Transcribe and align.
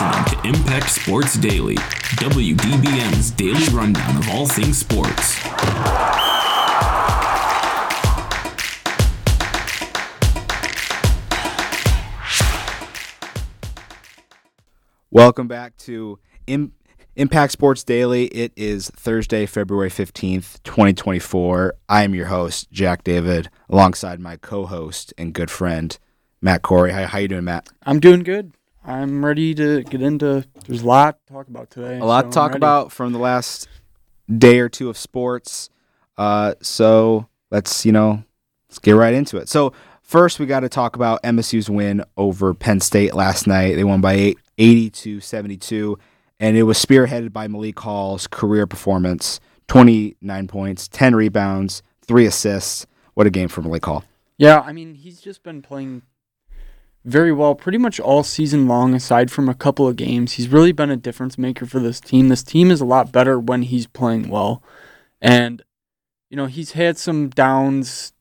listening 0.00 0.24
to 0.42 0.48
Impact 0.48 0.90
Sports 0.90 1.34
Daily, 1.34 1.74
WDBM's 1.74 3.32
daily 3.32 3.66
rundown 3.74 4.16
of 4.16 4.28
all 4.28 4.46
things 4.46 4.78
sports. 4.78 5.38
Welcome 15.10 15.48
back 15.48 15.76
to 15.78 16.20
Im- 16.46 16.72
Impact 17.16 17.52
Sports 17.52 17.82
Daily. 17.82 18.26
It 18.26 18.52
is 18.54 18.90
Thursday, 18.90 19.46
February 19.46 19.90
15th, 19.90 20.62
2024. 20.62 21.74
I 21.88 22.04
am 22.04 22.14
your 22.14 22.26
host, 22.26 22.70
Jack 22.70 23.02
David, 23.02 23.50
alongside 23.68 24.20
my 24.20 24.36
co-host 24.36 25.12
and 25.18 25.32
good 25.32 25.50
friend, 25.50 25.98
Matt 26.40 26.62
Coury. 26.62 26.92
How, 26.92 27.06
how 27.06 27.18
you 27.18 27.28
doing, 27.28 27.44
Matt? 27.44 27.68
I'm 27.84 27.98
doing 27.98 28.22
good. 28.22 28.52
I'm 28.84 29.24
ready 29.24 29.54
to 29.54 29.82
get 29.82 30.02
into. 30.02 30.44
There's 30.66 30.82
a 30.82 30.86
lot 30.86 31.18
to 31.26 31.32
talk 31.32 31.48
about 31.48 31.70
today. 31.70 31.98
A 31.98 32.04
lot 32.04 32.26
so 32.26 32.30
to 32.30 32.34
talk 32.34 32.54
about 32.54 32.92
from 32.92 33.12
the 33.12 33.18
last 33.18 33.68
day 34.36 34.60
or 34.60 34.68
two 34.68 34.88
of 34.88 34.96
sports. 34.96 35.70
Uh, 36.16 36.54
so 36.62 37.28
let's, 37.50 37.84
you 37.84 37.92
know, 37.92 38.22
let's 38.68 38.78
get 38.78 38.92
right 38.92 39.14
into 39.14 39.36
it. 39.36 39.48
So 39.48 39.72
first, 40.02 40.38
we 40.38 40.46
got 40.46 40.60
to 40.60 40.68
talk 40.68 40.96
about 40.96 41.22
MSU's 41.22 41.68
win 41.68 42.02
over 42.16 42.54
Penn 42.54 42.80
State 42.80 43.14
last 43.14 43.46
night. 43.46 43.76
They 43.76 43.84
won 43.84 44.00
by 44.00 44.14
eight, 44.14 44.38
80 44.56 44.90
to 44.90 45.20
72, 45.20 45.98
and 46.40 46.56
it 46.56 46.64
was 46.64 46.84
spearheaded 46.84 47.32
by 47.32 47.46
Malik 47.46 47.78
Hall's 47.78 48.26
career 48.26 48.66
performance 48.66 49.40
29 49.68 50.48
points, 50.48 50.88
10 50.88 51.14
rebounds, 51.14 51.82
three 52.06 52.24
assists. 52.24 52.86
What 53.14 53.26
a 53.26 53.30
game 53.30 53.48
for 53.48 53.60
Malik 53.60 53.84
Hall. 53.84 54.02
Yeah, 54.38 54.60
I 54.60 54.72
mean 54.72 54.94
he's 54.94 55.20
just 55.20 55.42
been 55.42 55.62
playing 55.62 56.02
very 57.04 57.32
well 57.32 57.54
pretty 57.54 57.78
much 57.78 57.98
all 58.00 58.22
season 58.22 58.66
long. 58.68 58.94
Aside 58.94 59.30
from 59.30 59.48
a 59.48 59.54
couple 59.54 59.86
of 59.88 59.96
games, 59.96 60.32
he's 60.32 60.48
really 60.48 60.72
been 60.72 60.90
a 60.90 60.96
difference 60.96 61.38
maker 61.38 61.66
for 61.66 61.80
this 61.80 62.00
team. 62.00 62.28
This 62.28 62.42
team 62.42 62.70
is 62.70 62.80
a 62.80 62.84
lot 62.86 63.12
better 63.12 63.38
when 63.38 63.62
he's 63.62 63.86
playing 63.86 64.28
well, 64.28 64.62
and 65.20 65.62
you 66.30 66.36
know 66.36 66.46
he's 66.46 66.72
had 66.72 66.98
some 66.98 67.28
downs 67.28 68.12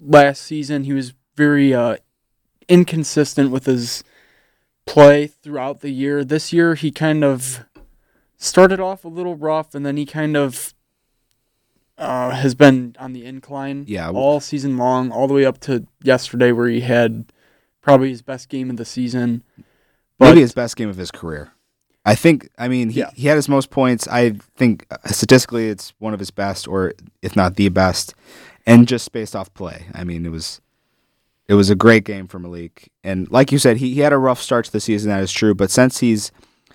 last 0.00 0.42
season. 0.42 0.84
He 0.84 0.92
was 0.92 1.14
very 1.36 1.72
uh, 1.74 1.96
inconsistent 2.68 3.50
with 3.50 3.66
his 3.66 4.02
play 4.86 5.26
throughout 5.26 5.80
the 5.80 5.90
year. 5.90 6.24
This 6.24 6.52
year, 6.52 6.74
he 6.74 6.90
kind 6.90 7.22
of 7.22 7.64
started 8.36 8.80
off 8.80 9.04
a 9.04 9.08
little 9.08 9.36
rough, 9.36 9.74
and 9.74 9.84
then 9.84 9.96
he 9.96 10.06
kind 10.06 10.36
of 10.36 10.74
uh, 11.96 12.30
has 12.30 12.54
been 12.54 12.94
on 12.98 13.12
the 13.12 13.24
incline 13.24 13.84
Yeah. 13.86 14.10
all 14.10 14.40
season 14.40 14.76
long, 14.76 15.10
all 15.10 15.26
the 15.28 15.34
way 15.34 15.44
up 15.44 15.58
to 15.62 15.86
yesterday, 16.02 16.52
where 16.52 16.68
he 16.68 16.80
had 16.80 17.32
probably 17.88 18.10
his 18.10 18.22
best 18.22 18.48
game 18.48 18.70
of 18.70 18.76
the 18.76 18.84
season. 18.84 19.42
But 20.18 20.30
Maybe 20.30 20.40
his 20.40 20.52
best 20.52 20.76
game 20.76 20.88
of 20.88 20.96
his 20.96 21.10
career. 21.10 21.52
I 22.04 22.14
think. 22.14 22.48
I 22.58 22.68
mean, 22.68 22.90
he, 22.90 23.00
Yeah. 23.00 23.10
he 23.14 23.28
had 23.28 23.36
his 23.36 23.48
most 23.48 23.70
points. 23.70 24.06
I 24.08 24.30
think 24.56 24.86
uh, 24.90 24.96
statistically, 25.06 25.68
it's 25.68 25.92
one 25.98 26.14
of 26.14 26.18
his 26.20 26.30
best, 26.30 26.66
or 26.66 26.92
if 27.22 27.36
not 27.36 27.56
the 27.56 27.68
best, 27.68 28.14
and 28.66 28.88
just 28.88 29.12
based 29.12 29.36
off 29.36 29.52
play. 29.54 29.86
I 29.94 30.04
mean, 30.04 30.24
it 30.26 30.30
was 30.30 30.60
it 31.48 31.54
was 31.54 31.70
a 31.70 31.74
great 31.74 32.04
game 32.04 32.26
for 32.26 32.38
Malik, 32.38 32.90
and 33.04 33.30
like 33.30 33.52
you 33.52 33.58
said, 33.58 33.78
he, 33.78 33.94
he 33.94 34.00
had 34.00 34.12
a 34.12 34.18
rough 34.18 34.40
start 34.40 34.64
to 34.66 34.72
the 34.72 34.80
season. 34.80 35.10
That 35.10 35.22
is 35.22 35.32
true, 35.32 35.54
but 35.54 35.70
since 35.70 35.98
he's 35.98 36.30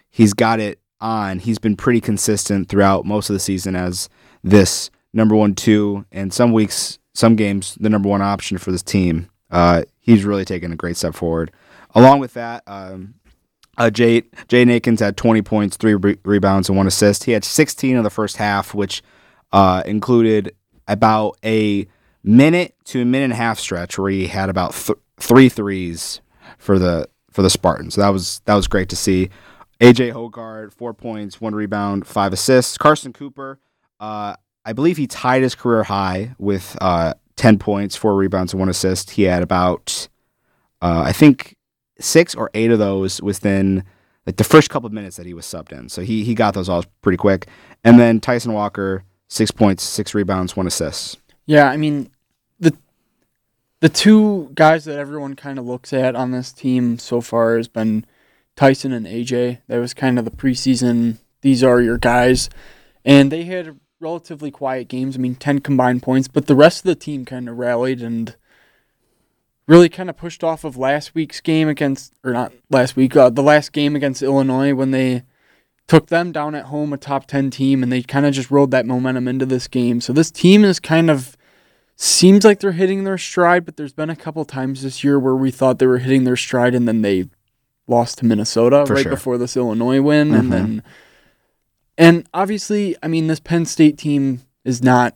he's 0.09 0.33
got 0.33 0.59
it 0.59 0.79
on, 1.01 1.39
he's 1.39 1.59
been 1.59 1.75
pretty 1.75 2.01
consistent 2.01 2.69
throughout 2.69 3.05
most 3.05 3.29
of 3.29 3.33
the 3.33 3.39
season 3.39 3.75
as 3.75 4.09
this 4.43 4.89
number 5.13 5.35
one, 5.35 5.53
two, 5.55 6.05
and 6.11 6.31
some 6.33 6.51
weeks, 6.53 6.97
some 7.13 7.35
games, 7.35 7.75
the 7.79 7.89
number 7.89 8.09
one 8.09 8.21
option 8.21 8.57
for 8.57 8.71
this 8.71 8.83
team. 8.83 9.29
Uh, 9.51 9.83
he's 10.03 10.23
really 10.23 10.45
taken 10.45 10.71
a 10.71 10.75
great 10.75 10.97
step 10.97 11.15
forward. 11.15 11.51
Along 11.95 12.19
with 12.19 12.33
that, 12.33 12.61
um, 12.67 13.15
uh, 13.77 13.89
Jay 13.89 14.21
Jay 14.47 14.65
Nakins 14.65 14.99
had 14.99 15.17
20 15.17 15.41
points, 15.41 15.77
three 15.77 15.95
re- 15.95 16.19
rebounds, 16.23 16.69
and 16.69 16.77
one 16.77 16.85
assist. 16.85 17.23
He 17.23 17.31
had 17.31 17.43
16 17.43 17.95
in 17.95 18.03
the 18.03 18.09
first 18.11 18.37
half, 18.37 18.75
which 18.75 19.01
uh, 19.51 19.81
included 19.85 20.55
about 20.87 21.37
a 21.43 21.87
minute 22.23 22.75
to 22.85 23.01
a 23.01 23.05
minute 23.05 23.25
and 23.25 23.33
a 23.33 23.37
half 23.37 23.57
stretch 23.57 23.97
where 23.97 24.11
he 24.11 24.27
had 24.27 24.49
about 24.49 24.73
th- 24.73 24.97
three 25.17 25.49
threes 25.49 26.21
for 26.57 26.77
the 26.77 27.07
for 27.31 27.41
the 27.41 27.49
Spartans. 27.49 27.95
So 27.95 28.01
that 28.01 28.09
was 28.09 28.41
that 28.45 28.55
was 28.55 28.67
great 28.67 28.89
to 28.89 28.95
see. 28.95 29.29
AJ 29.81 30.13
Hoggard, 30.13 30.71
four 30.71 30.93
points, 30.93 31.41
one 31.41 31.55
rebound, 31.55 32.05
five 32.05 32.31
assists. 32.31 32.77
Carson 32.77 33.11
Cooper, 33.11 33.59
uh, 33.99 34.35
I 34.65 34.73
believe 34.73 34.97
he 34.97 35.07
tied 35.07 35.41
his 35.41 35.55
career 35.55 35.83
high 35.83 36.35
with 36.37 36.77
uh, 36.79 37.15
10 37.35 37.59
points, 37.59 37.95
four 37.95 38.15
rebounds, 38.15 38.53
and 38.53 38.59
one 38.59 38.69
assist. 38.69 39.11
He 39.11 39.23
had 39.23 39.43
about, 39.43 40.07
uh, 40.81 41.03
I 41.05 41.11
think, 41.11 41.55
six 41.99 42.35
or 42.35 42.49
eight 42.53 42.71
of 42.71 42.79
those 42.79 43.21
within 43.21 43.83
like 44.25 44.37
the 44.37 44.43
first 44.43 44.69
couple 44.69 44.87
of 44.87 44.93
minutes 44.93 45.17
that 45.17 45.25
he 45.25 45.33
was 45.33 45.45
subbed 45.45 45.71
in. 45.71 45.89
So 45.89 46.01
he 46.01 46.23
he 46.23 46.33
got 46.33 46.53
those 46.53 46.69
all 46.69 46.83
pretty 47.01 47.17
quick. 47.17 47.47
And 47.83 47.99
then 47.99 48.19
Tyson 48.19 48.53
Walker, 48.53 49.03
six 49.27 49.51
points, 49.51 49.83
six 49.83 50.13
rebounds, 50.13 50.55
one 50.55 50.67
assist. 50.67 51.19
Yeah, 51.45 51.69
I 51.69 51.77
mean 51.77 52.09
the 52.59 52.75
the 53.79 53.89
two 53.89 54.51
guys 54.53 54.85
that 54.85 54.97
everyone 54.97 55.35
kind 55.35 55.59
of 55.59 55.65
looks 55.65 55.91
at 55.93 56.15
on 56.15 56.31
this 56.31 56.53
team 56.53 56.97
so 56.99 57.21
far 57.21 57.57
has 57.57 57.67
been 57.67 58.05
Tyson 58.55 58.93
and 58.93 59.05
AJ. 59.05 59.59
That 59.67 59.79
was 59.79 59.93
kind 59.93 60.17
of 60.17 60.25
the 60.25 60.31
preseason. 60.31 61.17
These 61.41 61.63
are 61.63 61.81
your 61.81 61.97
guys, 61.97 62.49
and 63.03 63.31
they 63.31 63.43
had 63.43 63.77
relatively 64.03 64.51
quiet 64.51 64.87
games. 64.87 65.15
I 65.15 65.19
mean, 65.19 65.35
ten 65.35 65.59
combined 65.59 66.03
points, 66.03 66.27
but 66.27 66.45
the 66.47 66.55
rest 66.55 66.79
of 66.79 66.83
the 66.85 66.95
team 66.95 67.25
kind 67.25 67.49
of 67.49 67.57
rallied 67.57 68.01
and 68.01 68.35
really 69.65 69.89
kind 69.89 70.09
of 70.09 70.17
pushed 70.17 70.43
off 70.43 70.63
of 70.63 70.77
last 70.77 71.15
week's 71.15 71.39
game 71.39 71.69
against, 71.69 72.13
or 72.23 72.33
not 72.33 72.51
last 72.69 72.95
week, 72.95 73.15
uh, 73.15 73.29
the 73.29 73.41
last 73.41 73.71
game 73.71 73.95
against 73.95 74.21
Illinois 74.21 74.73
when 74.73 74.91
they 74.91 75.23
took 75.87 76.07
them 76.07 76.31
down 76.31 76.53
at 76.53 76.65
home, 76.65 76.91
a 76.93 76.97
top 76.97 77.25
10 77.27 77.49
team, 77.49 77.81
and 77.81 77.91
they 77.91 78.01
kind 78.01 78.25
of 78.25 78.33
just 78.33 78.51
rode 78.51 78.71
that 78.71 78.85
momentum 78.85 79.27
into 79.27 79.45
this 79.45 79.67
game. 79.67 80.01
So 80.01 80.11
this 80.13 80.31
team 80.31 80.63
is 80.65 80.79
kind 80.79 81.09
of 81.09 81.37
seems 81.95 82.43
like 82.43 82.59
they're 82.59 82.71
hitting 82.73 83.03
their 83.05 83.17
stride, 83.17 83.63
but 83.65 83.77
there's 83.77 83.93
been 83.93 84.09
a 84.09 84.15
couple 84.15 84.43
times 84.45 84.81
this 84.83 85.03
year 85.03 85.17
where 85.19 85.35
we 85.35 85.51
thought 85.51 85.79
they 85.79 85.87
were 85.87 85.99
hitting 85.99 86.23
their 86.25 86.35
stride 86.35 86.75
and 86.75 86.87
then 86.87 87.01
they 87.01 87.29
lost 87.87 88.17
to 88.17 88.25
Minnesota 88.25 88.83
For 88.85 88.95
right 88.95 89.03
sure. 89.03 89.11
before 89.11 89.37
this 89.37 89.55
Illinois 89.55 90.01
win 90.01 90.29
Mhm. 90.31 90.39
and 90.39 90.51
then 90.51 90.83
and 91.97 92.27
obviously, 92.33 92.95
I 93.03 93.07
mean 93.07 93.27
this 93.27 93.39
Penn 93.39 93.65
State 93.65 93.97
team 93.97 94.41
is 94.63 94.81
not 94.83 95.15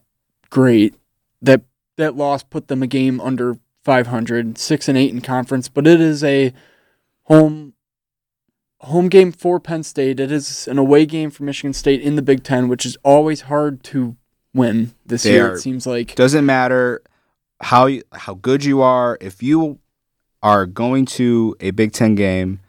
great. 0.49 0.95
That 1.41 1.61
that 1.97 2.15
loss 2.15 2.43
put 2.43 2.67
them 2.67 2.83
a 2.83 2.87
game 2.87 3.19
under 3.21 3.57
500, 3.83 4.57
6 4.57 4.89
and 4.89 4.97
8 4.97 5.11
in 5.13 5.21
conference, 5.21 5.69
but 5.69 5.87
it 5.87 6.01
is 6.01 6.23
a 6.23 6.53
home 7.23 7.73
home 8.81 9.07
game 9.09 9.31
for 9.31 9.59
Penn 9.59 9.83
State. 9.83 10.19
It 10.19 10.31
is 10.31 10.67
an 10.67 10.77
away 10.77 11.05
game 11.05 11.31
for 11.31 11.43
Michigan 11.43 11.73
State 11.73 12.01
in 12.01 12.15
the 12.15 12.21
Big 12.21 12.43
Ten, 12.43 12.67
which 12.67 12.85
is 12.85 12.97
always 13.03 13.41
hard 13.41 13.83
to 13.85 14.15
win 14.53 14.93
this 15.05 15.23
They 15.23 15.33
year. 15.33 15.51
are- 15.51 15.53
It 15.55 15.59
seems 15.61 15.87
like 15.87 16.15
Doesn't 16.15 16.45
matter 16.45 17.01
how 17.61 17.87
you, 17.87 18.03
how 18.13 18.35
good 18.35 18.63
you 18.63 18.81
are. 18.81 19.17
If 19.19 19.41
you 19.41 19.79
are 20.43 20.65
going 20.67 21.05
to 21.05 21.55
a 21.59 21.71
Big 21.71 21.91
Ten 21.91 22.13
game, 22.15 22.59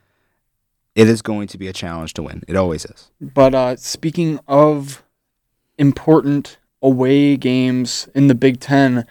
it 0.99 1.09
is 1.09 1.23
going 1.23 1.47
to 1.47 1.57
be 1.57 1.69
a 1.69 1.73
challenge 1.73 2.13
to 2.15 2.25
win. 2.25 2.43
It 2.49 2.57
always 2.57 2.85
is. 2.85 3.13
But 3.21 3.55
uh, 3.55 3.77
speaking 3.77 4.41
of 4.49 5.05
important 5.79 6.59
away 6.83 7.37
games 7.37 8.09
in 8.17 8.27
the 8.27 8.35
Big 8.35 8.59
Ten, 8.59 9.07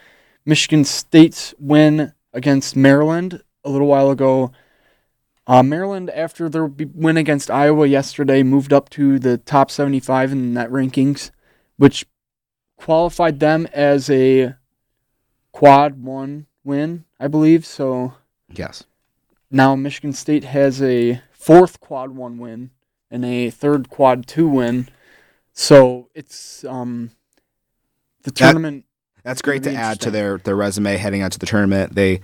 Michigan 0.45 0.83
State's 0.83 1.53
win 1.57 2.11
against 2.33 2.75
Maryland 2.75 3.41
a 3.63 3.69
little 3.69 3.87
while 3.87 4.11
ago. 4.11 4.51
Uh, 5.47 5.63
Maryland, 5.63 6.09
after 6.09 6.49
their 6.49 6.65
win 6.65 7.15
against 7.15 7.49
Iowa 7.49 7.87
yesterday, 7.87 8.43
moved 8.43 8.73
up 8.73 8.89
to 8.89 9.17
the 9.17 9.37
top 9.37 9.71
75 9.71 10.33
in 10.33 10.53
net 10.53 10.69
rankings, 10.69 11.31
which 11.77 12.05
qualified 12.75 13.39
them 13.39 13.65
as 13.71 14.09
a 14.09 14.55
quad 15.53 16.03
one 16.03 16.47
win, 16.65 17.05
I 17.17 17.29
believe. 17.29 17.65
So 17.65 18.13
Yes. 18.53 18.83
now 19.49 19.73
Michigan 19.77 20.11
State 20.11 20.43
has 20.43 20.81
a 20.81 21.21
fourth 21.47 21.79
quad 21.79 22.11
one 22.11 22.37
win 22.37 22.71
and 23.09 23.23
a 23.23 23.49
third 23.49 23.89
quad 23.89 24.27
two 24.27 24.49
win. 24.49 24.89
So 25.53 26.09
it's 26.13 26.65
um 26.65 27.11
the 28.23 28.31
That- 28.31 28.35
tournament 28.51 28.83
That's 29.23 29.41
great 29.41 29.63
to 29.63 29.73
add 29.73 30.01
to 30.01 30.11
their, 30.11 30.37
their 30.39 30.55
resume 30.57 30.97
heading 30.97 31.21
out 31.21 31.31
to 31.31 31.39
the 31.39 31.45
tournament. 31.45 31.95
They, 31.95 32.19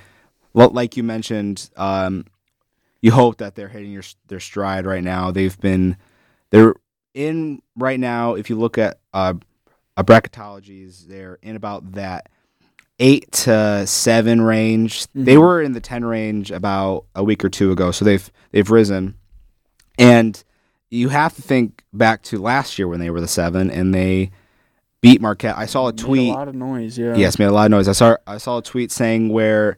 like 0.54 0.98
you 0.98 1.04
mentioned, 1.04 1.70
um, 1.78 2.26
you 3.02 3.12
hope 3.12 3.38
that 3.38 3.56
they're 3.56 3.70
hitting 3.70 3.92
your, 3.92 4.04
their 4.28 4.40
stride 4.40 4.86
right 4.86 5.04
now. 5.04 5.32
They've 5.32 5.58
been, 5.60 5.98
they're 6.50 6.76
in 7.14 7.62
right 7.76 8.00
now. 8.00 8.36
If 8.36 8.50
you 8.50 8.58
look 8.58 8.78
at 8.78 9.00
uh, 9.14 9.34
uh, 9.98 10.04
bracketologies, 10.04 11.08
they're 11.08 11.40
in 11.42 11.56
about 11.56 11.94
that 11.94 12.30
eight 13.00 13.32
to 13.32 13.86
seven 13.88 14.42
range. 14.42 15.08
They 15.16 15.36
Mhm. 15.36 15.42
were 15.42 15.62
in 15.62 15.74
the 15.74 15.80
ten 15.82 16.06
range 16.06 16.52
about 16.52 17.06
a 17.16 17.24
week 17.24 17.44
or 17.44 17.50
two 17.50 17.72
ago, 17.72 17.92
so 17.92 18.06
they've 18.06 18.30
they've 18.52 18.70
risen. 18.70 19.16
And 19.98 20.42
you 20.90 21.10
have 21.10 21.36
to 21.36 21.42
think 21.42 21.84
back 21.92 22.22
to 22.24 22.38
last 22.40 22.78
year 22.78 22.88
when 22.88 23.00
they 23.00 23.10
were 23.10 23.22
the 23.22 23.28
seven 23.28 23.70
and 23.72 23.94
they 23.94 24.32
beat 25.02 25.22
Marquette. 25.22 25.58
I 25.58 25.66
saw 25.66 25.88
a 25.88 25.92
made 25.92 25.98
tweet. 25.98 26.30
a 26.30 26.34
lot 26.34 26.48
of 26.48 26.56
noise. 26.56 26.98
Yeah. 26.98 27.16
Yes, 27.16 27.38
made 27.40 27.46
a 27.46 27.52
lot 27.52 27.66
of 27.66 27.72
noise. 27.72 27.88
I 27.88 27.94
saw 27.94 28.16
I 28.28 28.38
saw 28.38 28.60
a 28.60 28.62
tweet 28.62 28.92
saying 28.92 29.30
where 29.30 29.78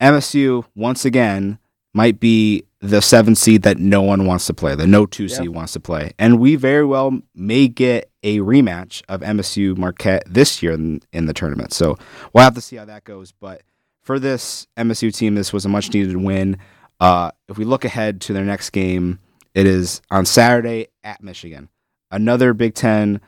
MSU 0.00 0.64
once 0.74 1.04
again 1.04 1.58
might 1.92 2.18
be 2.18 2.64
the 2.84 3.00
seven 3.00 3.34
seed 3.34 3.62
that 3.62 3.78
no 3.78 4.02
one 4.02 4.26
wants 4.26 4.46
to 4.46 4.54
play, 4.54 4.74
the 4.74 4.86
no 4.86 5.06
two 5.06 5.28
seed 5.28 5.48
wants 5.48 5.72
to 5.72 5.80
play, 5.80 6.12
and 6.18 6.38
we 6.38 6.54
very 6.54 6.84
well 6.84 7.18
may 7.34 7.66
get 7.66 8.10
a 8.22 8.38
rematch 8.38 9.02
of 9.08 9.22
MSU 9.22 9.76
Marquette 9.76 10.22
this 10.26 10.62
year 10.62 10.72
in, 10.72 11.00
in 11.12 11.24
the 11.24 11.32
tournament. 11.32 11.72
So 11.72 11.96
we'll 12.32 12.44
have 12.44 12.54
to 12.54 12.60
see 12.60 12.76
how 12.76 12.84
that 12.84 13.04
goes. 13.04 13.32
But 13.32 13.62
for 14.02 14.18
this 14.18 14.66
MSU 14.76 15.14
team, 15.14 15.34
this 15.34 15.50
was 15.52 15.64
a 15.64 15.68
much 15.68 15.92
needed 15.94 16.16
win. 16.16 16.58
Uh, 17.00 17.30
if 17.48 17.56
we 17.56 17.64
look 17.64 17.86
ahead 17.86 18.20
to 18.22 18.34
their 18.34 18.44
next 18.44 18.70
game, 18.70 19.18
it 19.54 19.66
is 19.66 20.02
on 20.10 20.26
Saturday 20.26 20.88
at 21.02 21.22
Michigan, 21.22 21.70
another 22.10 22.52
Big 22.52 22.74
Ten 22.74 23.20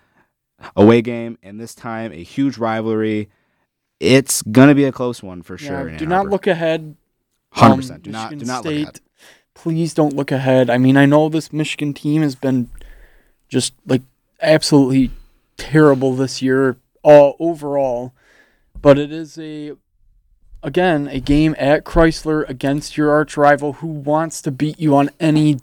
away 0.75 1.00
game, 1.00 1.38
and 1.43 1.59
this 1.59 1.75
time 1.75 2.12
a 2.12 2.23
huge 2.23 2.59
rivalry. 2.59 3.31
It's 4.00 4.43
gonna 4.43 4.75
be 4.75 4.85
a 4.85 4.93
close 4.93 5.23
one 5.23 5.41
for 5.41 5.55
Yeah, 5.59 5.69
sure. 5.69 5.97
do 5.97 6.05
not 6.05 6.19
Arbor. 6.19 6.31
look 6.31 6.47
ahead. 6.47 6.97
Hundred 7.52 7.73
um, 7.73 7.79
percent. 7.81 8.02
Do 8.02 8.11
not 8.11 8.37
do 8.37 8.44
not 8.44 8.64
look 8.64 8.73
State, 8.73 8.82
ahead. 8.82 9.00
Please 9.56 9.94
don't 9.94 10.14
look 10.14 10.31
ahead. 10.31 10.69
I 10.69 10.76
mean, 10.76 10.97
I 10.97 11.06
know 11.06 11.29
this 11.29 11.53
Michigan 11.53 11.94
team 11.94 12.20
has 12.23 12.37
been 12.37 12.69
just 13.49 13.73
like 13.87 14.03
absolutely 14.41 15.11
terrible 15.56 16.14
this 16.14 16.43
year, 16.43 16.76
all 17.03 17.37
overall. 17.41 18.12
But 18.81 18.99
it 18.99 19.11
is 19.11 19.38
a 19.38 19.73
again 20.62 21.08
a 21.08 21.20
game 21.20 21.56
at 21.58 21.85
Crisler 21.85 22.49
against 22.49 22.97
your 22.97 23.11
arch 23.11 23.37
rival 23.37 23.75
who 23.75 23.87
wants 23.87 24.43
to 24.43 24.50
beat 24.50 24.79
you 24.79 24.94
on 24.94 25.11
any 25.19 25.59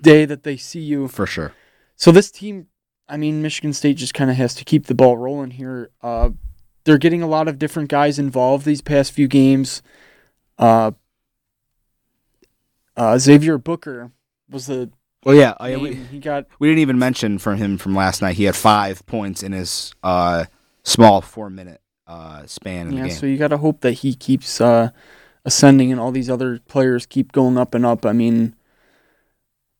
day 0.00 0.24
that 0.24 0.44
they 0.44 0.56
see 0.56 0.80
you. 0.80 1.08
for 1.08 1.26
sure. 1.26 1.52
So 1.96 2.12
this 2.12 2.30
team, 2.30 2.68
I 3.08 3.16
mean, 3.16 3.42
Michigan 3.42 3.72
State 3.72 3.96
just 3.96 4.14
kind 4.14 4.30
of 4.30 4.36
has 4.36 4.54
to 4.54 4.64
keep 4.64 4.86
the 4.86 4.94
ball 4.94 5.18
rolling 5.18 5.50
here. 5.50 5.90
Uh, 6.00 6.30
they're 6.84 6.98
getting 6.98 7.22
a 7.22 7.26
lot 7.26 7.48
of 7.48 7.58
different 7.58 7.88
guys 7.88 8.18
involved 8.18 8.64
these 8.64 8.80
past 8.80 9.10
few 9.12 9.26
games. 9.26 9.82
Uh, 10.56 10.92
uh, 12.98 13.18
Xavier 13.18 13.58
Booker 13.58 14.10
was 14.50 14.66
the 14.66 14.90
Well, 15.24 15.36
yeah, 15.36 15.54
oh, 15.60 15.66
yeah 15.66 15.76
we, 15.76 15.94
he 15.94 16.18
got 16.18 16.46
we 16.58 16.68
didn't 16.68 16.80
even 16.80 16.98
mention 16.98 17.38
from 17.38 17.56
him 17.56 17.78
from 17.78 17.94
last 17.94 18.20
night. 18.20 18.36
He 18.36 18.44
had 18.44 18.56
five 18.56 19.06
points 19.06 19.42
in 19.42 19.52
his 19.52 19.94
uh, 20.02 20.46
small 20.82 21.20
four 21.20 21.48
minute 21.48 21.80
uh, 22.06 22.44
span 22.46 22.88
in 22.88 22.94
yeah. 22.94 23.02
the 23.02 23.08
game. 23.08 23.16
So 23.16 23.26
you 23.26 23.38
got 23.38 23.48
to 23.48 23.58
hope 23.58 23.80
that 23.82 23.92
he 23.92 24.14
keeps 24.14 24.60
uh, 24.60 24.90
ascending, 25.44 25.92
and 25.92 26.00
all 26.00 26.10
these 26.10 26.28
other 26.28 26.58
players 26.66 27.06
keep 27.06 27.32
going 27.32 27.56
up 27.56 27.74
and 27.74 27.86
up. 27.86 28.04
I 28.04 28.12
mean, 28.12 28.56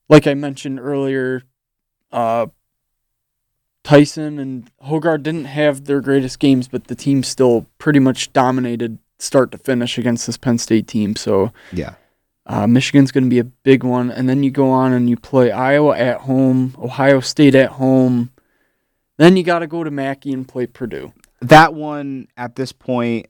like 0.08 0.26
I 0.26 0.34
mentioned 0.34 0.78
earlier, 0.78 1.42
uh, 2.12 2.46
Tyson 3.82 4.38
and 4.38 4.70
Hoggard 4.84 5.22
didn't 5.22 5.46
have 5.46 5.86
their 5.86 6.00
greatest 6.00 6.38
games, 6.38 6.68
but 6.68 6.86
the 6.86 6.94
team 6.94 7.22
still 7.22 7.66
pretty 7.78 7.98
much 7.98 8.32
dominated 8.32 8.98
start 9.18 9.50
to 9.50 9.58
finish 9.58 9.98
against 9.98 10.26
this 10.26 10.36
Penn 10.36 10.58
State 10.58 10.86
team. 10.86 11.16
So 11.16 11.52
yeah, 11.72 11.94
uh, 12.48 12.66
Michigan's 12.66 13.12
going 13.12 13.24
to 13.24 13.30
be 13.30 13.38
a 13.38 13.44
big 13.44 13.84
one, 13.84 14.10
and 14.10 14.28
then 14.28 14.42
you 14.42 14.50
go 14.50 14.70
on 14.70 14.92
and 14.94 15.08
you 15.08 15.16
play 15.16 15.50
Iowa 15.50 15.96
at 15.96 16.22
home, 16.22 16.74
Ohio 16.78 17.20
State 17.20 17.54
at 17.54 17.72
home. 17.72 18.30
Then 19.18 19.36
you 19.36 19.42
got 19.42 19.58
to 19.58 19.66
go 19.66 19.84
to 19.84 19.90
Mackey 19.90 20.32
and 20.32 20.48
play 20.48 20.66
Purdue. 20.66 21.12
that 21.42 21.74
one 21.74 22.28
at 22.36 22.56
this 22.56 22.72
point, 22.72 23.26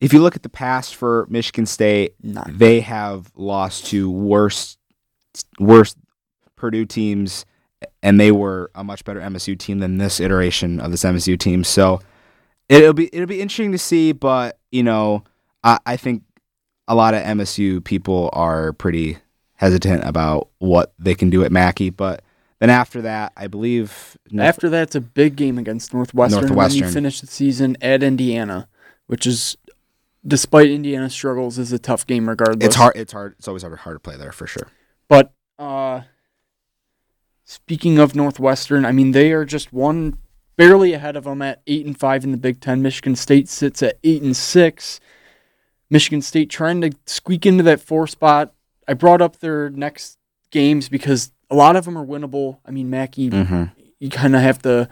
if 0.00 0.12
you 0.12 0.20
look 0.20 0.34
at 0.34 0.42
the 0.42 0.48
past 0.48 0.94
for 0.94 1.26
Michigan 1.28 1.66
State, 1.66 2.14
Not 2.22 2.58
they 2.58 2.80
have 2.80 3.30
lost 3.36 3.86
to 3.86 4.10
worse 4.10 4.78
worse 5.58 5.94
Purdue 6.56 6.86
teams, 6.86 7.44
and 8.02 8.18
they 8.18 8.32
were 8.32 8.70
a 8.74 8.82
much 8.82 9.04
better 9.04 9.20
MSU 9.20 9.58
team 9.58 9.78
than 9.80 9.98
this 9.98 10.20
iteration 10.20 10.80
of 10.80 10.90
this 10.90 11.04
MSU 11.04 11.38
team. 11.38 11.64
So 11.64 12.00
it'll 12.68 12.94
be 12.94 13.14
it'll 13.14 13.26
be 13.26 13.42
interesting 13.42 13.72
to 13.72 13.78
see, 13.78 14.12
but 14.12 14.58
you 14.70 14.82
know, 14.82 15.24
I, 15.62 15.78
I 15.84 15.96
think 15.96 16.22
a 16.88 16.94
lot 16.94 17.14
of 17.14 17.22
MSU 17.22 17.82
people 17.82 18.30
are 18.32 18.72
pretty 18.72 19.18
hesitant 19.54 20.04
about 20.04 20.48
what 20.58 20.92
they 20.98 21.14
can 21.14 21.30
do 21.30 21.44
at 21.44 21.52
Mackey, 21.52 21.90
but 21.90 22.22
then 22.60 22.70
after 22.70 23.02
that, 23.02 23.32
I 23.36 23.46
believe 23.46 24.16
North- 24.30 24.48
After 24.48 24.68
that, 24.70 24.82
it's 24.84 24.94
a 24.94 25.00
big 25.00 25.36
game 25.36 25.58
against 25.58 25.92
Northwestern. 25.92 26.44
And 26.44 26.58
then 26.58 26.70
you 26.72 26.88
finish 26.88 27.20
the 27.20 27.26
season 27.26 27.76
at 27.80 28.02
Indiana, 28.02 28.68
which 29.06 29.26
is, 29.26 29.56
despite 30.26 30.68
Indiana's 30.70 31.12
struggles, 31.12 31.58
is 31.58 31.72
a 31.72 31.78
tough 31.78 32.06
game 32.06 32.28
regardless. 32.28 32.64
it's 32.64 32.76
hard. 32.76 32.96
It's 32.96 33.12
hard. 33.12 33.34
It's 33.38 33.48
always 33.48 33.62
hard, 33.62 33.78
hard 33.80 33.96
to 33.96 34.00
play 34.00 34.16
there 34.16 34.32
for 34.32 34.46
sure. 34.46 34.68
But 35.08 35.32
uh, 35.58 36.02
speaking 37.44 37.98
of 37.98 38.14
Northwestern, 38.14 38.84
I 38.84 38.92
mean 38.92 39.10
they 39.12 39.32
are 39.32 39.44
just 39.44 39.72
one 39.72 40.18
barely 40.56 40.92
ahead 40.92 41.16
of 41.16 41.24
them 41.24 41.42
at 41.42 41.62
eight 41.66 41.84
and 41.84 41.98
five 41.98 42.24
in 42.24 42.30
the 42.30 42.36
Big 42.38 42.60
Ten. 42.60 42.82
Michigan 42.82 43.16
State 43.16 43.48
sits 43.48 43.82
at 43.82 43.98
eight 44.04 44.22
and 44.22 44.36
six. 44.36 45.00
Michigan 45.90 46.22
State 46.22 46.50
trying 46.50 46.80
to 46.80 46.90
squeak 47.06 47.46
into 47.46 47.62
that 47.64 47.80
four 47.80 48.06
spot. 48.06 48.52
I 48.88 48.94
brought 48.94 49.22
up 49.22 49.38
their 49.40 49.70
next 49.70 50.18
games 50.50 50.88
because 50.88 51.32
a 51.50 51.54
lot 51.54 51.76
of 51.76 51.84
them 51.84 51.96
are 51.98 52.04
winnable. 52.04 52.58
I 52.64 52.70
mean 52.70 52.90
Mackey, 52.90 53.30
Mm-hmm. 53.30 53.64
you 53.98 54.10
kind 54.10 54.34
of 54.34 54.42
have 54.42 54.60
to 54.62 54.88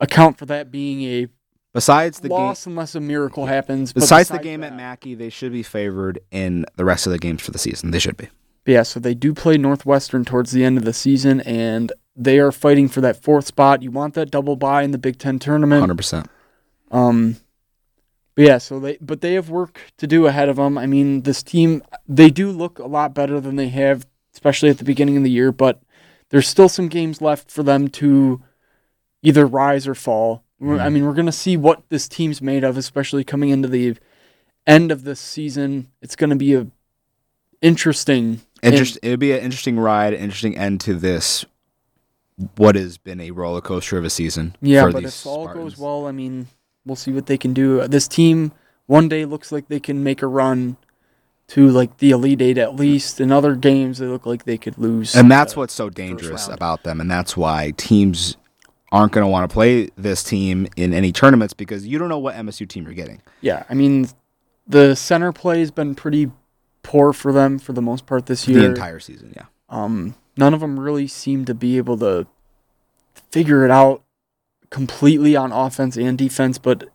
account 0.00 0.38
for 0.38 0.46
that 0.46 0.70
being 0.70 1.02
a 1.02 1.28
Besides 1.72 2.18
the 2.18 2.28
game, 2.28 2.36
loss 2.36 2.66
unless 2.66 2.96
a 2.96 3.00
miracle 3.00 3.46
happens. 3.46 3.92
But 3.92 4.00
besides 4.00 4.28
the 4.28 4.40
game 4.40 4.64
at 4.64 4.74
Mackey, 4.74 5.14
they 5.14 5.30
should 5.30 5.52
be 5.52 5.62
favored 5.62 6.18
in 6.32 6.66
the 6.74 6.84
rest 6.84 7.06
of 7.06 7.12
the 7.12 7.18
games 7.18 7.42
for 7.42 7.52
the 7.52 7.58
season. 7.58 7.92
They 7.92 8.00
should 8.00 8.16
be. 8.16 8.28
Yeah, 8.66 8.82
so 8.82 8.98
they 8.98 9.14
do 9.14 9.32
play 9.32 9.56
Northwestern 9.56 10.24
towards 10.24 10.50
the 10.50 10.64
end 10.64 10.78
of 10.78 10.84
the 10.84 10.92
season, 10.92 11.40
and 11.42 11.92
they 12.16 12.40
are 12.40 12.50
fighting 12.50 12.88
for 12.88 13.00
that 13.02 13.22
fourth 13.22 13.46
spot. 13.46 13.82
You 13.82 13.92
want 13.92 14.14
that 14.14 14.32
double 14.32 14.56
bye 14.56 14.82
in 14.82 14.90
the 14.90 14.98
Big 14.98 15.18
Ten 15.18 15.38
tournament. 15.38 15.78
Hundred 15.80 15.96
percent. 15.96 16.28
Um, 16.90 17.36
but 17.36 17.40
yeah, 18.40 18.58
so 18.58 18.80
they 18.80 18.98
but 19.00 19.20
they 19.20 19.34
have 19.34 19.50
work 19.50 19.80
to 19.98 20.06
do 20.06 20.26
ahead 20.26 20.48
of 20.48 20.56
them. 20.56 20.76
I 20.78 20.86
mean, 20.86 21.22
this 21.22 21.42
team 21.42 21.82
they 22.08 22.30
do 22.30 22.50
look 22.50 22.78
a 22.78 22.86
lot 22.86 23.14
better 23.14 23.40
than 23.40 23.56
they 23.56 23.68
have, 23.68 24.06
especially 24.32 24.70
at 24.70 24.78
the 24.78 24.84
beginning 24.84 25.16
of 25.16 25.22
the 25.22 25.30
year. 25.30 25.52
But 25.52 25.80
there's 26.30 26.48
still 26.48 26.68
some 26.68 26.88
games 26.88 27.20
left 27.20 27.50
for 27.50 27.62
them 27.62 27.88
to 27.88 28.42
either 29.22 29.46
rise 29.46 29.86
or 29.86 29.94
fall. 29.94 30.42
We're- 30.58 30.80
I 30.80 30.88
Mhm. 30.88 30.92
mean, 30.92 31.04
we're 31.06 31.14
gonna 31.14 31.32
see 31.32 31.56
what 31.56 31.82
this 31.88 32.06
team's 32.08 32.40
made 32.42 32.64
of, 32.64 32.76
especially 32.76 33.24
coming 33.24 33.50
into 33.50 33.68
the 33.68 33.96
end 34.66 34.92
of 34.92 35.04
this 35.04 35.18
season. 35.20 35.88
It's 36.02 36.16
gonna 36.16 36.36
be 36.36 36.54
a 36.54 36.66
interesting. 37.62 38.40
Interest. 38.62 38.98
It'll 39.02 39.16
be 39.16 39.32
an 39.32 39.40
interesting 39.40 39.78
ride, 39.78 40.12
interesting 40.14 40.56
end 40.56 40.80
to 40.82 40.94
this. 40.94 41.44
What 42.56 42.74
has 42.74 42.96
been 42.98 43.20
a 43.20 43.30
roller 43.32 43.60
coaster 43.60 43.98
of 43.98 44.04
a 44.04 44.10
season. 44.10 44.54
Yeah, 44.62 44.90
but 44.90 45.04
if 45.04 45.26
all 45.26 45.44
Spartans. 45.44 45.74
goes 45.74 45.78
well, 45.78 46.06
I 46.06 46.12
mean, 46.12 46.46
we'll 46.84 46.96
see 46.96 47.12
what 47.12 47.26
they 47.26 47.38
can 47.38 47.52
do. 47.52 47.86
This 47.86 48.08
team 48.08 48.52
one 48.86 49.08
day 49.08 49.24
looks 49.24 49.52
like 49.52 49.68
they 49.68 49.80
can 49.80 50.02
make 50.02 50.22
a 50.22 50.26
run 50.26 50.76
to 51.48 51.68
like 51.68 51.98
the 51.98 52.10
Elite 52.10 52.40
Eight 52.40 52.58
at 52.58 52.76
least. 52.76 53.20
In 53.20 53.32
other 53.32 53.54
games, 53.54 53.98
they 53.98 54.06
look 54.06 54.26
like 54.26 54.44
they 54.44 54.58
could 54.58 54.78
lose. 54.78 55.14
and 55.14 55.30
that's 55.30 55.56
uh, 55.56 55.60
what's 55.60 55.74
so 55.74 55.90
dangerous 55.90 56.48
about 56.48 56.82
them, 56.84 57.00
and 57.00 57.10
that's 57.10 57.36
why 57.36 57.72
teams 57.76 58.36
aren't 58.92 59.12
going 59.12 59.24
to 59.24 59.28
want 59.30 59.48
to 59.48 59.52
play 59.52 59.88
this 59.96 60.22
team 60.24 60.66
in 60.76 60.92
any 60.92 61.12
tournaments 61.12 61.54
because 61.54 61.86
you 61.86 61.98
don't 61.98 62.08
know 62.08 62.18
what 62.18 62.34
MSU 62.34 62.68
team 62.68 62.84
you're 62.84 62.94
getting. 62.94 63.22
yeah. 63.40 63.62
I 63.70 63.74
mean, 63.74 64.08
the 64.66 64.94
center 64.96 65.32
play 65.32 65.60
has 65.60 65.70
been 65.70 65.94
pretty 65.94 66.30
poor 66.82 67.12
for 67.12 67.32
them 67.32 67.58
for 67.58 67.72
the 67.72 67.82
most 67.82 68.06
part 68.06 68.26
this 68.26 68.48
year. 68.48 68.60
The 68.60 68.66
entire 68.66 68.98
season, 69.00 69.32
yeah. 69.36 69.44
Um, 69.68 70.16
none 70.36 70.54
of 70.54 70.60
them 70.60 70.78
really 70.78 71.06
seem 71.06 71.44
to 71.44 71.54
be 71.54 71.76
able 71.76 71.98
to 71.98 72.26
figure 73.30 73.64
it 73.64 73.70
out 73.70 74.02
completely 74.70 75.36
on 75.36 75.52
offense 75.52 75.96
and 75.96 76.16
defense. 76.16 76.58
But 76.58 76.88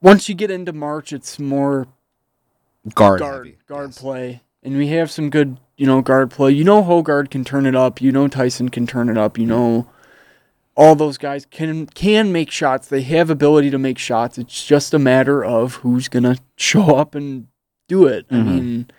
once 0.00 0.28
you 0.28 0.34
get 0.34 0.50
into 0.50 0.72
March, 0.72 1.12
it's 1.12 1.38
more 1.38 1.88
Guard, 2.94 3.20
guard 3.20 3.46
heavy, 3.46 3.58
guard 3.66 3.88
yes. 3.90 3.98
play, 3.98 4.42
and 4.62 4.76
we 4.76 4.88
have 4.88 5.10
some 5.10 5.30
good 5.30 5.56
you 5.78 5.86
know 5.86 6.02
guard 6.02 6.30
play. 6.30 6.50
You 6.50 6.64
know 6.64 6.82
Hoggard 6.82 7.30
can 7.30 7.42
turn 7.44 7.64
it 7.64 7.74
up. 7.74 8.02
You 8.02 8.12
know 8.12 8.28
Tyson 8.28 8.68
can 8.68 8.86
turn 8.86 9.08
it 9.08 9.16
up. 9.16 9.38
You 9.38 9.46
know 9.46 9.88
all 10.76 10.94
those 10.94 11.16
guys 11.16 11.46
can 11.46 11.86
can 11.86 12.30
make 12.30 12.50
shots. 12.50 12.88
They 12.88 13.00
have 13.02 13.30
ability 13.30 13.70
to 13.70 13.78
make 13.78 13.96
shots. 13.96 14.36
It's 14.36 14.66
just 14.66 14.92
a 14.92 14.98
matter 14.98 15.42
of 15.42 15.76
who's 15.76 16.08
gonna 16.08 16.36
show 16.58 16.94
up 16.96 17.14
and 17.14 17.46
do 17.88 18.06
it. 18.06 18.26
I 18.30 18.34
Mhm. 18.34 18.44
mean, 18.46 18.90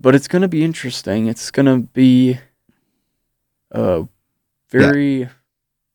but 0.00 0.14
it's 0.14 0.28
gonna 0.28 0.48
be 0.48 0.64
interesting. 0.64 1.26
It's 1.26 1.50
gonna 1.50 1.80
be 1.80 2.38
uh 3.70 4.04
very 4.70 5.28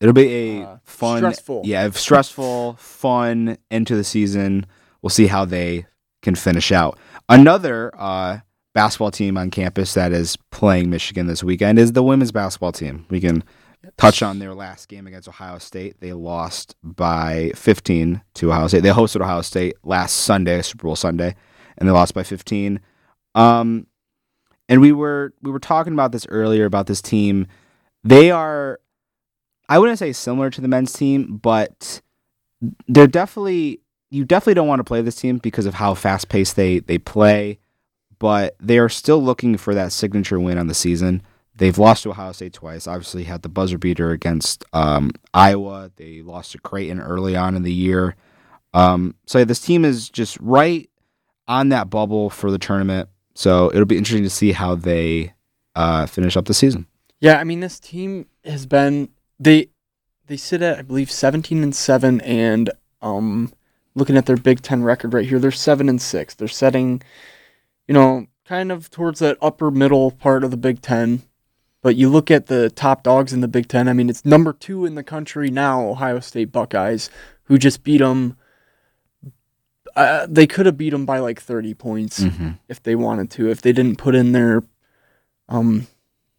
It'll 0.01 0.13
be 0.13 0.59
a 0.59 0.63
Uh, 0.65 0.77
fun, 0.83 1.17
stressful. 1.19 1.61
yeah, 1.65 1.89
stressful, 1.89 2.75
fun 2.79 3.57
into 3.69 3.95
the 3.95 4.03
season. 4.03 4.65
We'll 5.01 5.09
see 5.09 5.27
how 5.27 5.45
they 5.45 5.85
can 6.21 6.35
finish 6.35 6.71
out. 6.71 6.97
Another 7.27 7.91
uh, 7.97 8.39
basketball 8.73 9.11
team 9.11 9.37
on 9.37 9.49
campus 9.51 9.93
that 9.95 10.11
is 10.13 10.37
playing 10.51 10.89
Michigan 10.89 11.27
this 11.27 11.43
weekend 11.43 11.79
is 11.79 11.93
the 11.93 12.03
women's 12.03 12.31
basketball 12.31 12.71
team. 12.71 13.05
We 13.09 13.19
can 13.19 13.43
touch 13.97 14.21
on 14.21 14.39
their 14.39 14.53
last 14.53 14.87
game 14.89 15.07
against 15.07 15.27
Ohio 15.27 15.57
State. 15.57 15.99
They 15.99 16.13
lost 16.13 16.75
by 16.83 17.51
15 17.55 18.21
to 18.35 18.51
Ohio 18.51 18.67
State. 18.67 18.81
They 18.83 18.89
hosted 18.89 19.21
Ohio 19.21 19.41
State 19.41 19.75
last 19.83 20.13
Sunday, 20.17 20.61
Super 20.61 20.83
Bowl 20.87 20.95
Sunday, 20.95 21.35
and 21.77 21.87
they 21.87 21.93
lost 21.93 22.13
by 22.13 22.23
15. 22.23 22.79
Um, 23.35 23.87
and 24.67 24.81
we 24.81 24.91
were 24.91 25.33
we 25.41 25.51
were 25.51 25.59
talking 25.59 25.93
about 25.93 26.11
this 26.11 26.25
earlier 26.29 26.65
about 26.65 26.87
this 26.87 27.01
team. 27.01 27.47
They 28.03 28.31
are, 28.31 28.79
I 29.69 29.79
wouldn't 29.79 29.99
say 29.99 30.11
similar 30.11 30.49
to 30.49 30.59
the 30.61 30.67
men's 30.67 30.91
team, 30.91 31.37
but 31.41 32.01
they're 32.87 33.07
definitely 33.07 33.79
you 34.09 34.25
definitely 34.25 34.55
don't 34.55 34.67
want 34.67 34.79
to 34.79 34.83
play 34.83 35.01
this 35.01 35.15
team 35.15 35.37
because 35.37 35.65
of 35.67 35.75
how 35.75 35.93
fast 35.93 36.27
paced 36.29 36.55
they 36.57 36.79
they 36.79 36.97
play. 36.97 37.59
but 38.19 38.55
they 38.59 38.77
are 38.77 38.89
still 38.89 39.23
looking 39.23 39.57
for 39.57 39.73
that 39.73 39.91
signature 39.91 40.39
win 40.39 40.57
on 40.57 40.67
the 40.67 40.73
season. 40.73 41.21
They've 41.55 41.77
lost 41.77 42.03
to 42.03 42.09
Ohio 42.11 42.31
State 42.31 42.53
twice. 42.53 42.87
Obviously, 42.87 43.23
had 43.23 43.41
the 43.41 43.49
buzzer 43.49 43.77
beater 43.77 44.11
against 44.11 44.63
um, 44.73 45.11
Iowa. 45.33 45.91
They 45.95 46.21
lost 46.21 46.51
to 46.53 46.57
Creighton 46.59 46.99
early 47.01 47.35
on 47.35 47.55
in 47.55 47.63
the 47.63 47.73
year. 47.73 48.15
Um, 48.73 49.15
so 49.25 49.43
this 49.43 49.59
team 49.59 49.83
is 49.83 50.09
just 50.09 50.37
right 50.39 50.89
on 51.47 51.69
that 51.69 51.89
bubble 51.89 52.29
for 52.29 52.51
the 52.51 52.59
tournament. 52.59 53.09
So 53.35 53.69
it'll 53.73 53.85
be 53.85 53.97
interesting 53.97 54.23
to 54.23 54.29
see 54.29 54.51
how 54.51 54.75
they 54.75 55.33
uh, 55.75 56.05
finish 56.05 56.37
up 56.37 56.45
the 56.45 56.53
season. 56.53 56.87
Yeah, 57.19 57.39
I 57.39 57.43
mean 57.43 57.59
this 57.59 57.79
team 57.79 58.27
has 58.45 58.65
been 58.65 59.09
they 59.39 59.69
they 60.27 60.37
sit 60.37 60.61
at 60.61 60.79
I 60.79 60.81
believe 60.81 61.09
17 61.11 61.63
and 61.63 61.75
7 61.75 62.21
and 62.21 62.69
um 63.01 63.51
looking 63.95 64.17
at 64.17 64.25
their 64.25 64.37
Big 64.37 64.61
10 64.61 64.83
record 64.83 65.13
right 65.13 65.27
here 65.27 65.39
they're 65.39 65.51
7 65.51 65.89
and 65.89 66.01
6. 66.01 66.33
They're 66.35 66.47
setting 66.47 67.01
you 67.87 67.93
know 67.93 68.27
kind 68.45 68.71
of 68.71 68.89
towards 68.89 69.19
that 69.19 69.37
upper 69.41 69.71
middle 69.71 70.11
part 70.11 70.43
of 70.43 70.51
the 70.51 70.57
Big 70.57 70.81
10. 70.81 71.23
But 71.81 71.95
you 71.95 72.09
look 72.09 72.29
at 72.29 72.47
the 72.47 72.69
top 72.69 73.03
dogs 73.03 73.31
in 73.31 73.39
the 73.41 73.47
Big 73.47 73.67
10, 73.69 73.87
I 73.87 73.93
mean 73.93 74.09
it's 74.09 74.25
number 74.25 74.51
2 74.53 74.85
in 74.85 74.95
the 74.95 75.03
country 75.03 75.49
now, 75.49 75.81
Ohio 75.87 76.19
State 76.19 76.51
Buckeyes, 76.51 77.09
who 77.43 77.57
just 77.57 77.83
beat 77.83 77.99
them 77.99 78.35
uh, 79.95 80.27
they 80.29 80.45
could 80.45 80.65
have 80.65 80.77
beat 80.77 80.91
them 80.91 81.05
by 81.05 81.19
like 81.19 81.41
30 81.41 81.73
points 81.73 82.19
Mm-hmm. 82.19 82.49
if 82.67 82.81
they 82.83 82.95
wanted 82.95 83.31
to 83.31 83.49
if 83.49 83.61
they 83.61 83.73
didn't 83.73 83.97
put 83.97 84.13
in 84.15 84.31
their 84.33 84.63
um 85.47 85.87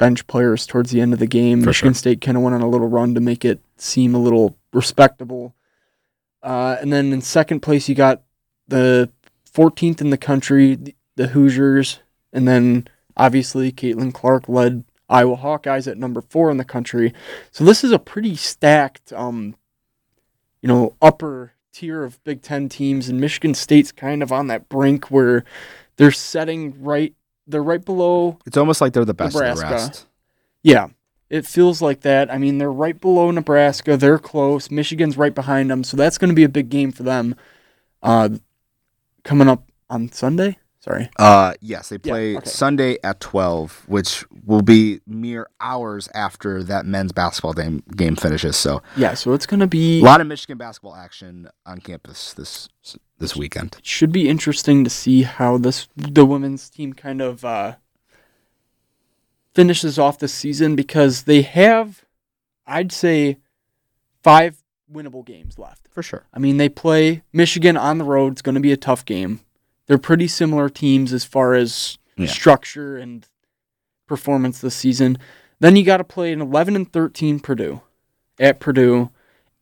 bench 0.00 0.26
players 0.26 0.66
towards 0.66 0.90
the 0.90 1.00
end 1.00 1.12
of 1.12 1.19
the 1.19 1.26
game. 1.26 1.61
For 1.61 1.66
Michigan 1.66 1.92
sure. 1.92 1.99
State 1.99 2.21
kind 2.23 2.37
of 2.37 2.42
went 2.42 2.54
on 2.54 2.62
a 2.62 2.69
little 2.69 2.88
run 2.88 3.14
to 3.14 3.21
make 3.21 3.45
it 3.45 3.61
seem 3.76 4.14
a 4.14 4.19
little 4.19 4.57
respectable. 4.73 5.54
Uh, 6.42 6.78
and 6.80 6.90
then 6.90 7.12
in 7.12 7.21
second 7.21 7.61
place, 7.61 7.87
you 7.87 7.95
got 7.95 8.23
the 8.66 9.11
14th 9.54 10.00
in 10.00 10.09
the 10.09 10.16
country, 10.16 10.78
the, 11.16 11.28
Hoosiers. 11.28 12.00
And 12.33 12.49
then 12.49 12.88
obviously, 13.14 13.71
Caitlin 13.71 14.14
Clark 14.14 14.49
led 14.49 14.85
Iowa 15.11 15.37
Hawkeyes 15.37 15.87
at 15.87 15.99
number 15.99 16.23
four 16.23 16.50
in 16.50 16.57
the 16.57 16.64
country. 16.64 17.12
So 17.50 17.62
this 17.62 17.85
is 17.85 17.92
a 17.92 17.99
pretty 17.99 18.37
stacked, 18.37 19.12
um, 19.12 19.54
you 20.62 20.69
know, 20.69 20.95
upper 21.02 21.52
tier 21.75 22.04
of 22.04 22.25
Big 22.25 22.40
Ten 22.40 22.71
teams. 22.71 23.11
And 23.11 23.21
Michigan 23.21 23.52
State's 23.52 23.92
kind 23.92 24.23
of 24.23 24.33
on 24.33 24.47
that 24.47 24.71
brink 24.71 25.11
where 25.11 25.45
they're 25.97 26.11
setting 26.11 26.83
right. 26.83 27.14
They're 27.50 27.62
right 27.62 27.85
below 27.85 28.38
It's 28.47 28.57
almost 28.57 28.80
like 28.80 28.92
they're 28.92 29.04
the 29.04 29.14
best 29.14 29.35
of 29.35 29.40
the 29.40 29.49
Nebraska. 29.54 29.71
rest. 29.75 30.07
yeah, 30.62 30.88
it 31.28 31.47
feels 31.47 31.80
like 31.83 32.00
that. 32.00 32.33
I 32.33 32.38
mean, 32.38 32.59
they're 32.59 32.73
right 32.73 33.00
below 33.00 33.30
Nebraska. 33.30 33.97
They're 33.97 34.19
close. 34.19 34.71
Michigan's 34.71 35.16
right 35.16 35.35
behind 35.35 35.71
them, 35.71 35.85
so 35.85 35.97
that's 35.97 36.19
going 36.19 36.30
to 36.30 36.35
be 36.35 36.45
a 36.45 36.49
big 36.49 36.69
game 36.71 36.92
for 36.92 37.02
them. 37.02 37.35
Uh, 38.02 38.30
coming 39.25 39.49
up 39.49 39.69
on 39.88 40.11
Sunday. 40.12 40.59
Sorry. 40.80 41.11
Uh, 41.19 41.52
yes, 41.61 41.90
they 41.90 41.99
Yeah, 42.02 42.12
play 42.12 42.37
okay. 42.38 42.49
Sunday 42.49 42.97
at 43.04 43.21
twelve, 43.21 43.85
which 43.87 44.25
will 44.47 44.62
be 44.62 45.00
mere 45.07 45.47
hours 45.61 46.09
after 46.14 46.62
that 46.64 46.87
men's 46.87 47.12
basketball 47.12 47.52
game 47.52 47.83
game 47.95 48.16
finishes. 48.16 48.57
So 48.57 48.80
Yeah, 48.97 49.12
so 49.12 49.35
it's 49.35 49.45
going 49.45 49.61
to 49.61 49.66
be 49.66 50.00
a 50.00 50.04
lot 50.04 50.23
of 50.23 50.26
Michigan 50.26 50.57
basketball 50.57 50.97
action 50.97 51.49
on 51.66 51.80
campus 51.80 52.33
this 52.33 52.71
this 53.20 53.36
weekend. 53.36 53.76
It 53.78 53.86
should 53.86 54.10
be 54.10 54.28
interesting 54.28 54.82
to 54.82 54.90
see 54.90 55.22
how 55.22 55.56
this 55.58 55.86
the 55.96 56.26
women's 56.26 56.68
team 56.68 56.92
kind 56.92 57.20
of 57.20 57.44
uh, 57.44 57.76
finishes 59.54 59.98
off 59.98 60.18
the 60.18 60.28
season 60.28 60.74
because 60.74 61.22
they 61.24 61.42
have, 61.42 62.04
I'd 62.66 62.92
say, 62.92 63.38
five 64.22 64.62
winnable 64.92 65.24
games 65.24 65.58
left. 65.58 65.88
For 65.90 66.02
sure. 66.02 66.24
I 66.32 66.38
mean, 66.38 66.56
they 66.56 66.68
play 66.68 67.22
Michigan 67.32 67.76
on 67.76 67.98
the 67.98 68.04
road. 68.04 68.32
It's 68.32 68.42
going 68.42 68.54
to 68.54 68.60
be 68.60 68.72
a 68.72 68.76
tough 68.76 69.04
game. 69.04 69.40
They're 69.86 69.98
pretty 69.98 70.28
similar 70.28 70.68
teams 70.68 71.12
as 71.12 71.24
far 71.24 71.54
as 71.54 71.98
Yeah. 72.16 72.26
structure 72.26 72.96
and 72.96 73.26
performance 74.06 74.60
this 74.60 74.74
season. 74.76 75.18
Then 75.58 75.76
you 75.76 75.84
got 75.84 75.98
to 75.98 76.04
play 76.04 76.32
an 76.32 76.40
11 76.40 76.74
and 76.76 76.90
13 76.92 77.40
Purdue 77.40 77.82
at 78.38 78.60
Purdue, 78.60 79.10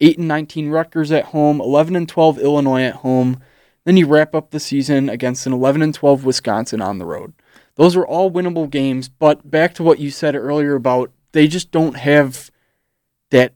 8 0.01 0.19
and 0.19 0.29
19 0.29 0.71
Rutgers 0.71 1.11
at 1.11 1.27
home, 1.27 1.61
11 1.61 1.97
and 1.97 2.09
12 2.09 2.39
Illinois 2.39 2.83
at 2.83 2.97
home. 2.97 3.41
Then 3.85 3.97
you 3.97 4.07
wrap 4.07 4.35
up 4.35 4.51
the 4.51 4.61
season 4.61 5.09
against 5.09 5.47
an 5.47 5.53
11 5.53 5.83
and 5.83 5.95
12 5.95 6.25
Wisconsin 6.25 6.81
on 6.83 6.99
the 6.99 7.07
road. 7.07 7.33
Those 7.77 7.97
are 7.97 8.07
all 8.07 8.31
winnable 8.31 8.69
games, 8.69 9.09
but 9.09 9.51
back 9.51 9.75
to 9.75 9.83
what 9.83 9.99
you 9.99 10.11
said 10.11 10.35
earlier 10.35 10.75
about 10.75 11.11
they 11.33 11.47
just 11.47 11.71
don't 11.71 11.97
have 11.97 12.51
that 13.31 13.55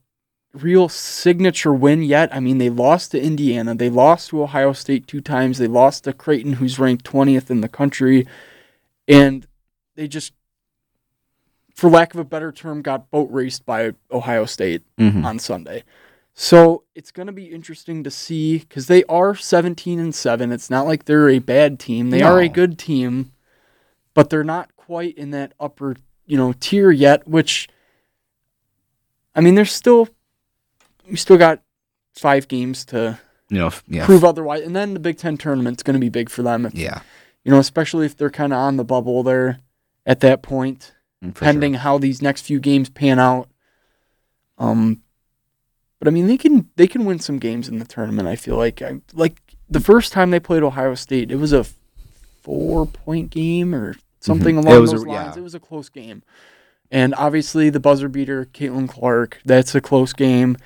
real 0.53 0.89
signature 0.89 1.73
win 1.73 2.03
yet. 2.03 2.29
I 2.35 2.39
mean, 2.39 2.59
they 2.59 2.71
lost 2.71 3.11
to 3.13 3.21
Indiana, 3.23 3.75
they 3.75 3.89
lost 3.91 4.29
to 4.31 4.43
Ohio 4.43 4.73
State 4.73 5.07
two 5.07 5.21
times, 5.21 5.59
they 5.59 5.67
lost 5.67 6.05
to 6.05 6.13
Creighton, 6.13 6.55
who's 6.55 6.79
ranked 6.79 7.05
20th 7.05 7.51
in 7.51 7.63
the 7.63 7.69
country, 7.69 8.27
and 9.09 9.47
they 9.97 10.07
just, 10.07 10.33
for 11.75 11.89
lack 11.89 12.13
of 12.15 12.21
a 12.21 12.25
better 12.25 12.53
term, 12.53 12.83
got 12.83 13.11
boat 13.11 13.29
raced 13.31 13.65
by 13.65 13.93
Ohio 14.11 14.45
State 14.45 14.83
Mhm. 14.99 15.25
on 15.25 15.39
Sunday. 15.39 15.83
So 16.35 16.85
it's 16.95 17.11
going 17.11 17.27
to 17.27 17.33
be 17.33 17.45
interesting 17.45 18.03
to 18.05 18.11
see 18.11 18.59
because 18.59 18.87
they 18.87 19.05
are 19.05 19.35
17 19.35 19.99
and 19.99 20.15
7. 20.15 20.51
It's 20.51 20.71
not 20.71 20.87
like 20.87 21.05
they're 21.05 21.29
a 21.29 21.39
bad 21.39 21.79
team. 21.79 22.11
They 22.11 22.23
are 22.23 22.41
a 22.41 22.49
good 22.49 22.79
team, 22.79 23.33
but 24.15 24.31
they're 24.31 24.45
not 24.45 24.75
quite 24.77 25.17
in 25.19 25.31
that 25.33 25.53
upper, 25.61 25.97
you 26.27 26.39
know, 26.39 26.55
tier 26.59 26.91
yet, 26.91 27.29
which 27.29 27.69
I 29.35 29.41
mean, 29.41 29.55
there's 29.55 29.73
still 29.73 30.09
we 31.09 31.17
still 31.17 31.39
got 31.39 31.63
5 32.17 32.49
games 32.49 32.85
to 32.87 33.19
You 33.51 33.59
know, 33.59 33.71
yeah, 33.87 34.07
prove 34.07 34.25
otherwise. 34.25 34.63
And 34.63 34.75
then 34.75 34.95
the 34.95 35.01
Big 35.01 35.19
10 35.19 35.37
tournament's 35.37 35.83
going 35.83 35.95
to 35.95 36.01
be 36.01 36.09
big 36.09 36.31
for 36.31 36.43
them. 36.43 36.65
If, 36.65 36.75
yeah, 36.75 37.01
You 37.45 37.53
know, 37.53 37.59
especially 37.59 38.07
if 38.07 38.17
they're 38.17 38.31
kind 38.31 38.53
of 38.53 38.59
on 38.59 38.77
the 38.79 38.85
bubble 38.85 39.23
there 39.23 39.61
at 40.07 40.21
that 40.21 40.43
point 40.43 40.95
mm, 41.23 41.35
for 41.35 41.45
pending 41.45 41.75
how 41.75 41.99
these 41.99 42.23
next 42.23 42.43
few 42.43 42.59
games 42.59 42.89
pan 42.89 43.19
out. 43.19 43.49
Um, 44.59 45.03
but 46.03 46.09
I 46.09 46.11
mean, 46.11 46.27
they 46.27 46.37
can 46.37 46.69
they 46.75 46.89
can 46.89 47.05
win 47.05 47.21
some 47.21 47.39
games 47.39 47.69
in 47.69 47.79
the 47.79 47.85
tournament. 47.85 48.27
I 48.27 48.35
feel 48.35 48.57
like 48.57 48.83
I 48.83 49.01
like 49.13 49.41
the 49.71 49.79
first 49.79 50.13
time 50.13 50.33
they 50.33 50.41
played 50.41 50.65
Ohio 50.65 50.97
State, 50.97 51.31
it 51.31 51.37
was 51.37 51.53
a 51.53 51.65
four 52.43 52.87
point 52.87 53.31
game 53.31 53.73
or 53.73 53.95
something 54.19 54.57
Mhm. 54.57 54.65
along 54.67 54.81
was 54.81 54.93
a- 54.93 54.97
those 54.97 55.07
lines. 55.07 55.37
yeah. 55.37 55.41
It 55.41 55.45
was 55.45 55.55
a 55.55 55.61
close 55.61 55.89
game, 55.89 56.25
and 56.91 57.15
obviously 57.15 57.71
the 57.71 57.79
buzzer 57.79 58.09
beater, 58.09 58.49
Caitlin 58.53 58.89
Clark, 58.89 59.39
that's 59.45 59.77
a 59.77 59.81
close 59.81 60.13
game. 60.13 60.57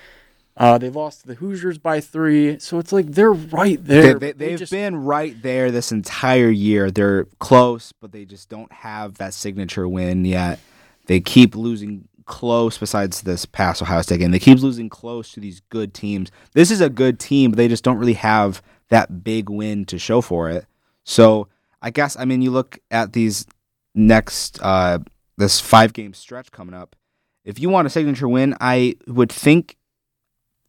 Uh, 0.59 0.79
they 0.79 0.89
lost 0.89 1.21
to 1.21 1.27
the 1.27 1.35
Hoosiers 1.35 1.77
by 1.77 1.99
three, 2.01 2.57
so 2.57 2.79
it's 2.79 2.91
like 2.91 3.11
they're 3.11 3.31
right 3.31 3.77
there. 3.85 4.01
they, 4.01 4.13
but 4.13 4.39
they 4.39 4.47
they've 4.49 4.57
just- 4.59 4.71
been 4.71 4.95
right 4.95 5.39
there 5.43 5.69
this 5.69 5.91
entire 5.91 6.49
year. 6.49 6.89
They're 6.89 7.25
close, 7.37 7.91
but 8.01 8.11
they 8.11 8.25
just 8.25 8.49
don't 8.49 8.71
have 8.71 9.19
that 9.19 9.35
signature 9.35 9.87
win 9.87 10.25
yet. 10.25 10.59
They 11.05 11.19
keep 11.19 11.55
losing 11.55 12.06
close. 12.27 12.77
Besides 12.77 13.21
this 13.21 13.45
past 13.45 13.81
Ohio 13.81 14.01
State 14.03 14.19
game, 14.19 14.31
they 14.31 14.39
keep 14.39 14.59
losing 14.59 14.89
close 14.89 15.31
to 15.31 15.39
these 15.39 15.61
good 15.69 15.93
teams. 15.93 16.29
This 16.53 16.69
is 16.69 16.81
a 16.81 16.89
good 16.89 17.19
team, 17.19 17.51
but 17.51 17.57
they 17.57 17.67
just 17.67 17.83
don't 17.83 17.97
really 17.97 18.13
have 18.13 18.61
that 18.89 19.23
big 19.23 19.49
win 19.49 19.85
to 19.85 19.97
show 19.97 20.21
for 20.21 20.49
it. 20.49 20.65
So 21.03 21.47
I 21.81 21.89
guess 21.89 22.15
I 22.17 22.25
mean 22.25 22.41
you 22.41 22.51
look 22.51 22.79
at 22.91 23.13
these 23.13 23.45
next 23.95 24.59
uh, 24.61 24.99
this 25.37 25.59
five 25.59 25.93
game 25.93 26.13
stretch 26.13 26.51
coming 26.51 26.73
up. 26.75 26.95
If 27.43 27.59
you 27.59 27.69
want 27.69 27.87
a 27.87 27.89
signature 27.89 28.27
win, 28.27 28.55
I 28.61 28.95
would 29.07 29.31
think 29.31 29.77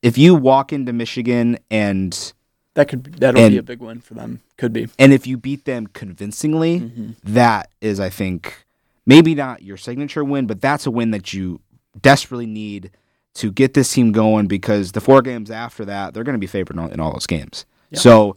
if 0.03 0.17
you 0.17 0.35
walk 0.35 0.73
into 0.73 0.93
Michigan 0.93 1.59
and 1.71 2.33
that 2.75 2.89
could 2.89 3.03
be- 3.03 3.11
that'll 3.11 3.41
and- 3.41 3.53
be 3.53 3.59
a 3.59 3.63
big 3.65 3.81
win 3.81 4.01
for 4.01 4.15
them. 4.15 4.41
Could 4.57 4.73
be. 4.73 4.89
and 4.99 5.13
if 5.13 5.27
you 5.27 5.37
beat 5.37 5.65
them 5.65 5.87
convincingly, 5.89 6.81
Mhm. 6.81 7.17
that 7.25 7.71
is, 7.81 7.99
I 8.01 8.09
think, 8.11 8.65
maybe 9.09 9.35
not 9.35 9.63
your 9.63 9.79
signature 9.79 10.23
win, 10.23 10.47
but 10.47 10.61
that's 10.61 10.85
a 10.85 10.91
win 10.91 11.11
that 11.13 11.33
you 11.33 11.61
desperately 12.01 12.47
need 12.47 12.91
to 13.35 13.51
get 13.51 13.73
this 13.73 13.91
team 13.91 14.13
going 14.13 14.47
because 14.47 14.93
the 14.93 15.01
four 15.01 15.23
games 15.23 15.51
after 15.51 15.85
that, 15.87 16.13
they're 16.13 16.25
going 16.25 16.35
to 16.35 16.39
be 16.39 16.47
favored 16.47 16.77
in 16.77 16.79
all, 16.79 16.89
in 16.91 17.01
all 17.01 17.13
those 17.13 17.27
games. 17.27 17.65
Yeah. 17.91 18.01
So 18.01 18.37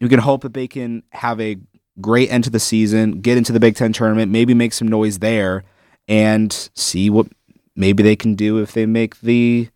you 0.00 0.08
can 0.08 0.20
hope 0.20 0.40
that 0.42 0.54
they 0.54 0.66
can 0.66 1.02
have 1.10 1.38
a 1.40 1.58
great 2.00 2.30
end 2.30 2.44
to 2.44 2.50
the 2.50 2.58
season, 2.58 3.20
get 3.20 3.36
into 3.36 3.52
the 3.52 3.60
Big 3.60 3.76
Ten 3.76 3.92
tournament, 3.92 4.32
maybe 4.32 4.54
make 4.54 4.72
some 4.72 4.88
noise 4.88 5.18
there, 5.18 5.64
and 6.08 6.70
see 6.74 7.10
what 7.10 7.26
maybe 7.74 8.02
they 8.02 8.16
can 8.16 8.34
do 8.34 8.58
if 8.58 8.72
they 8.72 8.86
make 8.86 9.20
the 9.20 9.68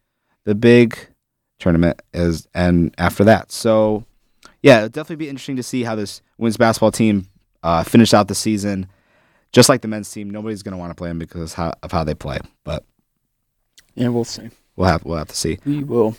the 0.44 0.54
big 0.54 0.96
tournament 1.58 2.00
as 2.14 2.48
and 2.54 2.94
after 2.96 3.22
that. 3.24 3.52
So 3.52 4.06
yeah, 4.62 4.78
it'll 4.78 4.88
definitely 4.88 5.16
be 5.16 5.28
interesting 5.28 5.56
to 5.56 5.62
see 5.62 5.82
how 5.82 5.94
this 5.94 6.22
women's 6.38 6.56
basketball 6.56 6.92
team 6.92 7.26
uh, 7.62 7.84
finish 7.84 8.14
out 8.14 8.28
the 8.28 8.34
season. 8.34 8.88
Just 9.52 9.68
like 9.68 9.80
the 9.82 9.88
men's 9.88 10.10
team, 10.10 10.30
nobody's 10.30 10.62
going 10.62 10.72
to 10.72 10.78
want 10.78 10.90
to 10.90 10.94
play 10.94 11.08
them 11.08 11.18
because 11.18 11.54
how, 11.54 11.72
of 11.82 11.90
how 11.92 12.04
they 12.04 12.14
play. 12.14 12.38
But 12.64 12.84
Yeah, 13.94 14.08
we'll 14.08 14.24
see. 14.24 14.48
we'll 14.76 14.88
have 14.88 15.04
we'll 15.04 15.18
have 15.18 15.28
to 15.28 15.36
see. 15.36 15.58
We 15.64 15.82
will. 15.84 16.16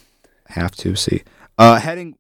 Have 0.47 0.71
to 0.77 0.95
see. 0.95 1.23
Uh, 1.57 1.79
heading 1.79 2.17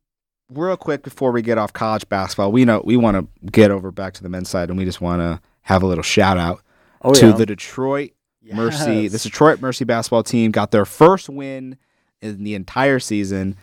real 0.49 0.77
quick 0.77 1.03
before 1.03 1.31
we 1.31 1.41
get 1.41 1.57
off 1.57 1.73
college 1.73 2.07
basketball, 2.07 2.51
we 2.51 2.63
know 2.65 2.81
we 2.85 2.95
want 2.97 3.17
to 3.17 3.51
get 3.51 3.71
over 3.71 3.91
back 3.91 4.13
to 4.13 4.23
the 4.23 4.29
men's 4.29 4.49
side, 4.49 4.69
and 4.69 4.77
we 4.77 4.85
just 4.85 5.01
want 5.01 5.21
to 5.21 5.41
have 5.63 5.83
a 5.83 5.85
little 5.85 6.03
shout 6.03 6.37
out 6.37 6.61
Oh 7.01 7.13
to 7.13 7.27
yeah. 7.27 7.31
the 7.33 7.45
Detroit 7.45 8.11
Mercy. 8.43 8.93
Yes. 9.03 9.11
This 9.11 9.23
Detroit 9.23 9.59
Mercy 9.61 9.83
basketball 9.85 10.23
team 10.23 10.51
got 10.51 10.71
their 10.71 10.85
first 10.85 11.27
win 11.29 11.77
in 12.21 12.43
the 12.43 12.55
entire 12.55 12.99
season. 12.99 13.57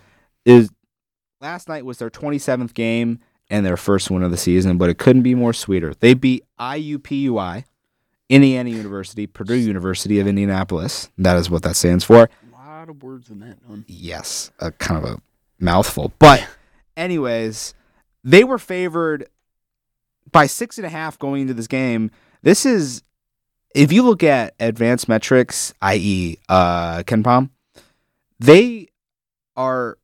Is 0.44 0.70
last 1.40 1.68
night 1.68 1.84
was 1.84 1.98
their 1.98 2.10
27th 2.10 2.74
game 2.74 3.20
and 3.50 3.64
their 3.64 3.76
first 3.76 4.10
win 4.10 4.22
of 4.22 4.30
the 4.30 4.36
season, 4.36 4.78
but 4.78 4.90
it 4.90 4.98
couldn't 4.98 5.22
be 5.22 5.34
more 5.34 5.52
sweeter. 5.52 5.94
They 5.98 6.14
beat 6.14 6.44
IUPUI, 6.60 7.64
Indiana 8.28 8.70
University, 8.70 9.26
Purdue 9.26 9.54
University 9.54 10.20
of 10.20 10.26
Indianapolis. 10.26 11.08
That 11.16 11.36
is 11.36 11.48
what 11.48 11.62
that 11.62 11.76
stands 11.76 12.04
for. 12.04 12.28
A 12.52 12.56
lot 12.56 12.88
of 12.88 13.02
words 13.02 13.30
in 13.30 13.40
that 13.40 13.58
one. 13.66 13.84
Yes, 13.88 14.50
a 14.58 14.70
kind 14.70 15.02
of 15.02 15.10
a 15.10 15.20
mouthful. 15.58 16.12
But, 16.18 16.46
anyways, 16.96 17.74
they 18.22 18.44
were 18.44 18.58
favored 18.58 19.28
by 20.30 20.46
six 20.46 20.76
and 20.76 20.86
a 20.86 20.90
half 20.90 21.18
going 21.18 21.42
into 21.42 21.54
this 21.54 21.66
game. 21.66 22.10
This 22.42 22.66
is, 22.66 23.02
if 23.74 23.92
you 23.92 24.02
look 24.02 24.22
at 24.22 24.54
advanced 24.60 25.08
metrics, 25.08 25.72
i.e., 25.80 26.36
uh, 26.48 26.98
KenPom, 27.04 27.50
they 28.38 28.88
are 29.56 29.98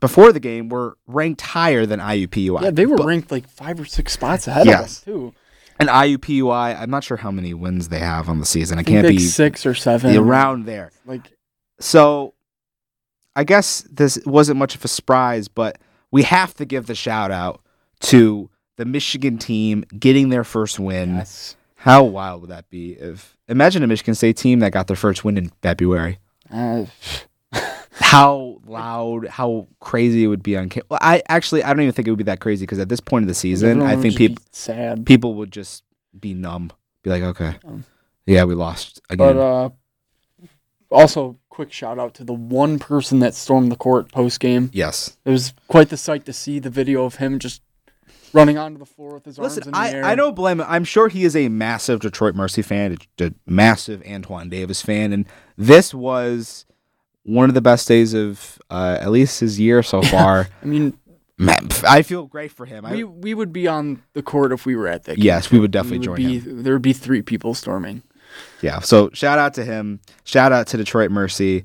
before 0.00 0.32
the 0.32 0.40
game 0.40 0.68
were 0.68 0.96
ranked 1.06 1.40
higher 1.40 1.84
than 1.86 2.00
IUPUI. 2.00 2.62
Yeah, 2.62 2.70
they 2.70 2.86
were 2.86 2.96
But- 2.96 3.06
ranked 3.06 3.30
like 3.30 3.48
five 3.48 3.80
or 3.80 3.84
six 3.84 4.12
spots 4.12 4.46
ahead 4.46 4.66
Yes. 4.66 4.78
of 4.80 4.84
us 4.84 5.00
too. 5.02 5.34
and 5.80 5.88
IUPUI. 5.88 6.80
I'm 6.80 6.90
not 6.90 7.04
sure 7.04 7.16
how 7.18 7.30
many 7.30 7.54
wins 7.54 7.88
they 7.88 7.98
have 8.00 8.28
on 8.28 8.38
the 8.40 8.46
season. 8.46 8.78
I, 8.78 8.80
I 8.80 8.84
can't 8.84 9.06
like 9.06 9.16
be 9.16 9.18
six 9.22 9.64
or 9.66 9.74
seven 9.74 10.16
around 10.16 10.66
there. 10.66 10.90
Like 11.06 11.32
So 11.80 12.34
I 13.36 13.44
guess 13.44 13.84
this 13.90 14.18
wasn't 14.26 14.58
much 14.58 14.74
of 14.74 14.84
a 14.84 14.88
surprise, 14.88 15.46
but 15.48 15.78
we 16.10 16.22
have 16.24 16.54
to 16.54 16.64
give 16.64 16.86
the 16.86 16.94
shout 16.94 17.30
out 17.30 17.60
to 18.00 18.50
the 18.76 18.84
Michigan 18.84 19.38
team 19.38 19.84
getting 19.98 20.28
their 20.30 20.44
first 20.44 20.78
win. 20.80 21.16
yes, 21.16 21.56
How 21.76 22.02
wild 22.04 22.40
would 22.42 22.50
that 22.50 22.68
be 22.70 22.92
if 22.92 23.36
imagine 23.48 23.82
a 23.82 23.86
Michigan 23.86 24.14
State 24.14 24.36
team 24.36 24.58
that 24.60 24.72
got 24.72 24.86
their 24.86 24.96
first 24.96 25.24
win 25.24 25.36
in 25.36 25.50
February? 25.62 26.18
uh, 26.52 26.86
How 28.00 28.60
loud, 28.66 29.26
how 29.26 29.66
crazy 29.80 30.24
it 30.24 30.28
would 30.28 30.42
be 30.42 30.56
on. 30.56 30.68
Ca- 30.70 30.82
well, 30.88 31.00
I 31.02 31.22
actually 31.28 31.62
I 31.64 31.68
don't 31.72 31.80
even 31.82 31.92
think 31.92 32.06
it 32.06 32.10
would 32.12 32.18
be 32.18 32.24
that 32.24 32.40
crazy 32.40 32.64
because 32.64 32.78
at 32.78 32.88
this 32.88 33.00
point 33.00 33.24
of 33.24 33.28
the 33.28 33.34
season, 33.34 33.70
everyone 33.70 33.90
I 33.90 33.94
would 33.96 34.02
think 34.02 34.16
be 34.16 34.28
people 34.28 34.44
sad. 34.52 35.04
people 35.06 35.34
would 35.34 35.50
just 35.52 35.82
be 36.18 36.32
numb, 36.34 36.70
be 37.02 37.10
like, 37.10 37.22
okay, 37.22 37.56
Um, 37.66 37.84
yeah, 38.26 38.44
we 38.44 38.54
lost 38.54 39.00
again. 39.10 39.34
But 39.34 39.36
uh, 39.36 39.70
also, 40.90 41.38
quick 41.50 41.72
shout 41.72 41.98
out 41.98 42.14
to 42.14 42.24
the 42.24 42.32
one 42.32 42.78
person 42.78 43.18
that 43.18 43.34
stormed 43.34 43.70
the 43.70 43.76
court 43.76 44.10
post 44.12 44.40
game. 44.40 44.70
yes, 44.72 45.16
It 45.24 45.30
was 45.30 45.52
quite 45.66 45.90
the 45.90 45.96
sight 45.96 46.24
to 46.26 46.32
see 46.32 46.58
the 46.58 46.70
video 46.70 47.04
of 47.04 47.16
him 47.16 47.38
just 47.38 47.62
running 48.32 48.56
onto 48.58 48.78
the 48.78 48.86
floor 48.86 49.14
with 49.14 49.24
his 49.24 49.38
arms 49.38 49.56
Listen, 49.56 49.68
in 49.68 49.72
the 49.72 49.78
I, 49.78 49.90
air. 49.90 50.04
I 50.04 50.14
don't 50.14 50.34
blame 50.36 50.60
him. 50.60 50.66
I'm 50.68 50.84
sure 50.84 51.08
he 51.08 51.24
is 51.24 51.34
a 51.36 51.48
massive 51.48 52.00
Detroit 52.00 52.34
Mercy 52.34 52.62
fan, 52.62 52.96
a, 53.20 53.24
a 53.26 53.32
massive 53.46 54.02
Antoine 54.08 54.48
Davis 54.48 54.80
fan, 54.82 55.12
and 55.12 55.26
this 55.56 55.92
was 55.92 56.64
one 57.28 57.48
of 57.50 57.54
the 57.54 57.60
best 57.60 57.86
days 57.86 58.14
of 58.14 58.58
uh, 58.70 58.96
at 59.00 59.10
least 59.10 59.40
his 59.40 59.60
year 59.60 59.82
so 59.82 60.00
far. 60.02 60.48
I 60.62 60.66
mean, 60.66 60.98
I 61.86 62.02
feel 62.02 62.24
great 62.26 62.50
for 62.50 62.64
him. 62.66 62.84
I, 62.84 62.92
we 62.92 63.04
we 63.04 63.34
would 63.34 63.52
be 63.52 63.68
on 63.68 64.02
the 64.14 64.22
court 64.22 64.50
if 64.52 64.64
we 64.66 64.74
were 64.74 64.88
at 64.88 65.04
that. 65.04 65.16
game. 65.16 65.24
yes, 65.24 65.50
we 65.50 65.58
would 65.58 65.70
definitely 65.70 65.98
We 65.98 66.04
join 66.04 66.16
be, 66.16 66.38
him. 66.40 66.62
There 66.62 66.72
would 66.72 66.82
be 66.82 66.92
three 66.94 67.22
people 67.22 67.54
storming. 67.54 68.02
Yeah. 68.62 68.80
So 68.80 69.10
shout 69.12 69.38
out 69.38 69.54
to 69.54 69.64
him. 69.64 70.00
Shout 70.24 70.52
out 70.52 70.66
to 70.68 70.76
Detroit 70.76 71.10
Mercy. 71.10 71.64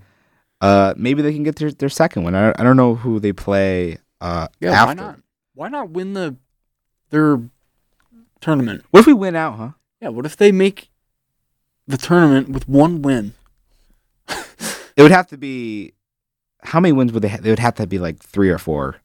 Uh, 0.61 0.93
maybe 0.95 1.21
they 1.21 1.33
can 1.33 1.43
get 1.43 1.57
their, 1.57 1.71
their 1.71 1.89
second 1.89 2.23
one. 2.23 2.35
I, 2.35 2.49
I 2.51 2.63
don't 2.63 2.77
know 2.77 2.95
who 2.95 3.19
they 3.19 3.33
play. 3.33 3.97
Uh, 4.21 4.47
Yeah, 4.61 4.71
after. 4.71 4.87
why 4.87 4.93
not? 4.93 5.19
Why 5.55 5.67
not 5.69 5.89
win 5.89 6.13
the 6.13 6.35
their 7.09 7.39
tournament? 8.41 8.83
What 8.91 9.01
if 9.01 9.07
we 9.07 9.13
win 9.13 9.35
out, 9.35 9.57
huh? 9.57 9.69
Yeah, 10.01 10.09
what 10.09 10.25
if 10.25 10.37
they 10.37 10.51
make 10.51 10.89
the 11.87 11.97
tournament 11.97 12.49
with 12.49 12.67
one 12.69 13.01
win? 13.01 13.33
It 14.95 15.01
would 15.03 15.11
have 15.11 15.27
to 15.27 15.37
be. 15.37 15.93
How 16.61 16.79
many 16.79 16.93
wins 16.93 17.11
would 17.11 17.23
they? 17.23 17.29
Ha- 17.29 17.39
they 17.41 17.49
would 17.49 17.59
have 17.59 17.75
to 17.75 17.87
be 17.87 17.99
like 17.99 18.19
three 18.19 18.49
or 18.49 18.57
four. 18.57 18.97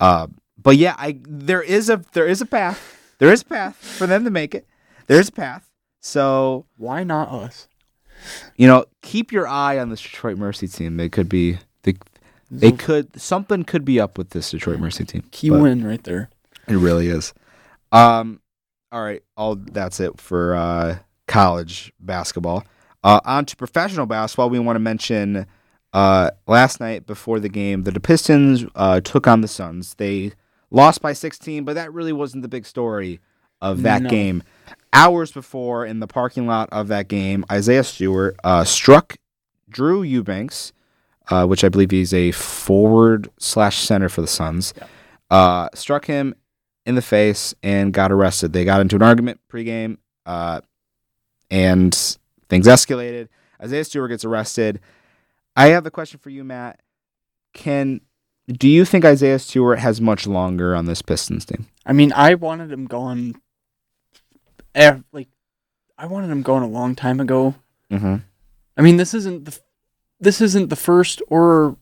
Uh, 0.00 0.28
but 0.60 0.76
yeah, 0.76 0.94
I 0.98 1.18
there 1.26 1.62
is 1.62 1.88
a 1.88 2.02
there 2.12 2.26
is 2.26 2.40
a 2.40 2.46
path. 2.46 3.14
There 3.18 3.32
is 3.32 3.42
a 3.42 3.44
path 3.44 3.76
for 3.76 4.06
them 4.06 4.24
to 4.24 4.30
make 4.30 4.54
it. 4.54 4.66
There's 5.06 5.28
a 5.28 5.32
path. 5.32 5.70
So 6.00 6.66
Why 6.76 7.04
not 7.04 7.28
us? 7.30 7.68
you 8.56 8.66
know, 8.66 8.84
keep 9.02 9.32
your 9.32 9.46
eye 9.46 9.78
on 9.78 9.90
this 9.90 10.02
Detroit 10.02 10.38
Mercy 10.38 10.68
team. 10.68 10.96
They 10.96 11.08
could 11.08 11.28
be 11.28 11.58
they 11.82 11.94
they 12.50 12.72
could 12.72 13.20
something 13.20 13.64
could 13.64 13.84
be 13.84 14.00
up 14.00 14.18
with 14.18 14.30
this 14.30 14.50
Detroit 14.50 14.80
Mercy 14.80 15.04
team. 15.04 15.24
Key 15.30 15.50
win 15.50 15.84
right 15.84 16.02
there. 16.04 16.30
It 16.66 16.76
really 16.76 17.08
is. 17.08 17.32
Um, 17.92 18.40
all 18.92 19.02
right, 19.02 19.22
all 19.36 19.56
that's 19.56 20.00
it 20.00 20.20
for 20.20 20.54
uh, 20.54 20.98
college 21.26 21.92
basketball. 22.00 22.64
Uh, 23.04 23.20
on 23.24 23.44
to 23.46 23.56
professional 23.56 24.06
basketball. 24.06 24.50
We 24.50 24.58
want 24.58 24.76
to 24.76 24.80
mention 24.80 25.46
uh, 25.92 26.30
last 26.46 26.80
night 26.80 27.06
before 27.06 27.40
the 27.40 27.48
game, 27.48 27.84
the 27.84 27.98
Pistons 28.00 28.64
uh, 28.74 29.00
took 29.00 29.26
on 29.26 29.40
the 29.40 29.48
Suns. 29.48 29.94
They 29.94 30.32
lost 30.70 31.00
by 31.00 31.12
16, 31.12 31.64
but 31.64 31.74
that 31.74 31.92
really 31.92 32.12
wasn't 32.12 32.42
the 32.42 32.48
big 32.48 32.66
story 32.66 33.20
of 33.60 33.82
that 33.82 34.02
No. 34.02 34.10
game. 34.10 34.42
Hours 34.92 35.30
before, 35.32 35.84
in 35.86 36.00
the 36.00 36.06
parking 36.06 36.46
lot 36.46 36.68
of 36.72 36.88
that 36.88 37.08
game, 37.08 37.44
Isaiah 37.50 37.84
Stewart 37.84 38.36
uh, 38.42 38.64
struck 38.64 39.16
Drew 39.68 40.02
Eubanks, 40.02 40.72
uh, 41.30 41.46
which 41.46 41.62
I 41.62 41.68
believe 41.68 41.90
he's 41.90 42.12
a 42.14 42.32
forward 42.32 43.30
slash 43.38 43.78
center 43.78 44.08
for 44.08 44.20
the 44.22 44.26
Suns. 44.26 44.74
Uh, 45.30 45.68
struck 45.74 46.06
him 46.06 46.34
in 46.86 46.94
the 46.94 47.02
face 47.02 47.54
and 47.62 47.92
got 47.92 48.10
arrested. 48.10 48.52
They 48.52 48.64
got 48.64 48.80
into 48.80 48.96
an 48.96 49.02
argument 49.02 49.40
pregame, 49.52 49.98
uh, 50.26 50.62
and 51.50 52.16
things 52.48 52.66
escalated. 52.66 53.28
Isaiah 53.62 53.84
Stewart 53.84 54.10
gets 54.10 54.24
arrested. 54.24 54.80
I 55.56 55.68
have 55.68 55.84
the 55.84 55.90
question 55.90 56.20
for 56.20 56.30
you, 56.30 56.44
Matt. 56.44 56.80
Can 57.52 58.00
do 58.46 58.68
you 58.68 58.84
think 58.84 59.04
Isaiah 59.04 59.38
Stewart 59.38 59.78
has 59.78 60.00
much 60.00 60.26
longer 60.26 60.74
on 60.74 60.86
this 60.86 61.02
Pistons 61.02 61.44
team? 61.44 61.66
I 61.84 61.92
mean, 61.92 62.12
I 62.14 62.34
wanted 62.34 62.72
him 62.72 62.86
gone. 62.86 63.34
Like, 64.74 65.28
I 65.98 66.06
wanted 66.06 66.30
him 66.30 66.42
gone 66.42 66.62
a 66.62 66.68
long 66.68 66.94
time 66.94 67.20
ago. 67.20 67.56
Mm-hmm. 67.90 68.16
I 68.76 68.80
mean, 68.80 68.96
this 68.96 69.12
isn't 69.12 69.44
the 69.44 69.58
this 70.20 70.40
isn't 70.40 70.68
the 70.68 70.76
first 70.76 71.20
or 71.28 71.76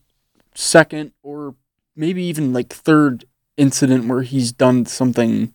second 0.55 1.13
or 1.23 1.55
maybe 1.95 2.23
even 2.25 2.53
like 2.53 2.73
third 2.73 3.25
incident 3.57 4.07
where 4.07 4.23
he's 4.23 4.53
done 4.53 4.87
something 4.87 5.55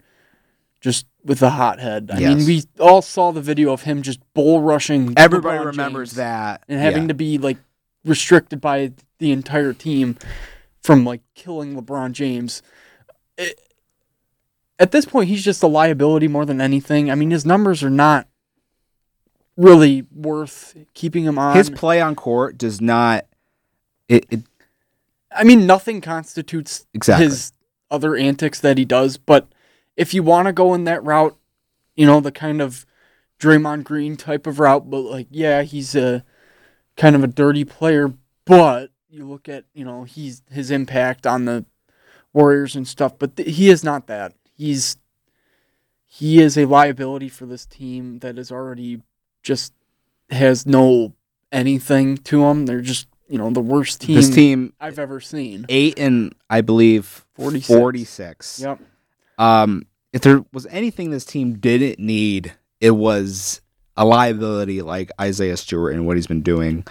just 0.80 1.06
with 1.24 1.42
a 1.42 1.52
hothead. 1.52 2.10
I 2.12 2.20
Yes. 2.20 2.38
mean, 2.38 2.46
we 2.48 2.64
all 2.80 3.02
saw 3.02 3.32
the 3.32 3.42
video 3.42 3.72
of 3.72 3.84
him 3.84 4.02
just 4.02 4.20
bull 4.34 4.62
rushing. 4.62 5.14
Everybody 5.18 5.60
LeBron 5.60 5.66
remembers 5.66 6.10
James 6.10 6.18
that 6.18 6.64
and 6.68 6.80
having 6.80 7.04
yeah. 7.04 7.08
to 7.10 7.14
be 7.14 7.38
like 7.38 7.58
restricted 8.04 8.60
by 8.62 8.94
the 9.20 9.32
entire 9.32 9.74
team 9.74 10.18
from 10.82 11.06
like 11.06 11.22
killing 11.36 11.76
LeBron 11.80 12.12
James. 12.14 12.62
It- 13.38 13.60
at 14.80 14.92
this 14.92 15.06
point, 15.06 15.30
he's 15.30 15.44
just 15.44 15.62
a 15.62 15.68
liability 15.68 16.28
more 16.28 16.44
than 16.44 16.60
anything. 16.60 17.12
I 17.12 17.16
mean, 17.16 17.30
his 17.30 17.46
numbers 17.46 17.84
are 17.84 17.90
not 17.92 18.28
really 19.56 20.06
worth 20.12 20.76
keeping 20.96 21.24
him 21.24 21.38
on. 21.38 21.56
his 21.56 21.70
play 21.70 22.02
on 22.02 22.16
court 22.16 22.58
does 22.58 22.82
not. 22.82 23.28
It, 24.10 24.26
it 24.32 24.40
I 25.32 25.44
mean, 25.44 25.68
nothing 25.68 26.02
constitutes 26.02 26.88
Exactly. 26.96 27.26
his 27.26 27.54
other 27.92 28.16
antics 28.16 28.60
that 28.62 28.80
he 28.80 28.86
does. 28.86 29.18
But 29.18 29.48
if 29.96 30.14
you 30.14 30.24
want 30.24 30.48
to 30.48 30.54
go 30.54 30.74
in 30.74 30.84
that 30.86 31.04
route, 31.04 31.38
you 31.96 32.06
know, 32.06 32.20
the 32.20 32.32
kind 32.32 32.62
of 32.62 32.86
Draymond 33.40 33.84
Green 33.84 34.16
type 34.16 34.48
of 34.48 34.60
route, 34.60 34.90
but 34.90 35.02
like, 35.02 35.28
yeah, 35.30 35.64
he's 35.64 35.96
a 35.96 36.24
kind 36.96 37.16
of 37.16 37.24
a 37.24 37.28
dirty 37.28 37.66
player. 37.66 38.14
But 38.46 38.92
you 39.10 39.28
look 39.28 39.50
at, 39.50 39.66
you 39.74 39.86
know, 39.86 40.04
he's 40.04 40.42
his 40.50 40.72
impact 40.72 41.28
on 41.28 41.46
the 41.46 41.66
Warriors 42.34 42.76
and 42.76 42.88
stuff. 42.88 43.18
But 43.20 43.36
th- 43.36 43.56
he 43.56 43.70
is 43.70 43.84
not 43.84 44.08
that. 44.08 44.34
He's 44.56 44.98
he 46.06 46.42
is 46.42 46.58
a 46.58 46.66
liability 46.66 47.30
for 47.30 47.46
this 47.46 47.66
team 47.66 48.20
that 48.20 48.38
is 48.38 48.52
already 48.52 49.02
just 49.44 49.74
has 50.30 50.66
no 50.66 51.14
anything 51.52 52.18
to 52.18 52.42
them. 52.42 52.66
They're 52.66 52.82
just 52.82 53.08
you 53.28 53.38
know 53.38 53.50
the 53.50 53.62
worst 53.62 54.02
team 54.02 54.16
this 54.16 54.30
team 54.30 54.74
I've 54.80 55.00
ever 55.00 55.20
seen. 55.20 55.66
eight 55.70 55.98
and 55.98 56.36
I 56.50 56.62
believe 56.62 57.26
46. 57.36 57.68
46. 57.68 58.60
Yep. 58.60 58.80
Um, 59.42 59.88
if 60.14 60.22
there 60.22 60.46
was 60.54 60.68
anything 60.68 61.10
this 61.10 61.26
team 61.26 61.58
didn't 61.58 61.98
need, 62.00 62.54
it 62.80 62.92
was 62.92 63.60
a 63.98 64.06
liability 64.06 64.84
like 64.84 65.10
Isaiah 65.20 65.58
Stewart 65.58 65.96
and 65.96 66.06
what 66.06 66.16
he's 66.16 66.28
been 66.28 66.44
doing. 66.44 66.86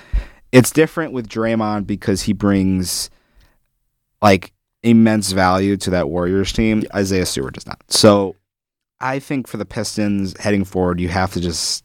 It's 0.51 0.73
different 0.73 1.13
with 1.13 1.29
Draymond 1.29 1.87
because 1.87 2.23
he 2.23 2.33
brings 2.33 3.09
like 4.21 4.53
immense 4.83 5.31
value 5.31 5.77
to 5.77 5.91
that 5.91 6.09
Warriors 6.09 6.53
team. 6.53 6.83
Isaiah 6.93 7.25
Stewart 7.25 7.55
does 7.55 7.67
not. 7.67 7.81
So 7.89 8.35
I 9.01 9.21
think 9.21 9.47
for 9.47 9.57
the 9.57 9.65
Pistons 9.65 10.37
heading 10.41 10.65
forward, 10.65 10.99
you 10.99 11.09
have 11.09 11.33
to 11.35 11.41
just 11.41 11.85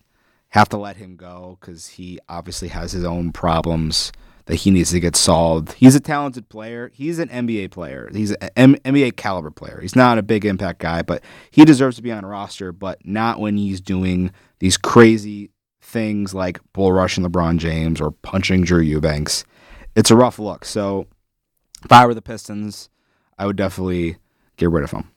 have 0.49 0.69
to 0.69 0.77
let 0.77 0.97
him 0.97 1.15
go 1.15 1.59
because 1.61 1.85
he 1.87 2.19
obviously 2.27 2.69
has 2.69 2.91
his 2.91 3.03
own 3.03 3.31
problems 3.31 4.11
that 4.45 4.55
he 4.55 4.71
needs 4.71 4.91
to 4.91 4.99
get 4.99 5.15
solved. 5.15 5.73
He's 5.73 5.95
a 5.95 5.99
talented 5.99 6.49
player. 6.49 6.91
He's 6.93 7.19
an 7.19 7.29
NBA 7.29 7.71
player. 7.71 8.09
He's 8.13 8.31
an 8.31 8.49
M- 8.55 8.75
NBA 8.75 9.15
caliber 9.15 9.51
player. 9.51 9.79
He's 9.81 9.95
not 9.95 10.17
a 10.17 10.23
big 10.23 10.45
impact 10.45 10.79
guy, 10.79 11.01
but 11.01 11.23
he 11.49 11.65
deserves 11.65 11.95
to 11.97 12.03
be 12.03 12.11
on 12.11 12.23
a 12.23 12.27
roster, 12.27 12.71
but 12.71 13.03
not 13.05 13.39
when 13.39 13.57
he's 13.57 13.81
doing 13.81 14.31
these 14.59 14.77
crazy 14.77 15.49
things 15.81 16.33
like 16.33 16.59
bull 16.73 16.91
rushing 16.91 17.23
LeBron 17.23 17.57
James 17.57 17.99
or 17.99 18.11
punching 18.11 18.63
Drew 18.63 18.81
Eubanks. 18.81 19.45
It's 19.95 20.11
a 20.11 20.15
rough 20.15 20.39
look. 20.39 20.65
So 20.65 21.07
if 21.83 21.91
I 21.91 22.05
were 22.05 22.13
the 22.13 22.21
Pistons, 22.21 22.89
I 23.37 23.45
would 23.45 23.55
definitely 23.55 24.17
get 24.57 24.69
rid 24.69 24.83
of 24.83 24.91
him. 24.91 25.11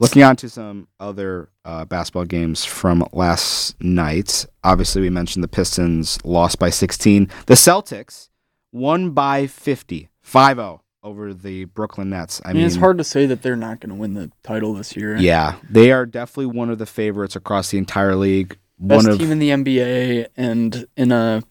Looking 0.00 0.22
on 0.22 0.36
to 0.36 0.48
some 0.48 0.86
other 1.00 1.48
uh, 1.64 1.84
basketball 1.84 2.24
games 2.24 2.64
from 2.64 3.04
last 3.12 3.80
night. 3.82 4.46
Obviously, 4.62 5.02
we 5.02 5.10
mentioned 5.10 5.42
the 5.42 5.48
Pistons 5.48 6.24
lost 6.24 6.60
by 6.60 6.70
16. 6.70 7.28
The 7.46 7.54
Celtics 7.54 8.28
won 8.70 9.10
by 9.10 9.48
50, 9.48 10.08
5-0 10.24 10.80
over 11.02 11.34
the 11.34 11.64
Brooklyn 11.64 12.10
Nets. 12.10 12.40
I, 12.44 12.50
I 12.50 12.52
mean, 12.52 12.64
it's 12.64 12.76
hard 12.76 12.98
to 12.98 13.04
say 13.04 13.26
that 13.26 13.42
they're 13.42 13.56
not 13.56 13.80
going 13.80 13.90
to 13.90 13.96
win 13.96 14.14
the 14.14 14.30
title 14.44 14.72
this 14.74 14.96
year. 14.96 15.16
Yeah, 15.16 15.56
they 15.68 15.90
are 15.90 16.06
definitely 16.06 16.56
one 16.56 16.70
of 16.70 16.78
the 16.78 16.86
favorites 16.86 17.34
across 17.34 17.70
the 17.70 17.78
entire 17.78 18.14
league. 18.14 18.56
Best 18.78 19.04
one 19.04 19.12
of 19.12 19.18
team 19.18 19.32
in 19.32 19.40
the 19.40 19.50
NBA, 19.50 20.28
and 20.36 20.86
in 20.96 21.10
a 21.10 21.42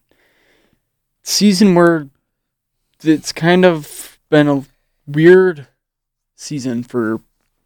season 1.22 1.76
where 1.76 2.08
it's 3.04 3.34
kind 3.34 3.66
of 3.66 4.20
been 4.30 4.48
a 4.48 4.64
weird 5.06 5.68
season 6.36 6.84
for 6.84 7.20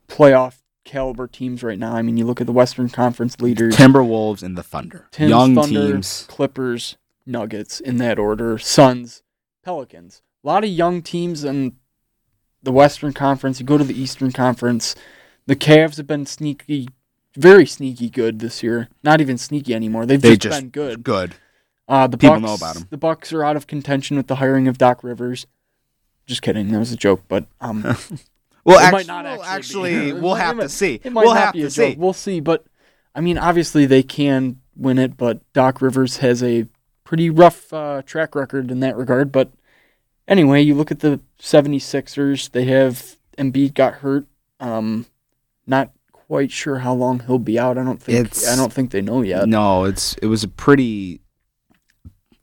playoff 0.08 0.61
caliber 0.84 1.28
teams 1.28 1.64
right 1.64 1.80
now. 1.80 1.94
I 1.96 2.02
mean, 2.02 2.18
you 2.18 2.26
look 2.26 2.42
at 2.42 2.48
the 2.48 2.54
Western 2.54 2.90
Conference 2.90 3.40
leaders: 3.40 3.76
Timberwolves 3.76 4.44
and 4.44 4.58
the 4.58 4.64
Thunder, 4.64 5.08
Tim's, 5.12 5.30
young 5.30 5.56
Thunder, 5.56 5.94
teams. 5.94 6.26
Clippers, 6.30 6.98
Nuggets, 7.26 7.80
in 7.80 7.98
that 7.98 8.20
order. 8.20 8.58
Suns, 8.58 9.24
Pelicans. 9.64 10.22
A 10.44 10.48
lot 10.48 10.64
of 10.64 10.70
young 10.70 11.02
teams 11.02 11.44
in 11.44 11.76
the 12.64 12.72
Western 12.72 13.14
Conference. 13.14 13.60
You 13.60 13.66
go 13.66 13.78
to 13.78 13.84
the 13.84 14.00
Eastern 14.00 14.32
Conference. 14.32 14.96
The 15.48 15.56
Cavs 15.56 15.98
have 15.98 16.08
been 16.08 16.26
sneaky, 16.26 16.88
very 17.36 17.66
sneaky 17.66 18.10
good 18.10 18.40
this 18.40 18.62
year. 18.64 18.90
Not 19.04 19.22
even 19.22 19.38
sneaky 19.38 19.74
anymore. 19.74 20.06
They've 20.06 20.22
They 20.22 20.32
just, 20.38 20.42
just 20.44 20.62
been 20.62 20.70
good. 20.70 21.04
Good. 21.04 21.36
Uh, 21.88 22.08
the 22.08 22.18
People 22.18 22.40
Bucks, 22.40 22.46
know 22.46 22.54
about 22.54 22.76
'em. 22.78 22.88
The 22.90 22.98
Bucks 22.98 23.34
are 23.34 23.44
out 23.44 23.56
of 23.58 23.68
contention 23.68 24.16
with 24.18 24.28
the 24.28 24.36
hiring 24.36 24.68
of 24.68 24.78
Doc 24.78 25.04
Rivers. 25.04 25.46
Just 26.26 26.42
kidding. 26.42 26.72
That 26.72 26.80
was 26.80 26.92
a 26.92 26.96
joke, 26.96 27.24
but 27.28 27.46
um, 27.60 27.98
Well, 28.64 28.78
It 28.80 28.84
actually, 28.84 28.98
might 29.06 29.08
not 29.08 29.26
well, 29.26 29.44
actually 29.44 29.96
actually. 29.96 30.14
We'll 30.22 30.36
have 30.36 30.60
it 30.60 30.64
to 30.64 30.70
see. 30.70 31.02
it 31.04 31.12
might 31.12 31.26
We'll 31.26 31.34
not 31.34 31.44
have 31.46 31.54
be 31.54 31.62
to 31.62 31.66
a 31.68 31.70
joke. 31.70 31.94
see. 31.94 31.96
We'll 31.98 32.14
see. 32.14 32.40
But 32.40 32.66
I 33.16 33.22
mean, 33.22 33.38
obviously 33.38 33.86
they 33.86 34.04
can 34.04 34.62
win 34.76 34.98
it, 35.00 35.18
but 35.18 35.42
Doc 35.54 35.82
Rivers 35.82 36.18
has 36.18 36.42
a 36.44 36.66
pretty 37.04 37.30
rough 37.30 37.74
uh, 37.74 38.02
track 38.06 38.36
record 38.36 38.72
in 38.72 38.80
that 38.82 38.96
regard. 38.96 39.32
But 39.32 39.52
anyway, 40.28 40.62
you 40.62 40.76
look 40.76 40.92
at 40.92 41.00
the 41.00 41.20
76ers. 41.40 42.52
They 42.52 42.66
have 42.66 43.18
Embiid 43.38 43.74
got 43.74 43.96
hurt. 43.96 44.26
Um, 44.60 45.08
not 45.68 45.92
quite 46.14 46.52
sure 46.52 46.80
how 46.80 46.94
long 46.94 47.22
he'll 47.22 47.40
be 47.40 47.60
out. 47.60 47.78
I 47.78 47.84
don't 47.84 48.02
think. 48.02 48.18
It's- 48.20 48.48
I 48.48 48.56
don't 48.56 48.72
think 48.72 48.92
they 48.92 49.02
know 49.02 49.22
yet. 49.22 49.48
No, 49.50 49.84
it's 49.86 50.14
it 50.16 50.28
was 50.28 50.44
a 50.44 50.48
pretty 50.48 51.20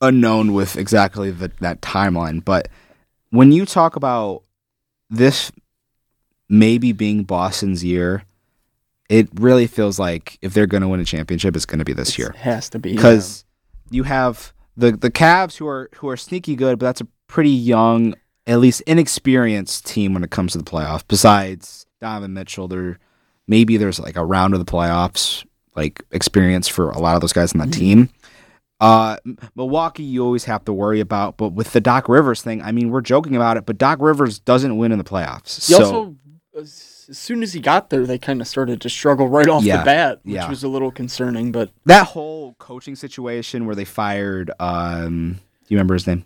unknown 0.01 0.53
with 0.53 0.77
exactly 0.77 1.31
the, 1.31 1.51
that 1.61 1.81
timeline. 1.81 2.45
But 2.45 2.69
when 3.31 3.53
you 3.53 3.65
talk 3.67 3.97
about 3.97 4.43
this 5.11 5.51
maybe 6.49 6.93
being 6.93 7.25
Boston's 7.25 7.85
year, 7.85 8.25
it 9.09 9.29
really 9.35 9.67
feels 9.67 9.99
like 9.99 10.39
if 10.43 10.55
they're 10.55 10.67
going 10.67 10.83
to 10.83 10.89
win 10.89 11.01
a 11.01 11.05
championship, 11.05 11.57
it's 11.57 11.67
going 11.67 11.79
to 11.79 11.85
be 11.85 11.93
this 11.93 12.09
It's- 12.11 12.19
year 12.19 12.29
It 12.31 12.37
has 12.37 12.69
to 12.71 12.79
be 12.79 12.95
because 12.95 13.45
you 13.91 14.03
have 14.05 14.53
the 14.77 14.93
the 14.93 15.11
Cavs 15.11 15.57
who 15.57 15.67
are 15.67 15.89
who 15.97 16.09
are 16.09 16.17
sneaky 16.17 16.55
good, 16.57 16.79
but 16.79 16.87
that's 16.87 17.01
a 17.01 17.07
pretty 17.27 17.51
young, 17.51 18.15
at 18.47 18.61
least 18.61 18.81
inexperienced 18.83 19.87
team 19.87 20.15
when 20.15 20.23
it 20.25 20.31
comes 20.31 20.53
to 20.53 20.59
the 20.59 20.65
playoffs. 20.65 21.03
Besides 21.07 21.87
Donovan 22.01 22.33
Mitchell, 22.35 22.69
there 22.69 22.99
maybe 23.47 23.77
there's 23.77 23.99
like 23.99 24.17
a 24.17 24.25
round 24.25 24.55
of 24.55 24.61
the 24.61 24.71
playoffs 24.71 25.45
like 25.75 26.03
experience 26.13 26.69
for 26.69 26.91
a 26.91 26.99
lot 26.99 27.15
of 27.15 27.21
those 27.21 27.33
guys 27.33 27.53
on 27.55 27.59
that 27.61 27.69
Mhm. 27.69 27.73
team. 27.79 28.09
Uh, 28.81 29.17
Milwaukee, 29.57 30.05
you 30.05 30.25
always 30.25 30.45
have 30.45 30.65
to 30.67 30.73
worry 30.73 31.01
about, 31.01 31.37
but 31.37 31.49
with 31.53 31.73
the 31.73 31.81
Doc 31.81 32.09
Rivers 32.09 32.43
thing, 32.43 32.63
I 32.63 32.71
mean, 32.71 32.91
we're 32.91 33.01
joking 33.01 33.35
about 33.35 33.57
it, 33.57 33.67
but 33.67 33.77
Doc 33.79 33.99
Rivers 34.01 34.39
doesn't 34.39 34.77
win 34.77 34.93
in 34.93 34.99
the 34.99 35.05
playoffs. 35.05 35.67
He 35.67 35.73
so 35.75 35.85
also, 35.85 36.17
as 36.59 37.07
as 37.09 37.17
soon 37.19 37.43
as 37.43 37.53
he 37.55 37.61
got 37.61 37.91
there, 37.91 38.07
they 38.07 38.19
kind 38.19 38.41
of 38.41 38.47
started 38.47 38.81
to 38.83 38.91
struggle 38.91 39.29
right 39.29 39.49
off 39.49 39.63
Yeah, 39.63 39.79
the 39.79 39.85
bat, 39.85 40.21
which 40.25 40.35
yeah. 40.35 40.49
was 40.49 40.63
a 40.63 40.69
little 40.69 40.91
concerning. 40.91 41.53
But 41.53 41.71
that 41.87 42.09
whole 42.09 42.55
coaching 42.59 42.97
situation 42.97 43.67
where 43.67 43.75
they 43.75 43.87
fired, 43.87 44.51
um, 44.61 45.35
do 45.35 45.41
you 45.69 45.77
remember 45.77 45.95
his 45.95 46.07
name? 46.07 46.25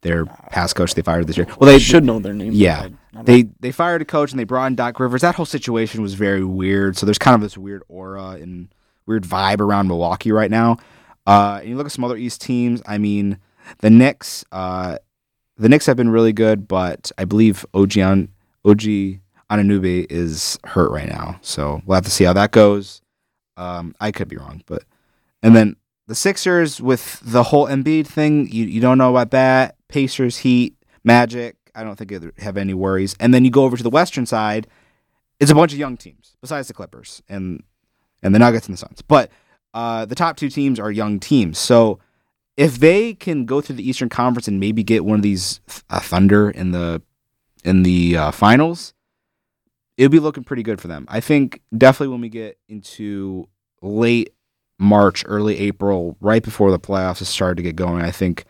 Their 0.00 0.26
past 0.26 0.76
coach 0.76 0.94
they 0.94 1.02
fired 1.02 1.26
this 1.26 1.36
year. 1.36 1.46
Well, 1.58 1.66
they 1.66 1.74
they 1.74 1.78
should 1.78 2.04
know 2.04 2.18
their 2.18 2.34
names. 2.34 2.56
Yeah. 2.56 2.88
I 3.14 3.22
they 3.22 3.42
they 3.60 3.72
fired 3.72 4.02
a 4.02 4.04
coach 4.04 4.30
and 4.32 4.38
they 4.38 4.44
brought 4.44 4.66
in 4.66 4.74
Doc 4.76 5.00
Rivers. 5.00 5.22
That 5.22 5.34
whole 5.34 5.46
situation 5.46 6.02
was 6.02 6.14
very 6.14 6.44
weird. 6.44 6.96
So 6.96 7.06
there's 7.06 7.18
kind 7.18 7.34
of 7.34 7.40
this 7.40 7.56
weird 7.56 7.82
aura 7.88 8.30
and 8.32 8.68
weird 9.06 9.24
vibe 9.24 9.60
around 9.60 9.88
Milwaukee 9.88 10.32
right 10.32 10.50
now. 10.50 10.76
Uh, 11.26 11.58
and 11.60 11.70
you 11.70 11.76
look 11.76 11.86
at 11.86 11.92
some 11.92 12.04
other 12.04 12.16
East 12.18 12.42
teams. 12.42 12.82
I 12.86 12.98
mean, 12.98 13.38
the 13.78 13.88
Knicks. 13.90 14.44
Uh, 14.52 14.98
the 15.56 15.68
Knicks 15.68 15.86
have 15.86 15.96
been 15.96 16.10
really 16.10 16.32
good, 16.32 16.68
but 16.68 17.10
I 17.16 17.24
believe 17.24 17.64
OG 17.72 17.98
on 17.98 18.28
OG 18.64 18.82
Anunoby 19.50 20.06
is 20.10 20.58
hurt 20.64 20.90
right 20.90 21.08
now. 21.08 21.38
So 21.42 21.82
we'll 21.84 21.96
have 21.96 22.04
to 22.04 22.10
see 22.10 22.24
how 22.24 22.32
that 22.32 22.50
goes. 22.50 23.00
Um, 23.56 23.94
I 24.00 24.10
could 24.10 24.28
be 24.28 24.36
wrong, 24.36 24.62
but 24.66 24.84
and 25.42 25.54
then 25.54 25.76
the 26.06 26.14
Sixers 26.14 26.80
with 26.80 27.20
the 27.24 27.44
whole 27.44 27.66
Embiid 27.66 28.06
thing, 28.06 28.48
you, 28.50 28.64
you 28.64 28.80
don't 28.80 28.98
know 28.98 29.10
about 29.10 29.30
that. 29.30 29.76
Pacers, 29.88 30.38
Heat, 30.38 30.74
Magic. 31.04 31.56
I 31.74 31.84
don't 31.84 31.96
think 31.96 32.10
they 32.10 32.42
have 32.42 32.56
any 32.56 32.74
worries. 32.74 33.14
And 33.20 33.32
then 33.32 33.44
you 33.44 33.50
go 33.50 33.64
over 33.64 33.76
to 33.76 33.82
the 33.82 33.90
Western 33.90 34.26
side, 34.26 34.66
it's 35.40 35.50
a 35.50 35.54
bunch 35.54 35.72
of 35.72 35.78
young 35.78 35.96
teams 35.96 36.36
besides 36.40 36.68
the 36.68 36.74
Clippers 36.74 37.22
and 37.28 37.62
and 38.22 38.34
the 38.34 38.38
Nuggets 38.38 38.66
and 38.66 38.74
the 38.74 38.78
Suns. 38.78 39.02
But 39.02 39.30
uh, 39.74 40.04
the 40.04 40.14
top 40.14 40.36
two 40.36 40.48
teams 40.48 40.78
are 40.78 40.90
young 40.90 41.20
teams. 41.20 41.58
So 41.58 41.98
if 42.56 42.78
they 42.78 43.14
can 43.14 43.44
go 43.44 43.60
through 43.60 43.76
the 43.76 43.88
Eastern 43.88 44.08
Conference 44.08 44.48
and 44.48 44.60
maybe 44.60 44.82
get 44.82 45.04
one 45.04 45.16
of 45.16 45.22
these 45.22 45.60
uh, 45.90 46.00
Thunder 46.00 46.50
in 46.50 46.70
the 46.70 47.02
in 47.64 47.82
the 47.82 48.16
uh, 48.16 48.30
finals, 48.30 48.93
it'll 49.96 50.10
be 50.10 50.18
looking 50.18 50.44
pretty 50.44 50.62
good 50.62 50.80
for 50.80 50.88
them. 50.88 51.06
I 51.08 51.20
think 51.20 51.62
definitely 51.76 52.12
when 52.12 52.20
we 52.20 52.28
get 52.28 52.58
into 52.68 53.48
late 53.82 54.34
March, 54.78 55.24
early 55.26 55.58
April, 55.58 56.16
right 56.20 56.42
before 56.42 56.70
the 56.70 56.78
playoffs 56.78 57.20
have 57.20 57.28
started 57.28 57.56
to 57.56 57.62
get 57.62 57.76
going, 57.76 58.02
I 58.02 58.10
think 58.10 58.44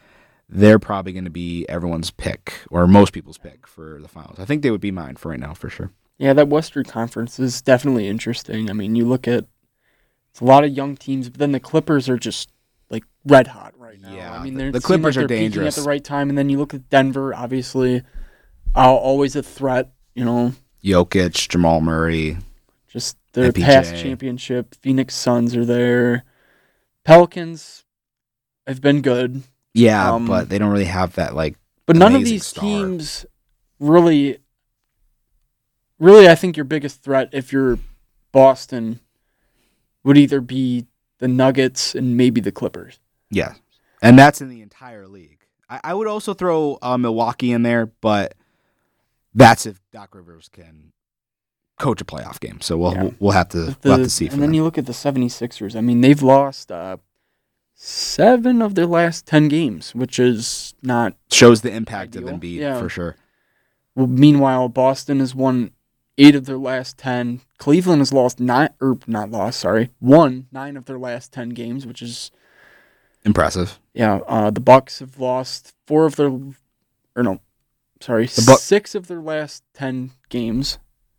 they're 0.48 0.78
probably 0.78 1.12
going 1.12 1.24
to 1.24 1.30
be 1.30 1.66
everyone's 1.68 2.10
pick 2.10 2.54
or 2.70 2.86
most 2.86 3.12
people's 3.12 3.38
pick 3.38 3.66
for 3.66 3.98
the 4.00 4.08
finals. 4.08 4.38
I 4.38 4.44
think 4.44 4.62
they 4.62 4.70
would 4.70 4.80
be 4.80 4.90
mine 4.90 5.16
for 5.16 5.30
right 5.30 5.40
now 5.40 5.54
for 5.54 5.68
sure. 5.68 5.90
yeah, 6.18 6.32
that 6.32 6.48
Western 6.48 6.84
Conference 6.84 7.38
is 7.38 7.60
definitely 7.62 8.08
interesting. 8.08 8.70
I 8.70 8.72
mean, 8.72 8.94
you 8.94 9.04
look 9.04 9.26
at 9.28 9.44
it's 10.30 10.40
a 10.40 10.44
lot 10.44 10.64
of 10.64 10.70
young 10.72 10.96
teams, 10.96 11.28
but 11.28 11.38
then 11.38 11.52
the 11.52 11.60
Clippers 11.60 12.08
are 12.08 12.18
just 12.18 12.50
like 12.90 13.04
red 13.24 13.46
hot 13.48 13.72
right 13.78 14.00
now. 14.00 14.14
Yeah, 14.14 14.32
I 14.32 14.42
mean, 14.42 14.72
the- 14.72 14.80
Clippers 14.80 15.16
like 15.16 15.24
are 15.24 15.28
they're 15.28 15.38
dangerous. 15.38 15.78
at 15.78 15.82
the 15.84 15.88
right 15.88 16.02
time, 16.02 16.28
and 16.28 16.36
then 16.36 16.48
you 16.48 16.58
look 16.58 16.74
at 16.74 16.88
Denver, 16.90 17.34
obviously, 17.34 18.02
uh, 18.74 18.92
always 18.94 19.36
a 19.36 19.42
threat. 19.42 19.92
You 20.14 20.24
know, 20.24 20.52
Jokic, 20.84 21.48
Jamal 21.48 21.80
Murray. 21.80 22.36
just 22.88 23.16
their 23.32 23.50
MPJ. 23.52 23.64
past 23.64 23.96
championship. 23.96 24.74
Phoenix 24.76 25.14
Suns 25.14 25.56
are 25.56 25.64
there. 25.64 26.24
Pelicans 27.04 27.84
have 28.66 28.80
been 28.80 29.00
good. 29.02 29.42
Yeah, 29.72 30.12
Um, 30.14 30.26
but 30.26 30.48
they 30.48 30.58
don't 30.58 30.70
really 30.70 30.84
have 30.84 31.14
that 31.16 31.34
like 31.34 31.56
But 31.86 31.96
none 31.96 32.14
of 32.14 32.24
these 32.24 32.46
star. 32.46 32.62
teams 32.62 33.26
really, 33.80 34.38
really, 35.98 36.28
I 36.28 36.34
think 36.36 36.56
your 36.56 36.64
biggest 36.64 37.02
threat 37.02 37.28
if 37.32 37.52
you're 37.52 37.78
Boston 38.30 39.00
would 40.04 40.16
either 40.16 40.40
be 40.40 40.86
the 41.18 41.28
Nuggets 41.28 41.94
and 41.94 42.16
maybe 42.16 42.40
the 42.40 42.52
Clippers. 42.52 42.98
Yeah, 43.30 43.54
and 44.02 44.16
that's 44.18 44.40
in 44.40 44.48
the 44.48 44.60
entire 44.62 45.08
league. 45.08 45.38
I, 45.68 45.80
I 45.84 45.94
would 45.94 46.06
also 46.06 46.34
throw 46.34 46.78
uh, 46.82 46.96
Milwaukee 46.98 47.50
in 47.52 47.62
there, 47.62 47.86
but 47.86 48.34
that's 49.34 49.66
if 49.66 49.80
Doc 49.92 50.14
Rivers 50.14 50.48
can 50.52 50.92
coach 51.78 52.00
a 52.00 52.04
playoff 52.04 52.38
game. 52.40 52.60
So 52.60 52.76
we'll 52.78 52.92
Yeah. 52.94 53.10
we'll 53.18 53.32
have 53.32 53.48
to 53.50 53.66
But 53.66 53.84
we'll 53.84 53.92
the- 53.96 54.02
have 54.02 54.06
to 54.06 54.10
see. 54.10 54.28
For 54.28 54.34
and 54.34 54.42
then 54.42 54.50
them. 54.50 54.54
you 54.54 54.62
look 54.64 54.78
at 54.78 54.86
the 54.86 54.92
76ers. 54.92 55.74
I 55.76 55.80
mean, 55.80 56.00
they've 56.02 56.22
lost 56.22 56.70
uh, 56.70 56.98
seven 57.74 58.62
of 58.62 58.74
their 58.76 58.86
last 58.86 59.26
10 59.26 59.48
games, 59.48 59.94
which 59.94 60.18
is 60.18 60.74
not. 60.82 61.14
shows 61.32 61.62
the 61.62 61.72
impact 61.72 62.16
Ideal. 62.16 62.28
of 62.28 62.40
Embiid 62.40 62.56
Yeah. 62.58 62.78
for 62.78 62.88
sure. 62.88 63.16
Well, 63.96 64.06
meanwhile, 64.06 64.68
Boston 64.68 65.20
has 65.20 65.34
won 65.34 65.70
eight 66.16 66.34
of 66.36 66.46
their 66.46 66.58
last 66.58 66.96
10. 66.98 67.40
Cleveland 67.58 68.00
has 68.00 68.12
lost 68.12 68.38
nine, 68.38 68.68
or 68.80 68.98
not 69.08 69.30
lost, 69.32 69.58
sorry, 69.60 69.90
won 70.00 70.46
nine 70.52 70.76
of 70.76 70.84
their 70.84 70.98
last 70.98 71.32
10 71.32 71.50
games, 71.50 71.86
which 71.86 72.02
is 72.02 72.30
Impressive. 73.26 73.80
Yeah, 73.94 74.16
uh, 74.28 74.50
the 74.50 74.60
Bucks 74.60 74.98
have 74.98 75.18
lost 75.18 75.72
four 75.86 76.04
of 76.04 76.16
their, 76.16 76.28
or 76.28 77.22
no, 77.22 77.40
sorry, 78.04 78.26
Buc- 78.26 78.58
six 78.58 78.94
of 78.94 79.06
their 79.08 79.20
last 79.20 79.62
ten 79.74 80.10
games, 80.28 80.78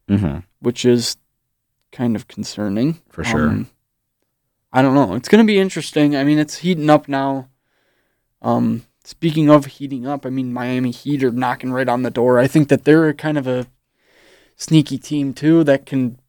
Mm-hmm. 0.10 0.40
which 0.60 0.86
is 0.86 1.18
kind 1.92 2.16
of 2.16 2.28
concerning 2.28 3.02
For 3.10 3.24
sure. 3.24 3.48
Um, 3.50 3.70
I 4.72 4.82
don't 4.82 4.94
know. 4.94 5.16
It's 5.16 5.30
going 5.30 5.44
to 5.44 5.48
be 5.48 5.58
interesting. 5.58 6.16
I 6.16 6.24
mean, 6.24 6.38
it's 6.38 6.58
heating 6.58 6.90
up 6.90 7.08
now. 7.08 7.50
Um, 8.42 8.84
speaking 9.04 9.50
of 9.50 9.66
heating 9.66 10.06
up, 10.06 10.26
I 10.26 10.30
mean, 10.30 10.52
Miami 10.54 10.92
Heat 10.92 11.24
are 11.24 11.32
knocking 11.32 11.72
right 11.72 11.88
on 11.90 12.04
the 12.04 12.12
door. 12.12 12.38
I 12.38 12.48
think 12.48 12.68
that 12.70 12.84
they're 12.84 13.14
kind 13.14 13.38
of 13.38 13.48
a 13.48 13.66
sneaky 14.58 14.98
team 14.98 15.34
too 15.34 15.64
that 15.64 15.86
can. 15.86 16.20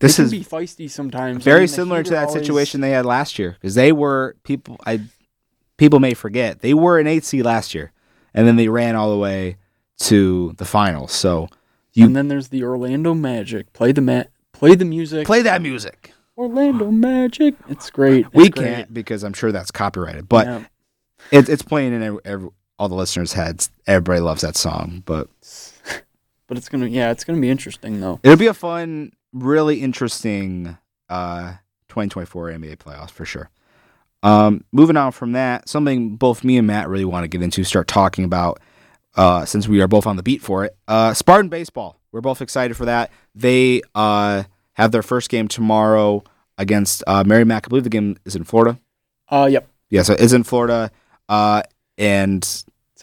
This 0.00 0.16
can 0.16 0.24
is 0.26 0.30
be 0.30 0.44
feisty 0.44 0.90
sometimes. 0.90 1.42
I 1.46 1.50
very 1.50 1.60
mean, 1.60 1.68
similar 1.68 2.02
to 2.02 2.10
that 2.10 2.28
always- 2.28 2.40
situation 2.40 2.80
they 2.80 2.90
had 2.90 3.04
last 3.04 3.38
year 3.38 3.52
because 3.60 3.74
they 3.74 3.92
were 3.92 4.36
people. 4.44 4.78
I 4.86 5.02
people 5.76 6.00
may 6.00 6.14
forget 6.14 6.60
they 6.60 6.74
were 6.74 6.98
an 6.98 7.06
eight 7.06 7.24
seed 7.24 7.44
last 7.44 7.74
year, 7.74 7.92
and 8.32 8.46
then 8.48 8.56
they 8.56 8.68
ran 8.68 8.94
all 8.96 9.10
the 9.10 9.18
way 9.18 9.56
to 10.00 10.52
the 10.58 10.64
finals. 10.64 11.12
So 11.12 11.48
You- 11.92 12.06
and 12.06 12.16
then 12.16 12.28
there's 12.28 12.48
the 12.48 12.64
Orlando 12.64 13.14
Magic. 13.14 13.72
Play 13.72 13.92
the 13.92 14.00
ma- 14.00 14.24
play 14.52 14.74
the 14.74 14.84
music. 14.84 15.26
Play 15.26 15.42
that 15.42 15.60
music. 15.62 16.12
Orlando 16.36 16.90
Magic. 16.90 17.54
It's 17.68 17.90
great. 17.90 18.26
It's 18.26 18.34
we 18.34 18.48
great. 18.48 18.64
can't 18.74 18.94
because 18.94 19.22
I'm 19.22 19.34
sure 19.34 19.52
that's 19.52 19.70
copyrighted, 19.70 20.28
but 20.28 20.46
Yeah. 20.46 20.64
it, 21.30 21.48
it's 21.48 21.62
playing 21.62 21.92
in 21.92 22.02
every, 22.02 22.20
every, 22.24 22.48
all 22.78 22.88
the 22.88 22.94
listeners' 22.94 23.34
heads. 23.34 23.70
Everybody 23.86 24.20
loves 24.20 24.40
that 24.42 24.56
song, 24.56 25.02
but 25.04 25.28
but 26.46 26.56
it's 26.56 26.68
gonna 26.68 26.86
yeah, 26.86 27.10
it's 27.10 27.24
gonna 27.24 27.40
be 27.40 27.50
interesting 27.50 28.00
though. 28.00 28.18
it'll 28.22 28.36
be 28.38 28.46
a 28.46 28.54
fun, 28.54 29.12
really 29.32 29.80
interesting 29.82 30.78
uh, 31.10 31.52
2024 31.88 32.50
NBA 32.52 32.76
playoffs 32.78 33.10
for 33.10 33.24
sure. 33.26 33.50
Um, 34.22 34.64
moving 34.72 34.96
on 34.96 35.12
from 35.12 35.32
that, 35.32 35.68
something 35.68 36.16
both 36.16 36.44
me 36.44 36.56
and 36.56 36.66
Matt 36.66 36.88
really 36.88 37.04
want 37.04 37.24
to 37.24 37.28
get 37.28 37.42
into, 37.42 37.64
start 37.64 37.88
talking 37.88 38.24
about, 38.24 38.60
uh, 39.16 39.44
since 39.44 39.68
we 39.68 39.80
are 39.80 39.88
both 39.88 40.06
on 40.06 40.16
the 40.16 40.22
beat 40.22 40.42
for 40.42 40.64
it. 40.64 40.76
Uh, 40.88 41.14
Spartan 41.14 41.48
baseball. 41.48 41.98
We're 42.12 42.20
both 42.20 42.42
excited 42.42 42.76
for 42.76 42.84
that. 42.86 43.10
They 43.34 43.82
uh, 43.94 44.44
have 44.74 44.92
their 44.92 45.02
first 45.02 45.28
game 45.30 45.48
tomorrow 45.48 46.22
against 46.58 47.02
uh, 47.06 47.24
Mary 47.24 47.44
Mac. 47.44 47.66
I 47.66 47.68
believe 47.68 47.84
the 47.84 47.90
game 47.90 48.16
is 48.24 48.36
in 48.36 48.44
Florida. 48.44 48.78
Uh, 49.28 49.48
yep. 49.50 49.68
Yeah, 49.88 50.02
so 50.02 50.12
it 50.14 50.20
is 50.20 50.32
in 50.32 50.42
Florida, 50.44 50.90
uh, 51.28 51.62
and 51.98 52.42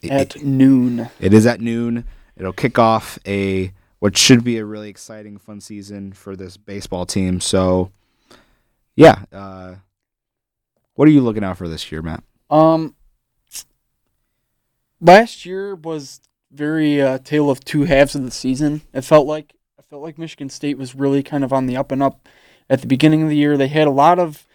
it- 0.04 0.12
At 0.12 0.44
noon. 0.44 1.10
it 1.20 1.34
is 1.34 1.46
at 1.46 1.60
noon. 1.62 2.06
It'll 2.38 2.54
kick 2.54 2.80
off 2.80 3.20
a 3.28 3.72
what 4.00 4.18
should 4.18 4.44
be 4.44 4.58
a 4.58 4.66
really 4.66 4.90
exciting, 4.90 5.38
fun 5.38 5.60
season 5.60 6.14
for 6.14 6.36
this 6.36 6.56
baseball 6.56 7.06
team. 7.06 7.42
So, 7.42 7.92
yeah, 8.96 9.24
uh, 9.34 9.76
what 10.96 11.08
are 11.08 11.12
you 11.12 11.22
looking 11.22 11.44
out 11.44 11.58
for 11.58 11.68
this 11.68 11.92
year, 11.92 12.02
Matt? 12.02 12.24
Um, 12.50 12.96
last 15.02 15.46
year 15.46 15.76
was 15.76 16.22
very 16.52 17.02
uh, 17.02 17.20
tale 17.20 17.50
of 17.50 17.64
two 17.64 17.84
halves 17.84 18.16
of 18.16 18.24
the 18.24 18.32
season. 18.32 18.82
It 18.94 19.02
felt 19.02 19.28
like 19.28 19.56
I 19.78 19.84
felt 19.84 20.02
like 20.02 20.18
Michigan 20.18 20.50
State 20.50 20.78
was 20.78 20.96
really 20.96 21.24
kind 21.24 21.44
of 21.44 21.54
on 21.54 21.66
the 21.66 21.78
up 21.78 21.92
and 21.92 22.02
up 22.02 22.28
at 22.70 22.82
the 22.82 22.88
beginning 22.88 23.24
of 23.24 23.30
the 23.30 23.36
year. 23.36 23.58
They 23.58 23.68
had 23.68 23.88
a 23.88 23.92
lot 23.92 24.20
of 24.20 24.48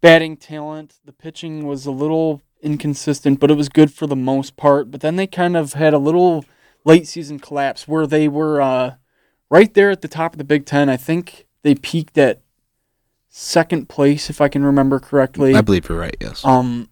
batting 0.00 0.36
talent. 0.36 0.94
The 1.04 1.12
pitching 1.12 1.66
was 1.66 1.86
a 1.86 1.90
little 1.90 2.42
inconsistent, 2.60 3.40
but 3.40 3.50
it 3.50 3.56
was 3.56 3.68
good 3.68 3.92
for 3.92 4.06
the 4.06 4.16
most 4.16 4.56
part. 4.56 4.90
But 4.90 5.00
then 5.00 5.16
they 5.16 5.26
kind 5.26 5.56
of 5.56 5.74
had 5.74 5.94
a 5.94 5.98
little 5.98 6.44
late 6.84 7.06
season 7.06 7.38
collapse 7.38 7.86
where 7.86 8.06
they 8.06 8.28
were 8.28 8.60
uh, 8.60 8.94
right 9.50 9.72
there 9.74 9.90
at 9.90 10.02
the 10.02 10.08
top 10.08 10.34
of 10.34 10.38
the 10.38 10.44
Big 10.44 10.66
Ten. 10.66 10.88
I 10.88 10.96
think 10.96 11.46
they 11.62 11.74
peaked 11.74 12.18
at 12.18 12.42
second 13.28 13.88
place, 13.88 14.30
if 14.30 14.40
I 14.40 14.48
can 14.48 14.64
remember 14.64 14.98
correctly. 14.98 15.54
I 15.54 15.60
believe 15.60 15.88
you're 15.88 15.98
right. 15.98 16.16
Yes. 16.20 16.44
Um, 16.44 16.88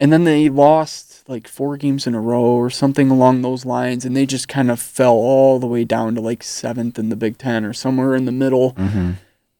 and 0.00 0.10
then 0.12 0.24
they 0.24 0.48
lost 0.48 1.28
like 1.28 1.46
four 1.46 1.76
games 1.76 2.06
in 2.06 2.14
a 2.14 2.20
row 2.20 2.42
or 2.42 2.70
something 2.70 3.10
along 3.10 3.42
those 3.42 3.66
lines, 3.66 4.04
and 4.04 4.16
they 4.16 4.24
just 4.24 4.48
kind 4.48 4.70
of 4.70 4.80
fell 4.80 5.12
all 5.12 5.58
the 5.58 5.66
way 5.66 5.84
down 5.84 6.14
to 6.14 6.20
like 6.20 6.42
seventh 6.42 6.98
in 6.98 7.10
the 7.10 7.16
Big 7.16 7.36
Ten 7.36 7.64
or 7.64 7.74
somewhere 7.74 8.16
in 8.16 8.24
the 8.24 8.32
middle. 8.32 8.72
mm-hmm. 8.72 9.12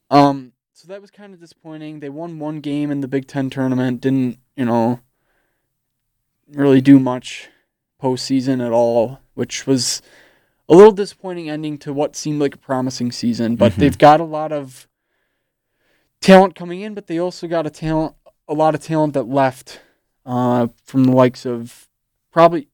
Um, 0.09 0.51
so 0.73 0.87
that 0.87 0.99
was 0.99 1.11
kind 1.11 1.33
of 1.33 1.39
disappointing. 1.39 1.99
They 1.99 2.09
won 2.09 2.39
one 2.39 2.59
game 2.59 2.91
in 2.91 3.01
the 3.01 3.07
Big 3.07 3.27
Ten 3.27 3.49
tournament, 3.49 4.01
didn't 4.01 4.39
you 4.57 4.65
know 4.65 4.99
really 6.51 6.81
do 6.81 6.99
much 6.99 7.49
postseason 8.01 8.65
at 8.65 8.71
all, 8.71 9.19
which 9.35 9.67
was 9.67 10.01
a 10.67 10.75
little 10.75 10.91
disappointing 10.91 11.49
ending 11.49 11.77
to 11.77 11.93
what 11.93 12.15
seemed 12.15 12.41
like 12.41 12.55
a 12.55 12.57
promising 12.57 13.11
season. 13.11 13.55
But 13.55 13.73
Mhm. 13.73 13.75
they've 13.75 13.97
got 13.97 14.19
a 14.19 14.25
lot 14.25 14.51
of 14.51 14.87
talent 16.19 16.55
coming 16.55 16.81
in, 16.81 16.93
but 16.93 17.07
they 17.07 17.19
also 17.19 17.47
got 17.47 17.67
a 17.67 17.69
talent, 17.69 18.15
a 18.47 18.53
lot 18.53 18.73
of 18.75 18.81
talent 18.81 19.13
that 19.13 19.27
left 19.29 19.79
uh, 20.25 20.67
from 20.83 21.05
the 21.05 21.11
likes 21.11 21.45
of 21.45 21.89
probably 22.31 22.67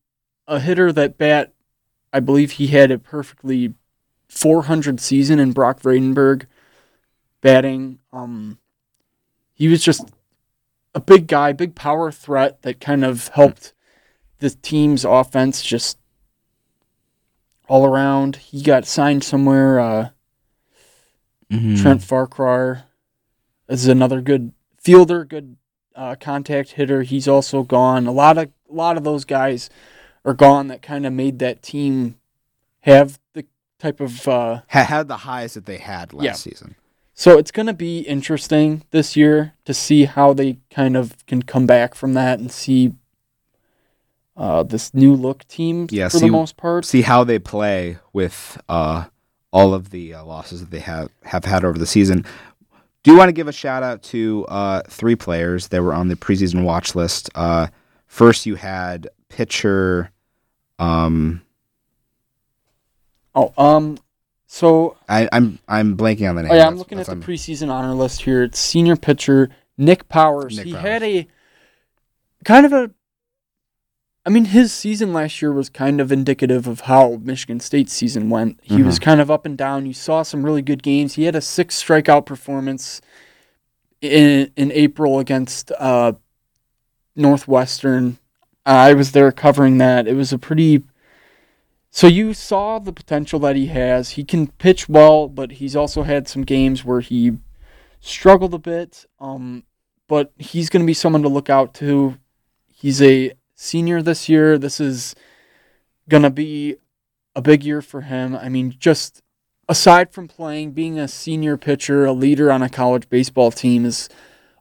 a 0.47 0.59
hitter 0.59 0.91
that 0.91 1.17
bat. 1.17 1.53
I 2.13 2.19
believe 2.19 2.53
he 2.53 2.67
had 2.67 2.89
a 2.91 2.97
perfectly 2.97 3.73
400 4.29 4.99
season 4.99 5.39
in 5.39 5.51
Brock 5.51 5.81
Vradenburg 5.81 6.45
batting. 7.41 7.99
Um, 8.13 8.57
he 9.53 9.67
was 9.67 9.83
just 9.83 10.09
a 10.95 10.99
big 10.99 11.27
guy, 11.27 11.51
big 11.53 11.75
power 11.75 12.11
threat 12.11 12.61
that 12.61 12.79
kind 12.79 13.03
of 13.03 13.27
helped 13.29 13.73
the 14.39 14.49
team's 14.49 15.03
offense 15.03 15.61
just 15.61 15.97
all 17.67 17.85
around. 17.85 18.37
He 18.37 18.61
got 18.61 18.85
signed 18.85 19.23
somewhere. 19.23 19.79
Uh, 19.79 20.09
Mm-hmm. 21.51 21.81
Trent 21.81 22.03
Farquhar 22.03 22.83
is 23.69 23.87
another 23.87 24.21
good 24.21 24.51
fielder, 24.81 25.23
good 25.23 25.55
uh, 25.97 26.15
contact 26.19 26.71
hitter. 26.71 27.01
He's 27.03 27.27
also 27.27 27.63
gone. 27.63 28.07
A 28.07 28.11
lot 28.11 28.37
of 28.37 28.49
a 28.69 28.73
lot 28.73 28.95
of 28.97 29.03
those 29.03 29.25
guys 29.25 29.69
are 30.23 30.33
gone 30.33 30.67
that 30.67 30.81
kind 30.81 31.05
of 31.05 31.11
made 31.13 31.39
that 31.39 31.61
team 31.61 32.15
have 32.81 33.19
the 33.33 33.45
type 33.79 33.99
of 33.99 34.27
uh, 34.27 34.61
had 34.67 35.07
the 35.07 35.17
highs 35.17 35.55
that 35.55 35.65
they 35.65 35.77
had 35.77 36.13
last 36.13 36.23
Yeah. 36.25 36.33
season. 36.33 36.75
So 37.13 37.37
it's 37.39 37.49
going 37.51 37.65
to 37.65 37.73
be 37.73 38.01
interesting 38.01 38.83
this 38.91 39.15
year 39.15 39.53
to 39.65 39.73
see 39.73 40.05
how 40.05 40.33
they 40.33 40.59
kind 40.69 40.95
of 40.95 41.25
can 41.25 41.41
come 41.41 41.65
back 41.65 41.95
from 41.95 42.13
that 42.13 42.37
and 42.39 42.51
see 42.51 42.93
uh, 44.35 44.61
this 44.63 44.93
new 44.93 45.15
look 45.15 45.47
team 45.47 45.87
Yeah, 45.89 46.09
for 46.09 46.19
see- 46.19 46.25
the 46.27 46.31
most 46.31 46.57
part. 46.57 46.85
See 46.85 47.01
how 47.01 47.23
they 47.23 47.39
play 47.39 47.97
with 48.13 48.61
uh, 48.69 49.05
all 49.51 49.73
of 49.73 49.89
the 49.89 50.13
uh, 50.13 50.23
losses 50.23 50.59
that 50.59 50.69
they 50.69 50.79
have 50.79 51.09
have 51.23 51.45
had 51.45 51.63
over 51.65 51.79
the 51.79 51.87
season. 51.87 52.23
Do 53.07 53.15
want 53.15 53.29
to 53.29 53.33
give 53.33 53.47
a 53.47 53.53
shout 53.53 53.83
out 53.83 54.03
to 54.03 54.45
uh, 54.49 54.81
three 54.89 55.15
players 55.15 55.69
that 55.69 55.81
were 55.81 55.93
on 55.93 56.09
the 56.09 56.17
preseason 56.17 56.65
watch 56.65 56.93
list. 56.93 57.29
Uh, 57.35 57.67
first, 58.05 58.45
you 58.45 58.55
had 58.55 59.07
pitcher. 59.29 60.11
Um, 60.77 61.41
Oh, 63.33 63.53
um, 63.57 63.97
so 64.47 64.97
I, 65.07 65.29
I'm 65.31 65.57
I'm 65.69 65.95
blanking 65.95 66.27
on 66.27 66.35
the 66.35 66.43
name. 66.43 66.51
oh 66.51 66.55
yeah, 66.55 66.67
I'm 66.67 66.75
looking 66.75 66.99
at 66.99 67.05
the 67.05 67.15
preseason 67.15 67.69
honor 67.69 67.93
list 67.93 68.23
here. 68.23 68.43
It's 68.43 68.59
senior 68.59 68.97
pitcher 68.97 69.51
Nick 69.77 70.09
Powers. 70.09 70.57
Nick 70.57 70.65
he 70.65 70.73
Powers. 70.73 70.83
had 70.83 71.03
a 71.03 71.27
kind 72.43 72.65
of 72.65 72.73
a. 72.73 72.91
I 74.27 74.29
mean, 74.29 74.43
his 74.43 74.73
season 74.73 75.13
last 75.13 75.41
year 75.41 75.53
was 75.53 75.69
kind 75.69 76.01
of 76.01 76.11
indicative 76.11 76.67
of 76.67 76.81
how 76.81 77.21
Michigan 77.23 77.61
State's 77.61 77.93
season 77.93 78.29
went. 78.29 78.59
He 78.61 78.83
was 78.83 78.99
kind 78.99 79.21
of 79.21 79.31
up 79.31 79.45
and 79.45 79.57
down. 79.57 79.85
You 79.85 79.93
saw 79.93 80.21
some 80.21 80.43
really 80.43 80.61
good 80.61 80.83
games. 80.83 81.13
He 81.13 81.23
had 81.23 81.35
a 81.35 81.39
six 81.39 81.81
strikeout 81.81 82.25
performance 82.25 82.99
in 84.01 84.51
in 84.57 84.73
April 84.73 85.19
against 85.19 85.71
uh, 85.79 86.11
Northwestern. 87.15 88.17
I 88.65 88.93
was 88.95 89.13
there 89.13 89.31
covering 89.31 89.77
that. 89.77 90.09
It 90.09 90.15
was 90.15 90.33
a 90.33 90.37
pretty. 90.37 90.83
So 91.89 92.05
you 92.05 92.33
saw 92.33 92.79
the 92.79 92.91
potential 92.91 93.39
that 93.39 93.55
he 93.55 93.67
has. 93.67 94.11
He 94.11 94.25
can 94.25 94.47
pitch 94.47 94.89
well, 94.89 95.29
but 95.29 95.53
he's 95.53 95.73
also 95.73 96.03
had 96.03 96.27
some 96.27 96.43
games 96.43 96.83
where 96.83 96.99
he 96.99 97.37
struggled 98.01 98.53
a 98.53 98.59
bit. 98.59 99.05
Um, 99.21 99.63
but 100.09 100.33
he's 100.37 100.69
going 100.69 100.83
to 100.83 100.87
be 100.87 100.93
someone 100.93 101.21
to 101.21 101.29
look 101.29 101.49
out 101.49 101.73
to. 101.75 102.17
He's 102.67 103.01
a 103.01 103.31
senior 103.61 104.01
this 104.01 104.29
year. 104.29 104.57
This 104.57 104.79
is 104.79 105.13
going 106.07 106.23
to 106.23 106.29
be 106.29 106.77
a 107.35 107.41
big 107.41 107.63
year 107.65 107.81
for 107.81 108.01
him. 108.01 108.35
I 108.35 108.47
mean, 108.47 108.73
just 108.79 109.21
aside 109.67 110.13
from 110.13 110.27
playing, 110.29 110.71
being 110.71 110.97
a 110.97 111.07
senior 111.09 111.57
pitcher, 111.57 112.05
a 112.05 112.13
leader 112.13 112.49
on 112.51 112.61
a 112.61 112.69
college 112.69 113.09
baseball 113.09 113.51
team 113.51 113.83
is 113.83 114.07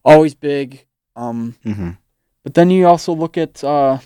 always 0.04 0.34
big. 0.34 0.86
Um, 1.14 1.54
Mhm. 1.64 1.98
but 2.42 2.54
then 2.54 2.70
you 2.70 2.86
also 2.86 3.12
look 3.14 3.38
at 3.38 3.62
uh, 3.62 3.98